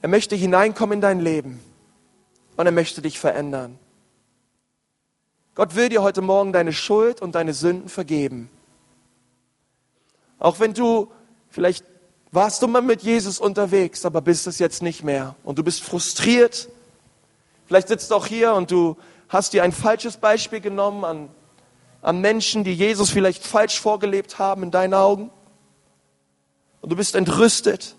Er 0.00 0.08
möchte 0.08 0.36
hineinkommen 0.36 0.94
in 0.94 1.00
dein 1.02 1.20
Leben 1.20 1.60
und 2.56 2.64
er 2.64 2.72
möchte 2.72 3.02
dich 3.02 3.18
verändern. 3.18 3.78
Gott 5.54 5.74
will 5.74 5.90
dir 5.90 6.02
heute 6.02 6.22
Morgen 6.22 6.54
deine 6.54 6.72
Schuld 6.72 7.20
und 7.20 7.34
deine 7.34 7.52
Sünden 7.52 7.90
vergeben. 7.90 8.48
Auch 10.38 10.60
wenn 10.60 10.72
du, 10.72 11.10
vielleicht 11.50 11.84
warst 12.32 12.62
du 12.62 12.68
mal 12.68 12.80
mit 12.80 13.02
Jesus 13.02 13.38
unterwegs, 13.38 14.06
aber 14.06 14.22
bist 14.22 14.46
es 14.46 14.58
jetzt 14.58 14.80
nicht 14.80 15.04
mehr 15.04 15.34
und 15.44 15.58
du 15.58 15.64
bist 15.64 15.82
frustriert. 15.82 16.70
Vielleicht 17.66 17.88
sitzt 17.88 18.10
du 18.10 18.14
auch 18.14 18.26
hier 18.26 18.54
und 18.54 18.70
du 18.70 18.96
hast 19.28 19.52
dir 19.52 19.64
ein 19.64 19.72
falsches 19.72 20.16
Beispiel 20.16 20.60
genommen 20.60 21.04
an 21.04 21.28
an 22.02 22.20
Menschen, 22.20 22.64
die 22.64 22.74
Jesus 22.74 23.10
vielleicht 23.10 23.44
falsch 23.44 23.80
vorgelebt 23.80 24.38
haben 24.38 24.62
in 24.62 24.70
deinen 24.70 24.94
Augen. 24.94 25.30
Und 26.80 26.90
du 26.90 26.96
bist 26.96 27.14
entrüstet. 27.14 27.94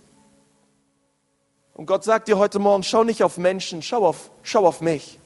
Und 1.74 1.86
Gott 1.86 2.04
sagt 2.04 2.28
dir 2.28 2.38
heute 2.38 2.60
Morgen, 2.60 2.84
schau 2.84 3.04
nicht 3.04 3.24
auf 3.24 3.38
Menschen, 3.38 3.82
schau 3.82 4.06
auf, 4.06 4.32
schau 4.43 4.66
auf 4.66 4.82
mich. 4.82 5.20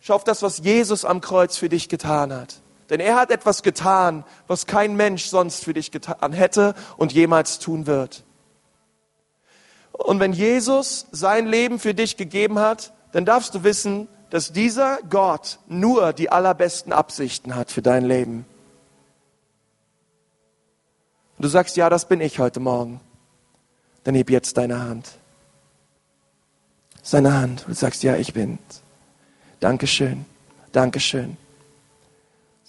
Schau 0.00 0.14
auf 0.14 0.24
das, 0.24 0.42
was 0.42 0.58
Jesus 0.58 1.04
am 1.04 1.20
Kreuz 1.20 1.56
für 1.56 1.68
dich 1.68 1.88
getan 1.88 2.32
hat. 2.32 2.60
Denn 2.90 3.00
er 3.00 3.16
hat 3.16 3.32
etwas 3.32 3.64
getan, 3.64 4.24
was 4.46 4.66
kein 4.66 4.94
Mensch 4.94 5.26
sonst 5.26 5.64
für 5.64 5.74
dich 5.74 5.90
getan 5.90 6.32
hätte 6.32 6.74
und 6.96 7.12
jemals 7.12 7.58
tun 7.58 7.86
wird. 7.86 8.22
Und 9.92 10.20
wenn 10.20 10.32
Jesus 10.32 11.06
sein 11.10 11.46
Leben 11.46 11.78
für 11.78 11.94
dich 11.94 12.16
gegeben 12.16 12.58
hat, 12.58 12.92
dann 13.12 13.24
darfst 13.24 13.54
du 13.54 13.64
wissen, 13.64 14.08
dass 14.30 14.52
dieser 14.52 14.98
Gott 15.08 15.58
nur 15.68 16.12
die 16.12 16.30
allerbesten 16.30 16.92
Absichten 16.92 17.54
hat 17.54 17.70
für 17.70 17.82
dein 17.82 18.04
Leben. 18.04 18.44
Und 21.36 21.44
du 21.44 21.48
sagst, 21.48 21.76
ja, 21.76 21.90
das 21.90 22.08
bin 22.08 22.20
ich 22.20 22.38
heute 22.38 22.60
Morgen. 22.60 23.00
Dann 24.04 24.14
heb 24.14 24.30
jetzt 24.30 24.56
deine 24.56 24.80
Hand. 24.80 25.10
Seine 27.02 27.34
Hand. 27.34 27.62
Und 27.62 27.70
du 27.70 27.74
sagst, 27.74 28.02
ja, 28.02 28.16
ich 28.16 28.32
bin's. 28.32 28.82
Dankeschön. 29.60 30.24
Dankeschön. 30.72 31.36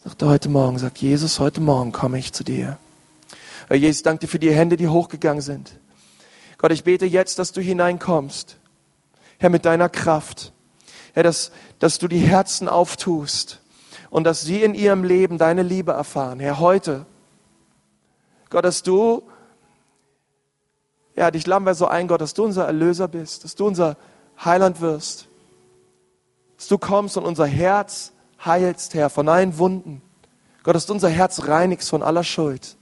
Sagt 0.04 0.22
er 0.22 0.30
heute 0.30 0.50
Morgen, 0.50 0.80
sagt 0.80 1.00
Jesus, 1.00 1.40
heute 1.40 1.60
Morgen 1.60 1.92
komme 1.92 2.20
ich 2.20 2.34
zu 2.34 2.44
dir. 2.44 2.78
Herr 3.68 3.78
Jesus, 3.78 4.04
danke 4.04 4.22
dir 4.22 4.28
für 4.28 4.40
die 4.40 4.54
Hände, 4.54 4.78
die 4.78 4.88
hochgegangen 4.88 5.42
sind. 5.42 5.74
Gott, 6.58 6.72
ich 6.72 6.84
bete 6.84 7.06
jetzt, 7.06 7.40
dass 7.40 7.52
du 7.52 7.62
hineinkommst. 7.62 8.58
Herr, 9.38 9.50
mit 9.50 9.66
deiner 9.66 9.90
Kraft. 9.90 10.54
Herr, 11.18 11.24
dass, 11.24 11.50
dass 11.80 11.98
du 11.98 12.08
die 12.08 12.20
Herzen 12.20 12.70
auftust 12.70 13.60
und 14.12 14.24
dass 14.24 14.44
sie 14.44 14.62
in 14.62 14.76
ihrem 14.76 15.04
Leben 15.04 15.40
deine 15.40 15.64
Liebe 15.64 15.94
erfahren. 15.94 16.40
Herr, 16.40 16.60
heute, 16.60 17.08
Gott, 18.52 18.64
dass 18.64 18.84
du, 18.84 19.24
ja, 21.16 21.32
dich 21.32 21.48
laden 21.48 21.66
wir 21.66 21.74
so 21.74 21.88
ein, 21.88 22.08
Gott, 22.08 22.22
dass 22.22 22.36
du 22.36 22.44
unser 22.44 22.68
Erlöser 22.68 23.08
bist, 23.08 23.44
dass 23.44 23.56
du 23.56 23.66
unser 23.66 23.98
Heiland 24.46 24.80
wirst, 24.80 25.28
dass 26.56 26.68
du 26.68 26.78
kommst 26.78 27.18
und 27.18 27.26
unser 27.26 27.48
Herz 27.48 28.12
heilst, 28.46 28.94
Herr, 28.94 29.10
von 29.10 29.28
allen 29.28 29.58
Wunden. 29.58 30.04
Gott, 30.62 30.76
dass 30.76 30.86
du 30.86 30.94
unser 30.94 31.10
Herz 31.10 31.48
reinigst 31.48 31.90
von 31.90 32.04
aller 32.04 32.24
Schuld. 32.24 32.78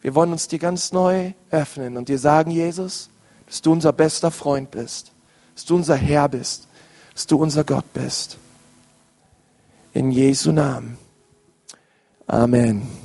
Wir 0.00 0.14
wollen 0.14 0.30
uns 0.30 0.46
dir 0.46 0.60
ganz 0.60 0.92
neu 0.92 1.32
öffnen 1.50 1.96
und 1.96 2.08
dir 2.08 2.20
sagen, 2.20 2.52
Jesus, 2.52 3.10
dass 3.46 3.62
du 3.62 3.72
unser 3.72 3.92
bester 3.92 4.30
Freund 4.30 4.70
bist 4.70 5.11
dass 5.54 5.64
du 5.64 5.76
unser 5.76 5.96
Herr 5.96 6.28
bist, 6.28 6.66
dass 7.14 7.26
du 7.26 7.36
unser 7.36 7.64
Gott 7.64 7.92
bist. 7.92 8.38
In 9.92 10.10
Jesu 10.10 10.52
Namen. 10.52 10.96
Amen. 12.26 13.01